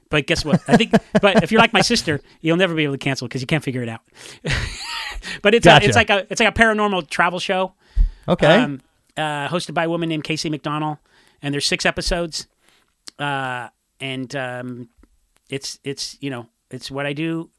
But 0.10 0.26
guess 0.28 0.44
what? 0.44 0.62
I 0.68 0.76
think. 0.76 0.92
but 1.22 1.44
if 1.44 1.52
you're 1.52 1.62
like 1.62 1.74
my 1.74 1.82
sister, 1.82 2.20
you'll 2.42 2.58
never 2.58 2.74
be 2.76 2.84
able 2.84 2.96
to 2.96 2.98
cancel 2.98 3.28
because 3.28 3.42
you 3.42 3.48
can't 3.48 3.64
figure 3.64 3.84
it 3.84 3.90
out. 3.90 4.02
but 5.42 5.54
it's 5.54 5.66
Gotcha. 5.66 5.86
a, 5.86 5.88
it's 5.88 5.96
like 5.96 6.10
a 6.10 6.26
it's 6.30 6.40
like 6.42 6.50
a 6.50 6.60
paranormal 6.60 7.10
travel 7.10 7.40
show 7.40 7.74
Okay. 8.28 8.48
um, 8.48 8.82
uh, 9.18 9.48
hosted 9.48 9.74
by 9.74 9.86
a 9.86 9.90
woman 9.90 10.10
named 10.10 10.24
Casey 10.24 10.50
McDonald, 10.50 10.98
and 11.42 11.54
there's 11.54 11.66
six 11.66 11.86
episodes, 11.86 12.48
uh, 13.18 13.70
and 14.00 14.36
um, 14.36 14.90
it's 15.50 15.80
it's 15.84 16.18
you 16.22 16.30
know 16.30 16.48
it's 16.72 16.90
what 16.90 17.06
I 17.06 17.14
do. 17.14 17.50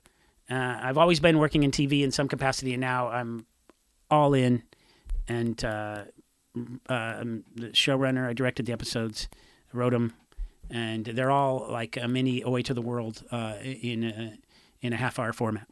Uh, 0.51 0.79
I've 0.83 0.99
always 0.99 1.21
been 1.21 1.39
working 1.39 1.63
in 1.63 1.71
TV 1.71 2.03
in 2.03 2.11
some 2.11 2.29
capacity, 2.29 2.73
and 2.73 2.81
now 2.81 3.09
I'm 3.09 3.47
all 4.11 4.35
in. 4.35 4.63
And 5.29 5.65
uh, 5.65 6.03
uh, 6.89 6.93
I'm 6.93 7.45
the 7.55 7.69
showrunner. 7.69 8.29
I 8.29 8.33
directed 8.33 8.67
the 8.67 8.73
episodes, 8.73 9.29
wrote 9.73 9.93
them, 9.93 10.15
and 10.69 11.05
they're 11.05 11.31
all 11.31 11.69
like 11.71 11.97
a 11.97 12.09
mini 12.09 12.43
"Away 12.43 12.63
to 12.63 12.75
the 12.75 12.83
world 12.83 13.23
uh, 13.31 13.55
in 13.63 14.05
a, 14.05 14.39
in 14.81 14.93
a 14.93 14.97
half 14.97 15.19
hour 15.19 15.33
format. 15.33 15.69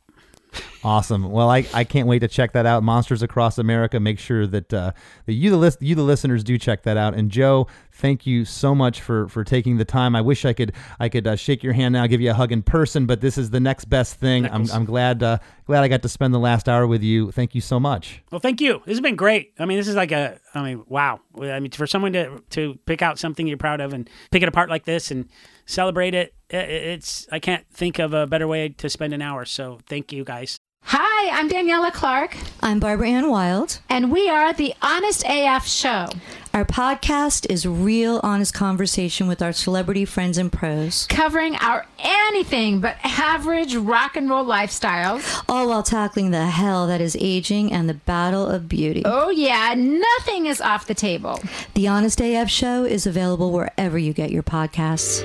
Awesome. 0.84 1.30
Well, 1.30 1.51
I, 1.51 1.66
I 1.74 1.84
can't 1.84 2.07
wait 2.07 2.20
to 2.20 2.28
check 2.28 2.53
that 2.53 2.64
out. 2.64 2.82
Monsters 2.82 3.22
Across 3.22 3.59
America. 3.59 3.99
Make 3.99 4.18
sure 4.18 4.46
that 4.46 4.72
uh, 4.72 4.92
that 5.26 5.32
you 5.32 5.51
the 5.51 5.57
list 5.57 5.82
you 5.82 5.94
the 5.94 6.03
listeners 6.03 6.44
do 6.44 6.57
check 6.57 6.82
that 6.84 6.96
out. 6.96 7.14
And 7.14 7.30
Joe, 7.30 7.66
thank 7.92 8.26
you 8.26 8.44
so 8.44 8.74
much 8.74 9.01
for 9.01 9.28
for 9.28 9.44
taking 9.44 9.76
the 9.76 9.84
time. 9.84 10.14
I 10.14 10.20
wish 10.20 10.44
I 10.44 10.53
could 10.53 10.72
I 11.01 11.09
could 11.09 11.26
uh, 11.26 11.36
shake 11.36 11.62
your 11.62 11.72
hand 11.72 11.94
now, 11.94 12.07
give 12.07 12.20
you 12.20 12.30
a 12.30 12.34
hug 12.34 12.53
in 12.53 12.62
person, 12.62 13.07
but 13.07 13.20
this 13.20 13.36
is 13.36 13.51
the 13.51 13.61
next 13.61 13.86
best 13.86 14.14
thing. 14.14 14.46
I'm, 14.46 14.70
I'm 14.72 14.84
glad 14.84 15.22
uh, 15.22 15.38
glad 15.66 15.82
I 15.82 15.88
got 15.88 16.03
to 16.03 16.09
spend 16.09 16.32
the 16.32 16.38
last 16.38 16.68
hour 16.68 16.86
with 16.86 17.03
you. 17.03 17.32
Thank 17.32 17.55
you 17.55 17.61
so 17.61 17.80
much. 17.80 18.22
Well, 18.30 18.40
thank 18.40 18.61
you. 18.61 18.80
This 18.86 18.92
has 18.92 19.01
been 19.01 19.16
great. 19.16 19.53
I 19.59 19.64
mean, 19.64 19.78
this 19.78 19.88
is 19.88 19.96
like 19.96 20.12
a, 20.12 20.38
I 20.55 20.62
mean, 20.62 20.84
wow. 20.86 21.20
I 21.40 21.61
mean, 21.61 21.72
for 21.72 21.86
someone 21.86 22.12
to 22.12 22.42
to 22.51 22.78
pick 22.86 23.03
out 23.03 23.18
something 23.18 23.46
you're 23.46 23.59
proud 23.59 23.80
of 23.80 23.92
and 23.92 24.09
pick 24.30 24.42
it 24.42 24.49
apart 24.49 24.70
like 24.70 24.84
this 24.84 25.11
and 25.11 25.28
celebrate 25.66 26.14
it, 26.14 26.34
it's 26.51 27.26
I 27.30 27.38
can't 27.38 27.66
think 27.72 27.99
of 27.99 28.12
a 28.14 28.26
better 28.26 28.46
way 28.46 28.68
to 28.70 28.88
spend 28.88 29.12
an 29.14 29.22
hour. 29.22 29.44
So 29.44 29.80
thank 29.86 30.12
you 30.12 30.24
guys. 30.24 30.57
Hi, 30.84 31.30
I'm 31.38 31.51
Daniela 31.51 31.92
Clark, 31.92 32.36
I'm 32.62 32.78
Barbara 32.78 33.09
Ann 33.09 33.30
Wild. 33.30 33.80
and 33.90 34.11
we 34.12 34.28
are 34.28 34.53
the 34.53 34.72
Honest 34.80 35.24
AF 35.28 35.66
Show, 35.66 36.07
Our 36.55 36.64
podcast 36.64 37.51
is 37.51 37.66
real, 37.66 38.20
honest 38.22 38.55
conversation 38.55 39.26
with 39.26 39.42
our 39.42 39.53
celebrity 39.53 40.05
friends 40.05 40.38
and 40.38 40.51
pros, 40.53 41.07
covering 41.09 41.57
our 41.57 41.84
anything 41.99 42.80
but 42.80 42.96
average 43.03 43.74
rock 43.74 44.16
and 44.16 44.30
roll 44.30 44.44
lifestyles. 44.46 45.44
all 45.49 45.68
while 45.68 45.82
tackling 45.82 46.30
the 46.30 46.46
hell 46.46 46.86
that 46.86 47.01
is 47.01 47.16
aging 47.20 47.72
and 47.72 47.88
the 47.88 47.94
battle 47.94 48.46
of 48.46 48.68
beauty. 48.68 49.03
Oh, 49.05 49.30
yeah, 49.30 49.74
nothing 49.76 50.46
is 50.46 50.61
off 50.61 50.86
the 50.86 50.94
table. 50.94 51.40
The 51.74 51.88
Honest 51.88 52.20
AF 52.20 52.49
Show 52.49 52.84
is 52.84 53.05
available 53.05 53.51
wherever 53.51 53.99
you 53.99 54.12
get 54.14 54.30
your 54.30 54.44
podcasts. 54.44 55.22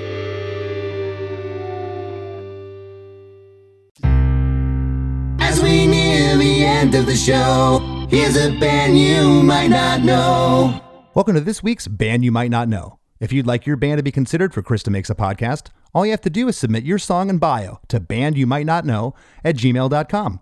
The 6.34 6.64
end 6.64 6.96
of 6.96 7.06
the 7.06 7.14
show, 7.14 7.78
here's 8.10 8.36
a 8.36 8.50
band 8.58 8.98
you 8.98 9.42
might 9.44 9.68
not 9.68 10.02
know. 10.02 10.80
Welcome 11.14 11.36
to 11.36 11.40
this 11.40 11.62
week's 11.62 11.86
Band 11.86 12.24
You 12.24 12.32
Might 12.32 12.50
Not 12.50 12.68
Know. 12.68 12.98
If 13.20 13.32
you'd 13.32 13.46
like 13.46 13.66
your 13.66 13.76
band 13.76 13.98
to 13.98 14.02
be 14.02 14.10
considered 14.10 14.52
for 14.52 14.60
Chris 14.60 14.82
Demakes 14.82 15.08
a 15.08 15.14
Podcast, 15.14 15.68
all 15.94 16.04
you 16.04 16.10
have 16.10 16.20
to 16.22 16.30
do 16.30 16.48
is 16.48 16.58
submit 16.58 16.84
your 16.84 16.98
song 16.98 17.30
and 17.30 17.38
bio 17.38 17.78
to 17.86 18.00
bandyoumightnotknow 18.00 19.14
at 19.44 19.54
gmail.com. 19.56 20.40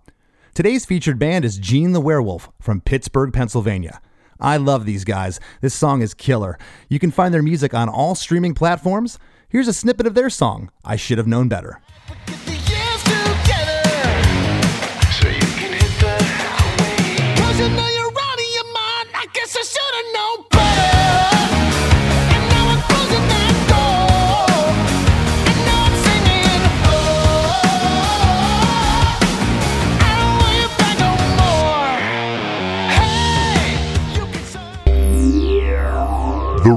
Today's 0.54 0.86
featured 0.86 1.18
band 1.18 1.44
is 1.44 1.58
Gene 1.58 1.92
the 1.92 2.00
Werewolf 2.00 2.50
from 2.58 2.80
Pittsburgh, 2.80 3.32
Pennsylvania. 3.32 4.00
I 4.40 4.56
love 4.56 4.86
these 4.86 5.04
guys. 5.04 5.40
This 5.60 5.74
song 5.74 6.00
is 6.00 6.14
killer. 6.14 6.58
You 6.88 6.98
can 6.98 7.10
find 7.10 7.34
their 7.34 7.42
music 7.42 7.74
on 7.74 7.90
all 7.90 8.14
streaming 8.14 8.54
platforms. 8.54 9.18
Here's 9.50 9.68
a 9.68 9.74
snippet 9.74 10.06
of 10.06 10.14
their 10.14 10.30
song, 10.30 10.70
I 10.84 10.96
Should 10.96 11.18
Have 11.18 11.26
Known 11.26 11.48
Better. 11.48 11.82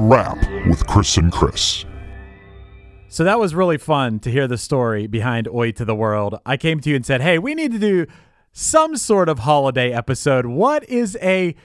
Rap 0.08 0.38
with 0.68 0.86
Chris 0.86 1.16
and 1.16 1.32
Chris. 1.32 1.84
So 3.08 3.24
that 3.24 3.40
was 3.40 3.56
really 3.56 3.76
fun 3.76 4.20
to 4.20 4.30
hear 4.30 4.46
the 4.46 4.56
story 4.56 5.08
behind 5.08 5.48
Oi 5.48 5.72
to 5.72 5.84
the 5.84 5.96
World. 5.96 6.38
I 6.46 6.56
came 6.56 6.78
to 6.80 6.90
you 6.90 6.94
and 6.94 7.04
said, 7.04 7.22
hey, 7.22 7.38
we 7.38 7.56
need 7.56 7.72
to 7.72 7.78
do 7.80 8.06
some 8.52 8.96
sort 8.96 9.28
of 9.28 9.40
holiday 9.40 9.92
episode. 9.92 10.46
What 10.46 10.88
is 10.88 11.18
a 11.20 11.56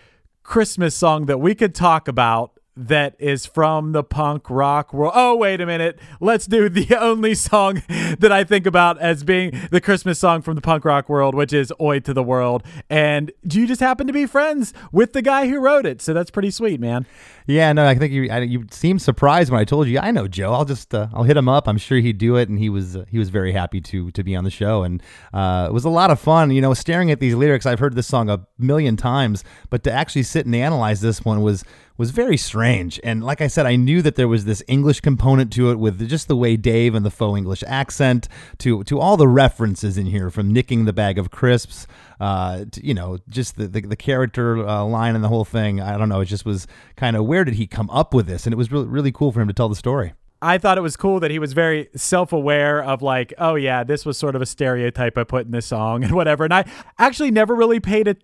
Christmas 0.42 0.96
song 0.96 1.28
that 1.28 1.38
we 1.38 1.54
could 1.54 1.76
talk 1.76 2.08
about 2.08 2.58
that 2.76 3.16
is 3.20 3.46
from 3.46 3.92
the 3.92 4.04
punk 4.04 4.50
rock 4.50 4.94
world? 4.94 5.14
Oh, 5.16 5.36
wait 5.36 5.62
a 5.62 5.66
minute. 5.66 6.00
Let's 6.20 6.48
do 6.48 6.70
the 6.70 6.96
only 7.00 7.36
song 7.36 7.84
that 8.20 8.32
I 8.32 8.44
think 8.44 8.66
about 8.66 8.98
as 9.00 9.24
being 9.24 9.60
the 9.72 9.82
Christmas 9.82 10.20
song 10.20 10.42
from 10.42 10.56
the 10.56 10.62
punk 10.62 10.86
rock 10.86 11.10
world, 11.10 11.36
which 11.36 11.54
is 11.54 11.72
Oi 11.80 12.00
to 12.00 12.14
the 12.14 12.24
World. 12.24 12.64
And 12.90 13.32
you 13.44 13.68
just 13.68 13.82
happen 13.82 14.08
to 14.08 14.14
be 14.14 14.26
friends 14.26 14.74
with 14.92 15.14
the 15.14 15.22
guy 15.22 15.48
who 15.48 15.60
wrote 15.60 15.86
it. 15.86 16.02
So 16.02 16.14
that's 16.14 16.32
pretty 16.32 16.52
sweet, 16.52 16.80
man. 16.80 17.06
Yeah, 17.52 17.74
no, 17.74 17.86
I 17.86 17.96
think 17.96 18.14
you 18.14 18.30
I, 18.30 18.40
you 18.40 18.66
seemed 18.72 19.02
surprised 19.02 19.52
when 19.52 19.60
I 19.60 19.66
told 19.66 19.88
you. 19.88 20.00
I 20.00 20.12
know 20.12 20.28
Joe. 20.28 20.54
I'll 20.54 20.66
just 20.66 20.94
uh, 20.94 21.08
I'll 21.14 21.24
hit 21.24 21.36
him 21.36 21.50
up. 21.50 21.68
I'm 21.68 21.78
sure 21.78 22.00
he'd 22.00 22.18
do 22.18 22.38
it, 22.38 22.48
and 22.48 22.58
he 22.58 22.70
was 22.70 22.96
uh, 22.96 23.06
he 23.10 23.20
was 23.20 23.30
very 23.30 23.52
happy 23.52 23.82
to 23.82 24.10
to 24.12 24.24
be 24.24 24.36
on 24.36 24.44
the 24.44 24.50
show, 24.50 24.84
and 24.84 25.04
uh, 25.34 25.68
it 25.70 25.74
was 25.74 25.84
a 25.84 25.90
lot 25.90 26.12
of 26.12 26.20
fun. 26.20 26.52
You 26.52 26.62
know, 26.62 26.74
staring 26.74 27.12
at 27.12 27.20
these 27.20 27.36
lyrics. 27.36 27.66
I've 27.66 27.80
heard 27.80 27.96
this 27.96 28.08
song 28.08 28.30
a 28.30 28.46
million 28.58 28.96
times, 28.96 29.44
but 29.70 29.84
to 29.84 29.92
actually 29.92 30.24
sit 30.24 30.46
and 30.46 30.56
analyze 30.56 31.02
this 31.02 31.26
one 31.26 31.42
was 31.42 31.66
was 31.98 32.12
very 32.12 32.38
strange. 32.38 33.00
And 33.04 33.24
like 33.24 33.42
I 33.42 33.48
said, 33.48 33.66
I 33.68 33.76
knew 33.76 34.02
that 34.02 34.16
there 34.16 34.28
was 34.28 34.46
this 34.46 34.64
English 34.68 35.02
component 35.02 35.54
to 35.54 35.70
it 35.70 35.76
with 35.78 36.08
just 36.10 36.28
the 36.28 36.36
way 36.36 36.58
Dave 36.58 36.96
and 36.96 37.06
the 37.06 37.12
faux 37.12 37.38
English 37.38 37.64
accent 37.68 38.28
to 38.60 38.84
to 38.86 39.00
all 39.00 39.18
the 39.18 39.28
references 39.28 39.98
in 39.98 40.08
here 40.08 40.30
from 40.30 40.52
nicking 40.52 40.86
the 40.86 40.94
bag 40.94 41.20
of 41.20 41.32
crisps 41.32 41.86
uh, 42.22 42.66
you 42.82 42.94
know, 42.94 43.18
just 43.28 43.58
the 43.58 43.68
the, 43.68 43.82
the 43.82 43.96
character 43.96 44.66
uh, 44.66 44.86
line 44.86 45.16
and 45.16 45.24
the 45.24 45.28
whole 45.28 45.44
thing. 45.44 45.82
I 45.82 45.98
don't 45.98 46.08
know. 46.08 46.22
It 46.22 46.26
just 46.26 46.46
was 46.46 46.68
kind 46.96 47.18
of 47.18 47.26
where 47.26 47.44
did 47.44 47.56
he 47.56 47.66
come 47.66 47.90
up 47.90 48.14
with 48.14 48.28
this? 48.28 48.46
And 48.46 48.54
it 48.54 48.58
was 48.58 48.72
really 48.72 48.88
really 48.88 49.12
cool 49.12 49.32
for 49.32 49.42
him 49.42 49.48
to 49.48 49.54
tell 49.54 49.68
the 49.68 49.76
story. 49.76 50.14
I 50.40 50.60
thought 50.60 50.78
it 50.78 50.82
was 50.82 50.96
cool 50.96 51.20
that 51.20 51.32
he 51.32 51.40
was 51.40 51.54
very 51.54 51.90
self 51.96 52.32
aware 52.32 52.84
of 52.84 53.02
like, 53.02 53.34
oh 53.40 53.56
yeah, 53.56 53.84
this 53.84 54.06
was 54.06 54.18
sort 54.18 54.36
of 54.36 54.42
a 54.42 54.46
stereotype 54.46 55.18
I 55.18 55.24
put 55.24 55.48
in 55.48 55.52
this 55.52 55.66
song 55.66 56.04
and 56.04 56.14
whatever. 56.14 56.44
And 56.44 56.54
I 56.54 56.66
actually 57.00 57.32
never 57.32 57.56
really 57.56 57.80
paid 57.80 58.08
it 58.08 58.24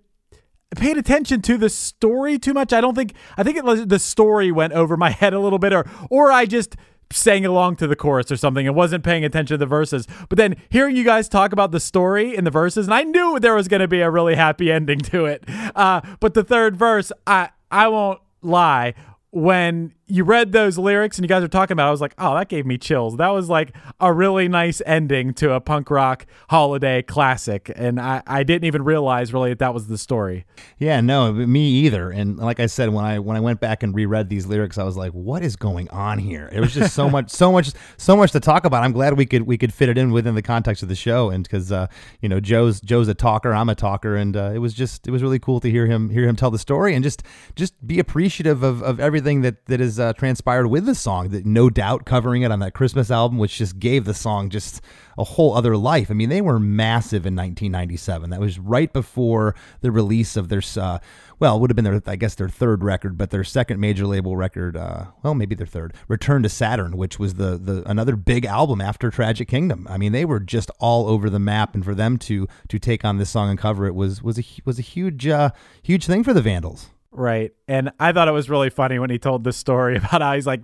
paid 0.76 0.98
attention 0.98 1.42
to 1.42 1.58
the 1.58 1.70
story 1.70 2.38
too 2.38 2.54
much. 2.54 2.74
I 2.74 2.82
don't 2.82 2.94
think 2.94 3.14
I 3.36 3.42
think 3.42 3.58
it 3.58 3.90
the 3.90 4.00
story 4.00 4.52
went 4.52 4.74
over 4.74 4.96
my 4.96 5.10
head 5.22 5.34
a 5.34 5.40
little 5.40 5.60
bit 5.60 5.74
or 5.74 5.90
or 6.12 6.32
I 6.32 6.46
just 6.46 6.76
sang 7.12 7.46
along 7.46 7.78
to 7.78 7.88
the 7.88 7.96
chorus 7.96 8.32
or 8.32 8.38
something 8.38 8.68
and 8.68 8.76
wasn't 8.76 9.04
paying 9.04 9.24
attention 9.24 9.56
to 9.56 9.58
the 9.58 9.66
verses. 9.66 10.08
But 10.30 10.38
then 10.38 10.56
hearing 10.70 10.96
you 10.96 11.04
guys 11.04 11.30
talk 11.30 11.54
about 11.54 11.72
the 11.72 11.80
story 11.80 12.36
in 12.36 12.44
the 12.44 12.52
verses, 12.52 12.88
and 12.88 12.94
I 12.94 13.04
knew 13.04 13.40
there 13.40 13.56
was 13.56 13.68
going 13.68 13.82
to 13.82 13.88
be 13.88 14.02
a 14.02 14.10
really 14.10 14.36
happy 14.36 14.72
ending 14.78 15.00
to 15.00 15.26
it. 15.26 15.44
Uh, 15.76 16.02
but 16.20 16.34
the 16.34 16.44
third 16.44 16.76
verse, 16.76 17.12
I 17.26 17.50
I 17.72 17.88
won't 17.90 18.20
lie, 18.42 18.94
when 19.32 19.94
you 20.10 20.24
read 20.24 20.54
those 20.54 20.78
lyrics 20.78 21.18
and 21.18 21.26
you 21.26 21.28
guys 21.28 21.44
are 21.44 21.50
talking 21.50 21.74
about, 21.74 21.86
it, 21.86 21.90
I 21.90 21.92
was 21.92 22.02
like, 22.02 22.14
oh, 22.18 22.34
that 22.36 22.48
gave 22.48 22.66
me 22.66 22.78
chills. 22.78 23.18
That 23.18 23.30
was 23.30 23.50
like 23.50 23.76
a 24.00 24.14
really 24.14 24.48
nice 24.48 24.82
ending 24.86 25.34
to 25.36 25.52
a 25.52 25.60
punk 25.60 25.90
rock 25.90 26.26
holiday 26.50 27.02
classic, 27.02 27.72
and 27.76 28.00
I, 28.00 28.24
I 28.26 28.44
didn't 28.44 28.66
even 28.66 28.84
realize 28.84 29.34
really 29.34 29.50
that 29.50 29.60
that 29.60 29.74
was 29.74 29.88
the 29.88 29.98
story. 29.98 30.46
Yeah, 30.78 31.02
no, 31.02 31.34
me 31.34 31.68
either. 31.68 32.10
And 32.10 32.38
like 32.38 32.60
I 32.60 32.68
said, 32.68 32.90
when 32.90 33.04
I 33.04 33.20
when 33.20 33.36
I 33.36 33.40
went 33.40 33.60
back 33.60 33.84
and 33.84 33.94
reread 33.94 34.30
these 34.30 34.46
lyrics, 34.46 34.78
I 34.78 34.84
was 34.84 34.96
like, 34.96 35.12
"What 35.12 35.44
is 35.44 35.56
going 35.56 35.90
on 35.90 36.20
here?" 36.20 36.50
It 36.54 36.62
was 36.62 36.74
just 36.74 36.96
so 36.96 37.10
much, 37.18 37.30
so 37.30 37.52
much, 37.52 37.72
so 37.98 38.16
much 38.16 38.32
to 38.32 38.40
talk 38.40 38.66
about. 38.66 38.84
I'm 38.84 38.94
glad 38.94 39.18
we 39.18 39.26
could 39.26 39.44
we 39.44 39.58
could 39.58 39.74
fit 39.74 39.90
it 39.90 39.98
in 39.98 40.12
within 40.12 40.36
the 40.36 40.42
context 40.42 40.84
of 40.84 40.90
the 40.90 40.96
show, 40.96 41.30
and 41.30 41.44
because 41.44 41.72
uh, 41.72 41.88
you 42.22 42.30
know 42.30 42.40
Joe's 42.40 42.80
Joe's 42.80 43.08
a 43.08 43.14
talker, 43.14 43.54
I'm 43.54 43.70
a 43.70 43.76
talker, 43.76 44.16
and 44.16 44.38
uh, 44.38 44.52
it 44.54 44.60
was 44.60 44.74
just 44.74 45.08
it 45.08 45.12
was 45.12 45.22
really 45.22 45.40
cool 45.40 45.60
to 45.60 45.70
hear 45.70 45.86
him 45.86 46.10
hear 46.10 46.28
him 46.28 46.36
tell 46.36 46.52
the 46.52 46.60
story 46.60 46.96
and 46.96 47.04
just 47.04 47.24
just 47.56 47.86
be 47.86 48.00
appreciative 48.00 48.64
of, 48.64 48.82
of 48.84 49.00
everything 49.00 49.42
that 49.42 49.66
that 49.66 49.82
uh, 50.00 50.14
transpired 50.14 50.68
with 50.68 50.86
the 50.86 50.96
song. 50.96 51.30
That 51.30 51.46
no 51.46 51.70
doubt 51.70 52.06
covering 52.06 52.42
it 52.42 52.52
on 52.52 52.60
that 52.60 52.74
Christmas 52.74 53.12
album, 53.12 53.38
which 53.38 53.58
just 53.58 53.80
gave 53.80 54.06
the 54.06 54.14
song 54.14 54.50
just 54.50 54.82
a 55.18 55.24
whole 55.24 55.56
other 55.56 55.76
life. 55.76 56.12
I 56.12 56.14
mean, 56.14 56.30
they 56.30 56.42
were 56.42 56.60
massive 56.60 57.26
in 57.26 57.36
1997. 57.36 58.30
That 58.30 58.40
was 58.40 58.60
right 58.60 58.92
before 58.92 59.56
the 59.82 59.92
release 59.92 60.38
of 60.38 60.50
their, 60.50 60.62
uh, 60.78 61.00
well, 61.40 61.58
it 61.58 61.60
would 61.60 61.70
have 61.72 61.76
been 61.76 61.86
their, 61.86 62.02
I 62.06 62.16
guess, 62.16 62.36
their 62.36 62.50
third 62.50 62.84
record, 62.84 63.18
but 63.18 63.32
their 63.32 63.44
second 63.44 63.80
major 63.80 64.06
label 64.06 64.38
record, 64.38 64.78
uh, 64.78 65.06
well, 65.24 65.34
maybe 65.34 65.56
their 65.56 65.66
third, 65.66 65.94
Return 66.08 66.44
to 66.44 66.50
Saturn, 66.50 66.98
which 66.98 67.18
was 67.20 67.36
the 67.36 67.58
the 67.58 67.84
another 67.90 68.16
big 68.16 68.46
album 68.46 68.82
after 68.82 69.10
Tragic 69.10 69.48
Kingdom. 69.48 69.88
I 69.90 69.98
mean, 69.98 70.12
they 70.12 70.26
were 70.26 70.40
just 70.40 70.70
all 70.80 71.08
over 71.08 71.30
the 71.30 71.40
map, 71.40 71.74
and 71.74 71.84
for 71.84 71.96
them 71.96 72.18
to 72.20 72.48
to 72.68 72.80
take 72.80 73.04
on 73.04 73.18
this 73.18 73.30
song 73.30 73.50
and 73.50 73.58
cover 73.60 73.86
it 73.86 73.96
was 73.96 74.22
was 74.22 74.40
a 74.40 74.44
was 74.66 74.78
a 74.80 74.84
huge 74.84 75.28
uh, 75.28 75.52
huge 75.82 76.06
thing 76.06 76.24
for 76.24 76.34
the 76.34 76.42
Vandals. 76.42 76.90
Right. 77.12 77.52
And 77.68 77.92
I 78.00 78.12
thought 78.12 78.28
it 78.28 78.32
was 78.34 78.50
really 78.50 78.70
funny 78.70 79.00
when 79.00 79.10
he 79.10 79.18
told 79.20 79.44
this 79.44 79.58
story 79.58 79.98
about 79.98 80.22
how 80.22 80.34
he's 80.36 80.48
like, 80.48 80.62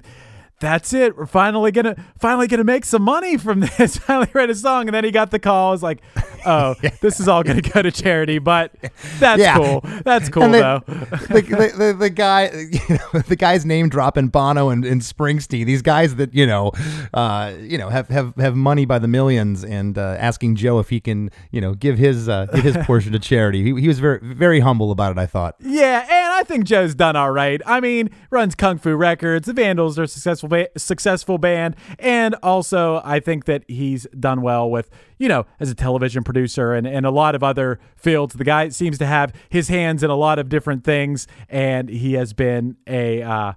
that's 0.59 0.93
it. 0.93 1.17
We're 1.17 1.25
finally 1.25 1.71
gonna 1.71 1.95
finally 2.19 2.47
gonna 2.47 2.63
make 2.63 2.85
some 2.85 3.01
money 3.01 3.35
from 3.37 3.59
this. 3.77 3.97
finally 4.07 4.29
read 4.33 4.49
a 4.49 4.55
song, 4.55 4.87
and 4.87 4.95
then 4.95 5.03
he 5.03 5.11
got 5.11 5.29
the 5.29 5.39
call. 5.39 5.69
I 5.69 5.71
was 5.71 5.83
like, 5.83 6.01
"Oh, 6.45 6.75
this 7.01 7.19
is 7.19 7.27
all 7.27 7.43
gonna 7.43 7.59
go 7.61 7.81
to 7.81 7.91
charity." 7.91 8.37
But 8.39 8.71
that's 9.19 9.41
Yeah. 9.41 9.57
cool. 9.57 9.81
That's 10.05 10.29
cool 10.29 10.43
And 10.43 10.53
though. 10.53 10.81
the, 10.87 11.41
the, 11.41 11.73
the, 11.77 11.93
the 11.99 12.09
guy, 12.09 12.49
you 12.53 12.79
know, 12.95 13.19
the 13.27 13.35
guy's 13.35 13.65
name 13.65 13.89
dropping 13.89 14.29
Bono 14.29 14.69
and, 14.69 14.85
and 14.85 15.01
Springsteen. 15.01 15.65
These 15.65 15.81
guys 15.81 16.15
that 16.15 16.33
you 16.33 16.47
know, 16.47 16.71
uh, 17.13 17.51
you 17.59 17.77
know, 17.77 17.89
have, 17.89 18.07
have, 18.07 18.33
have 18.37 18.55
money 18.55 18.85
by 18.85 18.99
the 18.99 19.07
millions, 19.09 19.65
and 19.65 19.97
uh, 19.97 20.15
asking 20.17 20.55
Joe 20.55 20.79
if 20.79 20.87
he 20.87 21.01
can, 21.01 21.29
you 21.51 21.59
know, 21.59 21.73
give 21.73 21.97
his 21.97 22.29
uh, 22.29 22.45
give 22.53 22.63
his 22.63 22.77
portion 22.85 23.11
to 23.11 23.19
charity. 23.19 23.63
He, 23.63 23.81
he 23.81 23.87
was 23.89 23.99
very 23.99 24.19
very 24.21 24.61
humble 24.61 24.91
about 24.91 25.11
it. 25.11 25.17
I 25.17 25.25
thought. 25.25 25.55
Yeah, 25.59 26.05
and 26.09 26.22
I 26.43 26.45
think 26.45 26.65
Joe's 26.65 26.93
done 26.93 27.15
all 27.15 27.31
right. 27.31 27.61
I 27.65 27.79
mean, 27.79 28.09
runs 28.29 28.53
Kung 28.53 28.77
Fu 28.77 28.97
Records. 28.97 29.47
The 29.47 29.53
Vandals 29.53 29.97
are 29.97 30.03
a 30.03 30.07
successful 30.09 30.49
ba- 30.49 30.67
successful 30.75 31.37
band, 31.37 31.77
and 31.97 32.35
also 32.43 33.01
I 33.05 33.21
think 33.21 33.45
that 33.45 33.63
he's 33.69 34.05
done 34.19 34.41
well 34.41 34.69
with 34.69 34.89
you 35.17 35.29
know 35.29 35.45
as 35.61 35.71
a 35.71 35.73
television 35.73 36.21
producer 36.21 36.73
and 36.73 36.85
and 36.85 37.05
a 37.05 37.11
lot 37.11 37.33
of 37.33 37.43
other 37.43 37.79
fields. 37.95 38.33
The 38.33 38.43
guy 38.43 38.67
seems 38.69 38.97
to 38.97 39.05
have 39.05 39.33
his 39.47 39.69
hands 39.69 40.03
in 40.03 40.09
a 40.09 40.17
lot 40.17 40.37
of 40.37 40.49
different 40.49 40.83
things, 40.83 41.27
and 41.47 41.87
he 41.87 42.15
has 42.15 42.33
been 42.33 42.75
a 42.87 43.21
uh, 43.21 43.53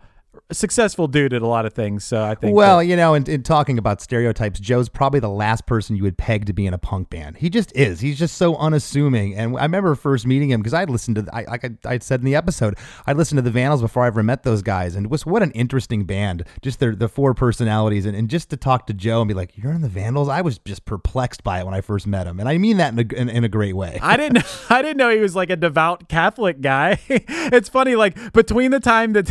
successful 0.52 1.06
dude 1.08 1.32
at 1.32 1.42
a 1.42 1.46
lot 1.46 1.66
of 1.66 1.72
things. 1.72 2.04
So 2.04 2.22
I 2.22 2.34
think 2.34 2.54
Well, 2.54 2.78
that- 2.78 2.86
you 2.86 2.96
know, 2.96 3.14
in, 3.14 3.28
in 3.28 3.42
talking 3.42 3.78
about 3.78 4.00
stereotypes, 4.00 4.60
Joe's 4.60 4.88
probably 4.88 5.20
the 5.20 5.28
last 5.28 5.66
person 5.66 5.96
you 5.96 6.02
would 6.02 6.18
peg 6.18 6.46
to 6.46 6.52
be 6.52 6.66
in 6.66 6.74
a 6.74 6.78
punk 6.78 7.10
band. 7.10 7.36
He 7.38 7.50
just 7.50 7.74
is. 7.76 8.00
He's 8.00 8.18
just 8.18 8.36
so 8.36 8.56
unassuming. 8.56 9.34
And 9.34 9.56
I 9.58 9.62
remember 9.62 9.94
first 9.94 10.26
meeting 10.26 10.50
him 10.50 10.60
because 10.60 10.74
I'd 10.74 10.90
listened 10.90 11.16
to, 11.16 11.26
I, 11.34 11.42
like 11.44 11.64
I, 11.64 11.70
I 11.84 11.98
said 11.98 12.20
in 12.20 12.26
the 12.26 12.34
episode, 12.34 12.76
I 13.06 13.12
listened 13.12 13.38
to 13.38 13.42
the 13.42 13.50
Vandals 13.50 13.80
before 13.82 14.04
I 14.04 14.08
ever 14.08 14.22
met 14.22 14.42
those 14.42 14.62
guys, 14.62 14.94
and 14.96 15.10
was 15.10 15.24
what 15.26 15.42
an 15.42 15.50
interesting 15.52 16.04
band. 16.04 16.44
Just 16.62 16.80
their 16.80 16.94
the 16.94 17.08
four 17.08 17.34
personalities, 17.34 18.06
and, 18.06 18.16
and 18.16 18.28
just 18.28 18.50
to 18.50 18.56
talk 18.56 18.86
to 18.88 18.94
Joe 18.94 19.20
and 19.22 19.28
be 19.28 19.34
like, 19.34 19.56
"You're 19.56 19.72
in 19.72 19.80
the 19.82 19.88
Vandals." 19.88 20.28
I 20.28 20.40
was 20.40 20.58
just 20.58 20.84
perplexed 20.84 21.42
by 21.44 21.60
it 21.60 21.64
when 21.64 21.74
I 21.74 21.80
first 21.80 22.06
met 22.06 22.26
him, 22.26 22.38
and 22.40 22.48
I 22.48 22.58
mean 22.58 22.76
that 22.78 22.92
in 22.92 22.98
a, 22.98 23.14
in, 23.14 23.28
in 23.28 23.44
a 23.44 23.48
great 23.48 23.74
way. 23.74 23.98
I 24.02 24.16
didn't 24.16 24.44
I 24.70 24.82
didn't 24.82 24.96
know 24.98 25.10
he 25.10 25.20
was 25.20 25.34
like 25.36 25.50
a 25.50 25.56
devout 25.56 26.08
Catholic 26.08 26.60
guy. 26.60 26.98
it's 27.08 27.68
funny, 27.68 27.96
like 27.96 28.32
between 28.32 28.70
the 28.70 28.80
time 28.80 29.12
that, 29.14 29.26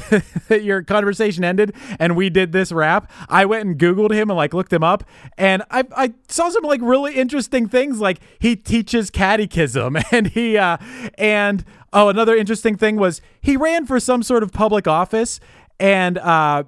that 0.48 0.64
your 0.64 0.82
conversation 0.96 1.44
ended 1.44 1.76
and 2.00 2.16
we 2.16 2.30
did 2.30 2.52
this 2.52 2.72
rap, 2.72 3.12
I 3.28 3.46
went 3.46 3.66
and 3.66 3.78
Googled 3.78 4.12
him 4.12 4.30
and 4.30 4.38
like 4.38 4.54
looked 4.54 4.72
him 4.72 4.84
up 4.84 5.04
and 5.38 5.62
I, 5.70 5.84
I 5.96 6.14
saw 6.28 6.50
some 6.50 6.64
like 6.64 6.82
really 6.82 7.16
interesting 7.16 7.68
things 7.68 8.00
like 8.00 8.20
he 8.40 8.56
teaches 8.56 9.10
catechism 9.10 9.98
and 10.12 10.28
he 10.28 10.58
uh 10.58 10.78
and 11.18 11.66
oh 11.92 12.10
another 12.10 12.36
interesting 12.36 12.76
thing 12.78 12.96
was 12.96 13.22
he 13.42 13.58
ran 13.58 13.86
for 13.86 14.00
some 14.00 14.24
sort 14.24 14.44
of 14.44 14.52
public 14.52 14.88
office 14.88 15.40
and 15.80 16.18
uh 16.18 16.64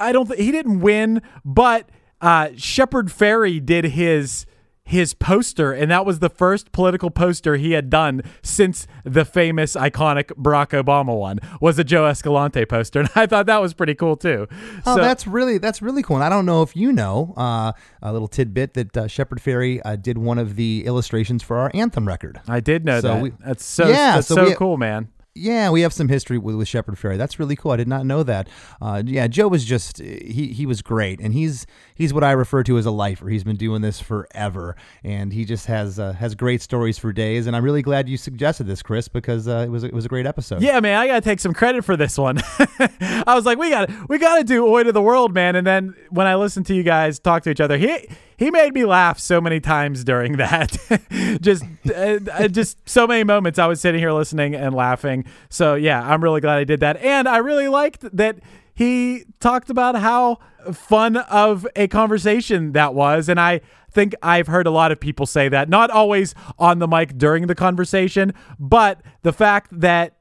I 0.00 0.12
don't 0.12 0.26
think 0.28 0.40
he 0.40 0.52
didn't 0.52 0.80
win, 0.80 1.22
but 1.44 1.88
uh 2.20 2.50
Shepard 2.56 3.08
Fairey 3.08 3.64
did 3.64 3.84
his 3.84 4.46
his 4.88 5.12
poster, 5.12 5.70
and 5.72 5.90
that 5.90 6.06
was 6.06 6.18
the 6.20 6.30
first 6.30 6.72
political 6.72 7.10
poster 7.10 7.56
he 7.56 7.72
had 7.72 7.90
done 7.90 8.22
since 8.42 8.86
the 9.04 9.24
famous, 9.24 9.74
iconic 9.76 10.24
Barack 10.40 10.70
Obama 10.82 11.16
one. 11.18 11.38
Was 11.60 11.78
a 11.78 11.84
Joe 11.84 12.06
Escalante 12.06 12.64
poster, 12.64 13.00
and 13.00 13.10
I 13.14 13.26
thought 13.26 13.44
that 13.46 13.60
was 13.60 13.74
pretty 13.74 13.94
cool 13.94 14.16
too. 14.16 14.46
Oh, 14.86 14.96
So- 14.96 15.02
that's 15.02 15.26
really 15.26 15.58
that's 15.58 15.82
really 15.82 16.02
cool. 16.02 16.16
And 16.16 16.24
I 16.24 16.30
don't 16.30 16.46
know 16.46 16.62
if 16.62 16.74
you 16.74 16.90
know 16.90 17.34
uh, 17.36 17.72
a 18.02 18.12
little 18.12 18.28
tidbit 18.28 18.74
that 18.74 18.96
uh, 18.96 19.06
Shepard 19.06 19.40
Fairey 19.40 19.80
uh, 19.84 19.96
did 19.96 20.16
one 20.18 20.38
of 20.38 20.56
the 20.56 20.84
illustrations 20.86 21.42
for 21.42 21.58
our 21.58 21.70
anthem 21.74 22.08
record. 22.08 22.40
I 22.48 22.60
did 22.60 22.84
know 22.84 23.00
So 23.00 23.08
that. 23.08 23.22
we- 23.22 23.32
that's 23.44 23.64
so 23.64 23.88
Yeah, 23.88 24.14
that's 24.16 24.26
so 24.26 24.36
so, 24.36 24.44
we- 24.46 24.54
cool, 24.54 24.76
man. 24.78 25.08
Yeah, 25.34 25.70
we 25.70 25.82
have 25.82 25.92
some 25.92 26.08
history 26.08 26.36
with, 26.36 26.56
with 26.56 26.66
Shepard 26.66 26.96
Fairey. 26.96 27.16
That's 27.16 27.38
really 27.38 27.54
cool. 27.54 27.70
I 27.70 27.76
did 27.76 27.86
not 27.86 28.04
know 28.04 28.22
that. 28.24 28.48
Uh, 28.82 29.02
yeah, 29.04 29.28
Joe 29.28 29.48
was 29.48 29.64
just 29.64 29.98
he 29.98 30.48
he 30.48 30.66
was 30.66 30.82
great, 30.82 31.20
and 31.20 31.32
he's 31.32 31.66
he's 31.94 32.12
what 32.12 32.24
I 32.24 32.32
refer 32.32 32.62
to 32.64 32.76
as 32.76 32.86
a 32.86 32.90
lifer. 32.90 33.28
He's 33.28 33.44
been 33.44 33.56
doing 33.56 33.80
this 33.80 34.00
forever, 34.00 34.76
and 35.04 35.32
he 35.32 35.44
just 35.44 35.66
has 35.66 35.98
uh, 35.98 36.12
has 36.14 36.34
great 36.34 36.60
stories 36.60 36.98
for 36.98 37.12
days. 37.12 37.46
And 37.46 37.54
I'm 37.54 37.64
really 37.64 37.82
glad 37.82 38.08
you 38.08 38.16
suggested 38.16 38.66
this, 38.66 38.82
Chris, 38.82 39.06
because 39.06 39.46
uh, 39.46 39.64
it 39.66 39.70
was 39.70 39.84
it 39.84 39.92
was 39.92 40.04
a 40.04 40.08
great 40.08 40.26
episode. 40.26 40.60
Yeah, 40.60 40.80
man, 40.80 40.98
I 40.98 41.06
gotta 41.06 41.20
take 41.20 41.40
some 41.40 41.54
credit 41.54 41.84
for 41.84 41.96
this 41.96 42.18
one. 42.18 42.38
I 42.80 43.34
was 43.34 43.46
like, 43.46 43.58
we 43.58 43.70
got 43.70 43.90
we 44.08 44.18
gotta 44.18 44.44
do 44.44 44.66
Oi 44.66 44.82
to 44.82 44.92
the 44.92 45.02
World, 45.02 45.34
man. 45.34 45.54
And 45.54 45.66
then 45.66 45.94
when 46.10 46.26
I 46.26 46.34
listened 46.34 46.66
to 46.66 46.74
you 46.74 46.82
guys 46.82 47.20
talk 47.20 47.44
to 47.44 47.50
each 47.50 47.60
other, 47.60 47.78
he 47.78 48.08
he 48.38 48.50
made 48.52 48.72
me 48.72 48.84
laugh 48.84 49.18
so 49.18 49.40
many 49.40 49.58
times 49.58 50.04
during 50.04 50.36
that. 50.36 50.76
just 51.40 51.64
uh, 51.92 52.18
uh, 52.32 52.48
just 52.48 52.88
so 52.88 53.06
many 53.06 53.24
moments 53.24 53.58
I 53.58 53.66
was 53.66 53.80
sitting 53.80 54.00
here 54.00 54.12
listening 54.12 54.54
and 54.54 54.74
laughing. 54.74 55.24
So 55.50 55.74
yeah, 55.74 56.00
I'm 56.00 56.22
really 56.22 56.40
glad 56.40 56.58
I 56.58 56.64
did 56.64 56.80
that, 56.80 56.96
and 56.98 57.28
I 57.28 57.38
really 57.38 57.68
liked 57.68 58.04
that 58.16 58.38
he 58.74 59.24
talked 59.40 59.70
about 59.70 59.96
how 59.96 60.38
fun 60.72 61.16
of 61.16 61.66
a 61.74 61.88
conversation 61.88 62.72
that 62.72 62.94
was 62.94 63.28
and 63.28 63.40
i 63.40 63.60
think 63.90 64.14
i've 64.22 64.46
heard 64.46 64.66
a 64.66 64.70
lot 64.70 64.92
of 64.92 65.00
people 65.00 65.24
say 65.24 65.48
that 65.48 65.68
not 65.68 65.90
always 65.90 66.34
on 66.58 66.78
the 66.78 66.86
mic 66.86 67.16
during 67.16 67.46
the 67.46 67.54
conversation 67.54 68.34
but 68.58 69.00
the 69.22 69.32
fact 69.32 69.68
that 69.80 70.17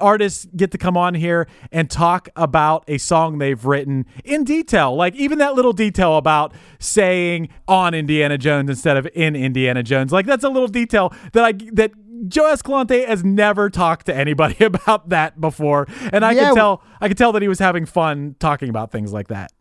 artists 0.00 0.46
get 0.56 0.70
to 0.72 0.78
come 0.78 0.96
on 0.96 1.14
here 1.14 1.48
and 1.72 1.90
talk 1.90 2.28
about 2.36 2.84
a 2.88 2.98
song 2.98 3.38
they've 3.38 3.64
written 3.64 4.06
in 4.24 4.44
detail. 4.44 4.94
Like 4.94 5.14
even 5.14 5.38
that 5.38 5.54
little 5.54 5.72
detail 5.72 6.16
about 6.16 6.52
saying 6.78 7.48
on 7.68 7.94
Indiana 7.94 8.38
Jones 8.38 8.70
instead 8.70 8.96
of 8.96 9.08
in 9.14 9.36
Indiana 9.36 9.82
Jones. 9.82 10.12
Like 10.12 10.26
that's 10.26 10.44
a 10.44 10.48
little 10.48 10.68
detail 10.68 11.12
that 11.32 11.44
I 11.44 11.52
that 11.72 11.92
Joe 12.28 12.50
Escalante 12.50 13.04
has 13.04 13.24
never 13.24 13.68
talked 13.68 14.06
to 14.06 14.14
anybody 14.14 14.64
about 14.64 15.08
that 15.10 15.40
before. 15.40 15.86
And 16.12 16.24
I 16.24 16.32
Yeah, 16.32 16.48
could 16.48 16.56
tell 16.56 16.82
I 17.00 17.08
could 17.08 17.18
tell 17.18 17.32
that 17.32 17.42
he 17.42 17.48
was 17.48 17.58
having 17.58 17.86
fun 17.86 18.36
talking 18.38 18.68
about 18.68 18.90
things 18.92 19.12
like 19.12 19.28
that. 19.28 19.52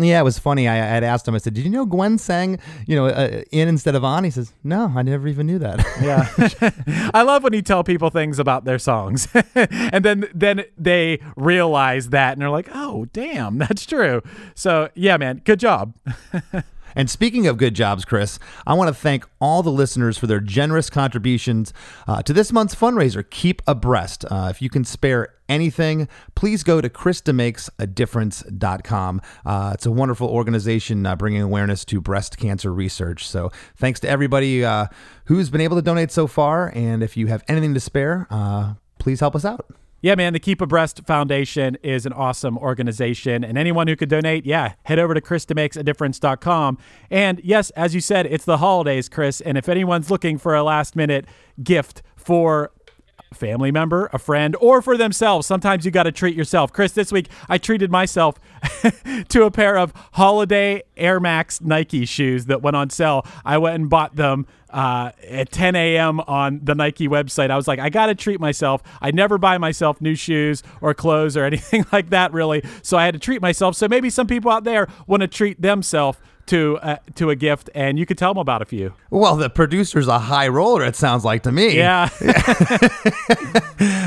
Yeah, 0.00 0.20
it 0.20 0.24
was 0.24 0.38
funny. 0.38 0.66
I, 0.68 0.74
I 0.74 0.86
had 0.86 1.04
asked 1.04 1.28
him. 1.28 1.34
I 1.34 1.38
said, 1.38 1.52
"Did 1.52 1.64
you 1.64 1.70
know 1.70 1.84
Gwen 1.84 2.16
sang, 2.16 2.58
you 2.86 2.96
know, 2.96 3.06
uh, 3.08 3.42
in 3.52 3.68
instead 3.68 3.94
of 3.94 4.02
on?" 4.04 4.24
He 4.24 4.30
says, 4.30 4.54
"No, 4.64 4.90
I 4.96 5.02
never 5.02 5.28
even 5.28 5.46
knew 5.46 5.58
that." 5.58 5.84
Yeah. 6.02 7.10
I 7.14 7.22
love 7.22 7.42
when 7.42 7.52
you 7.52 7.60
tell 7.62 7.84
people 7.84 8.08
things 8.08 8.38
about 8.38 8.64
their 8.64 8.78
songs 8.78 9.28
and 9.54 10.04
then 10.04 10.24
then 10.34 10.64
they 10.78 11.20
realize 11.36 12.08
that 12.08 12.32
and 12.32 12.40
they're 12.40 12.50
like, 12.50 12.70
"Oh, 12.74 13.04
damn, 13.12 13.58
that's 13.58 13.84
true." 13.84 14.22
So, 14.54 14.88
yeah, 14.94 15.18
man, 15.18 15.42
good 15.44 15.60
job. 15.60 15.94
And 16.94 17.10
speaking 17.10 17.46
of 17.46 17.56
good 17.56 17.74
jobs, 17.74 18.04
Chris, 18.04 18.38
I 18.66 18.74
want 18.74 18.88
to 18.88 18.94
thank 18.94 19.26
all 19.40 19.62
the 19.62 19.72
listeners 19.72 20.18
for 20.18 20.26
their 20.26 20.40
generous 20.40 20.90
contributions 20.90 21.72
uh, 22.06 22.22
to 22.22 22.32
this 22.32 22.52
month's 22.52 22.74
fundraiser, 22.74 23.28
Keep 23.28 23.62
Abreast. 23.66 24.24
Uh, 24.30 24.48
if 24.50 24.62
you 24.62 24.70
can 24.70 24.84
spare 24.84 25.34
anything, 25.48 26.06
please 26.34 26.62
go 26.62 26.80
to 26.80 26.88
ChrisDemakesADifference.com. 26.88 29.20
Uh, 29.44 29.72
it's 29.74 29.84
a 29.86 29.90
wonderful 29.90 30.28
organization 30.28 31.04
uh, 31.06 31.16
bringing 31.16 31.42
awareness 31.42 31.84
to 31.86 32.00
breast 32.00 32.38
cancer 32.38 32.72
research. 32.72 33.26
So 33.28 33.50
thanks 33.76 33.98
to 34.00 34.08
everybody 34.08 34.64
uh, 34.64 34.86
who's 35.26 35.50
been 35.50 35.60
able 35.60 35.76
to 35.76 35.82
donate 35.82 36.10
so 36.10 36.26
far. 36.26 36.72
And 36.74 37.02
if 37.02 37.14
you 37.16 37.28
have 37.28 37.44
anything 37.48 37.74
to 37.74 37.80
spare, 37.80 38.26
uh, 38.30 38.74
please 38.98 39.20
help 39.20 39.36
us 39.36 39.44
out. 39.44 39.66
Yeah, 40.02 40.16
man, 40.16 40.32
the 40.32 40.40
Keep 40.40 40.60
Abreast 40.60 41.00
Foundation 41.06 41.78
is 41.80 42.06
an 42.06 42.12
awesome 42.12 42.58
organization. 42.58 43.44
And 43.44 43.56
anyone 43.56 43.86
who 43.86 43.94
could 43.94 44.08
donate, 44.08 44.44
yeah, 44.44 44.74
head 44.82 44.98
over 44.98 45.14
to 45.14 45.20
ChrisDemakesADifference.com. 45.20 46.78
And 47.08 47.40
yes, 47.44 47.70
as 47.70 47.94
you 47.94 48.00
said, 48.00 48.26
it's 48.26 48.44
the 48.44 48.58
holidays, 48.58 49.08
Chris. 49.08 49.40
And 49.40 49.56
if 49.56 49.68
anyone's 49.68 50.10
looking 50.10 50.38
for 50.38 50.56
a 50.56 50.64
last 50.64 50.96
minute 50.96 51.26
gift 51.62 52.02
for 52.16 52.72
family 53.32 53.70
member, 53.70 54.08
a 54.12 54.18
friend, 54.18 54.56
or 54.60 54.82
for 54.82 54.96
themselves. 54.96 55.46
Sometimes 55.46 55.84
you 55.84 55.90
got 55.90 56.04
to 56.04 56.12
treat 56.12 56.36
yourself. 56.36 56.72
Chris, 56.72 56.92
this 56.92 57.12
week 57.12 57.28
I 57.48 57.58
treated 57.58 57.90
myself 57.90 58.36
to 59.28 59.44
a 59.44 59.50
pair 59.50 59.76
of 59.76 59.92
holiday 60.12 60.82
Air 60.96 61.20
Max 61.20 61.60
Nike 61.60 62.04
shoes 62.04 62.46
that 62.46 62.62
went 62.62 62.76
on 62.76 62.90
sale. 62.90 63.26
I 63.44 63.58
went 63.58 63.76
and 63.76 63.90
bought 63.90 64.16
them 64.16 64.46
uh, 64.70 65.12
at 65.28 65.52
10 65.52 65.76
a.m. 65.76 66.20
on 66.20 66.60
the 66.62 66.74
Nike 66.74 67.08
website. 67.08 67.50
I 67.50 67.56
was 67.56 67.68
like, 67.68 67.78
I 67.78 67.90
got 67.90 68.06
to 68.06 68.14
treat 68.14 68.40
myself. 68.40 68.82
I 69.00 69.10
never 69.10 69.38
buy 69.38 69.58
myself 69.58 70.00
new 70.00 70.14
shoes 70.14 70.62
or 70.80 70.94
clothes 70.94 71.36
or 71.36 71.44
anything 71.46 71.84
like 71.92 72.10
that, 72.10 72.32
really. 72.32 72.62
So 72.82 72.96
I 72.96 73.04
had 73.04 73.14
to 73.14 73.20
treat 73.20 73.42
myself. 73.42 73.76
So 73.76 73.88
maybe 73.88 74.10
some 74.10 74.26
people 74.26 74.50
out 74.50 74.64
there 74.64 74.88
want 75.06 75.20
to 75.20 75.28
treat 75.28 75.60
themselves 75.60 76.18
to 76.46 76.78
uh, 76.78 76.96
to 77.14 77.30
a 77.30 77.36
gift, 77.36 77.70
and 77.74 77.98
you 77.98 78.06
could 78.06 78.18
tell 78.18 78.32
them 78.32 78.38
about 78.38 78.62
a 78.62 78.64
few. 78.64 78.94
Well, 79.10 79.36
the 79.36 79.50
producer's 79.50 80.08
a 80.08 80.18
high 80.18 80.48
roller. 80.48 80.84
It 80.84 80.96
sounds 80.96 81.24
like 81.24 81.42
to 81.44 81.52
me. 81.52 81.76
Yeah. 81.76 82.08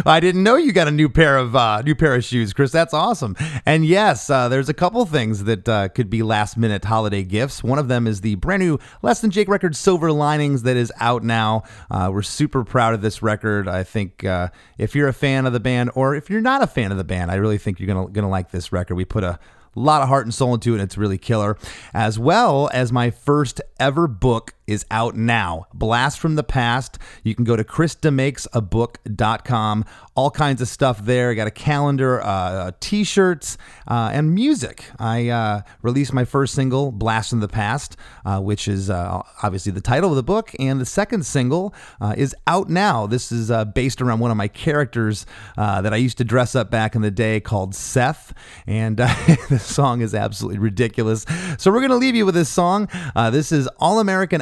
I 0.05 0.19
didn't 0.21 0.43
know 0.43 0.55
you 0.55 0.71
got 0.71 0.88
a 0.88 0.91
new 0.91 1.09
pair 1.09 1.38
of 1.38 1.55
uh, 1.55 1.81
new 1.81 1.95
pair 1.95 2.15
of 2.15 2.23
shoes, 2.23 2.53
Chris. 2.53 2.71
That's 2.71 2.93
awesome. 2.93 3.36
And 3.65 3.86
yes, 3.86 4.29
uh, 4.29 4.49
there's 4.49 4.69
a 4.69 4.73
couple 4.73 5.05
things 5.05 5.45
that 5.45 5.67
uh, 5.67 5.89
could 5.89 6.09
be 6.09 6.23
last 6.23 6.57
minute 6.57 6.86
holiday 6.86 7.23
gifts. 7.23 7.63
One 7.63 7.79
of 7.79 7.88
them 7.88 8.07
is 8.07 8.21
the 8.21 8.36
brand 8.36 8.61
new 8.61 8.79
Less 9.01 9.21
Than 9.21 9.31
Jake 9.31 9.47
record, 9.47 9.75
Silver 9.75 10.11
Linings, 10.11 10.63
that 10.63 10.77
is 10.77 10.91
out 10.99 11.23
now. 11.23 11.63
Uh, 11.89 12.09
we're 12.11 12.21
super 12.21 12.63
proud 12.63 12.93
of 12.93 13.01
this 13.01 13.21
record. 13.21 13.67
I 13.67 13.83
think 13.83 14.23
uh, 14.23 14.49
if 14.77 14.95
you're 14.95 15.07
a 15.07 15.13
fan 15.13 15.45
of 15.45 15.53
the 15.53 15.59
band, 15.59 15.91
or 15.95 16.15
if 16.15 16.29
you're 16.29 16.41
not 16.41 16.61
a 16.61 16.67
fan 16.67 16.91
of 16.91 16.97
the 16.97 17.03
band, 17.03 17.31
I 17.31 17.36
really 17.36 17.57
think 17.57 17.79
you're 17.79 17.88
gonna 17.88 18.07
gonna 18.09 18.29
like 18.29 18.51
this 18.51 18.71
record. 18.71 18.95
We 18.95 19.05
put 19.05 19.23
a 19.23 19.39
lot 19.80 20.01
of 20.01 20.07
heart 20.07 20.26
and 20.26 20.34
soul 20.34 20.53
into 20.53 20.71
it, 20.71 20.76
and 20.76 20.84
it's 20.84 20.97
really 20.97 21.17
killer. 21.17 21.57
As 21.93 22.17
well 22.17 22.69
as 22.73 22.91
my 22.91 23.11
first 23.11 23.61
ever 23.80 24.07
book 24.07 24.55
is 24.68 24.86
out 24.91 25.16
now. 25.16 25.68
Blast 25.74 26.20
from 26.20 26.36
the 26.36 26.43
Past. 26.43 26.99
You 27.24 27.34
can 27.36 27.45
go 27.45 27.55
to 27.55 27.63
ChrisDemakesABook.com. 27.63 29.86
All 30.16 30.32
kinds 30.32 30.61
of 30.61 30.68
stuff 30.68 31.03
there. 31.03 31.32
I 31.32 31.34
got 31.34 31.47
a 31.47 31.51
calendar, 31.51 32.22
uh, 32.24 32.72
t-shirts, 32.80 33.57
uh, 33.88 34.11
and 34.13 34.34
music. 34.34 34.86
I 34.97 35.30
uh, 35.30 35.61
released 35.82 36.13
my 36.13 36.24
first 36.26 36.55
single, 36.55 36.91
Blast 36.91 37.32
from 37.32 37.41
the 37.41 37.47
Past, 37.47 37.97
uh, 38.26 38.39
which 38.39 38.68
is 38.68 38.89
uh, 38.89 39.22
obviously 39.43 39.72
the 39.72 39.82
title 39.82 40.09
of 40.09 40.16
the 40.16 40.24
book, 40.24 40.51
and 40.59 40.80
the 40.80 40.86
second 40.86 41.26
single 41.26 41.74
uh, 41.99 42.13
is 42.18 42.36
out 42.47 42.70
now. 42.70 43.07
This 43.07 43.32
is 43.32 43.51
uh, 43.51 43.66
based 43.66 44.01
around 44.01 44.20
one 44.20 44.32
of 44.32 44.38
my 44.38 44.47
characters 44.47 45.26
uh, 45.57 45.82
that 45.82 45.93
I 45.93 45.97
used 45.97 46.18
to 46.20 46.24
dress 46.24 46.55
up 46.55 46.72
back 46.72 46.95
in 46.95 47.01
the 47.01 47.11
day 47.11 47.39
called 47.39 47.76
Seth, 47.76 48.34
and 48.66 49.01
uh, 49.01 49.07
the 49.49 49.59
song 49.59 50.01
is 50.01 50.16
absolutely 50.16 50.59
ridiculous. 50.59 51.26
So 51.57 51.72
we're 51.72 51.82
gonna 51.82 51.95
leave 51.95 52.16
you 52.16 52.26
with 52.26 52.36
this 52.36 52.49
song. 52.49 52.88
Uh, 53.16 53.30
this 53.30 53.51
is 53.51 53.68
All 53.80 53.99
American 53.99 54.41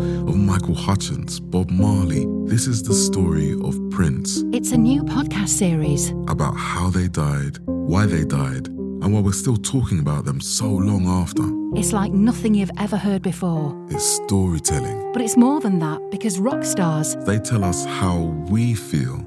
Of 0.00 0.36
Michael 0.36 0.74
Hutchence, 0.74 1.38
Bob 1.38 1.70
Marley. 1.70 2.26
This 2.46 2.66
is 2.66 2.82
the 2.82 2.94
story 2.94 3.52
of 3.62 3.78
Prince, 3.90 4.42
It's 4.52 4.72
a 4.72 4.76
new 4.76 5.02
podcast 5.04 5.48
series. 5.50 6.10
about 6.28 6.54
how 6.56 6.88
they 6.88 7.06
died, 7.06 7.58
why 7.66 8.06
they 8.06 8.24
died, 8.24 8.68
and 8.68 9.12
why 9.12 9.20
we're 9.20 9.32
still 9.32 9.56
talking 9.58 9.98
about 10.00 10.24
them 10.24 10.40
so 10.40 10.68
long 10.70 11.06
after. 11.06 11.42
It's 11.78 11.92
like 11.92 12.12
nothing 12.12 12.54
you've 12.54 12.70
ever 12.78 12.96
heard 12.96 13.20
before. 13.22 13.76
It's 13.90 14.04
storytelling. 14.04 15.12
But 15.12 15.20
it's 15.22 15.36
more 15.36 15.60
than 15.60 15.78
that 15.80 16.00
because 16.10 16.38
rock 16.38 16.64
stars, 16.64 17.14
They 17.26 17.38
tell 17.38 17.62
us 17.62 17.84
how 17.84 18.16
we 18.48 18.74
feel. 18.74 19.26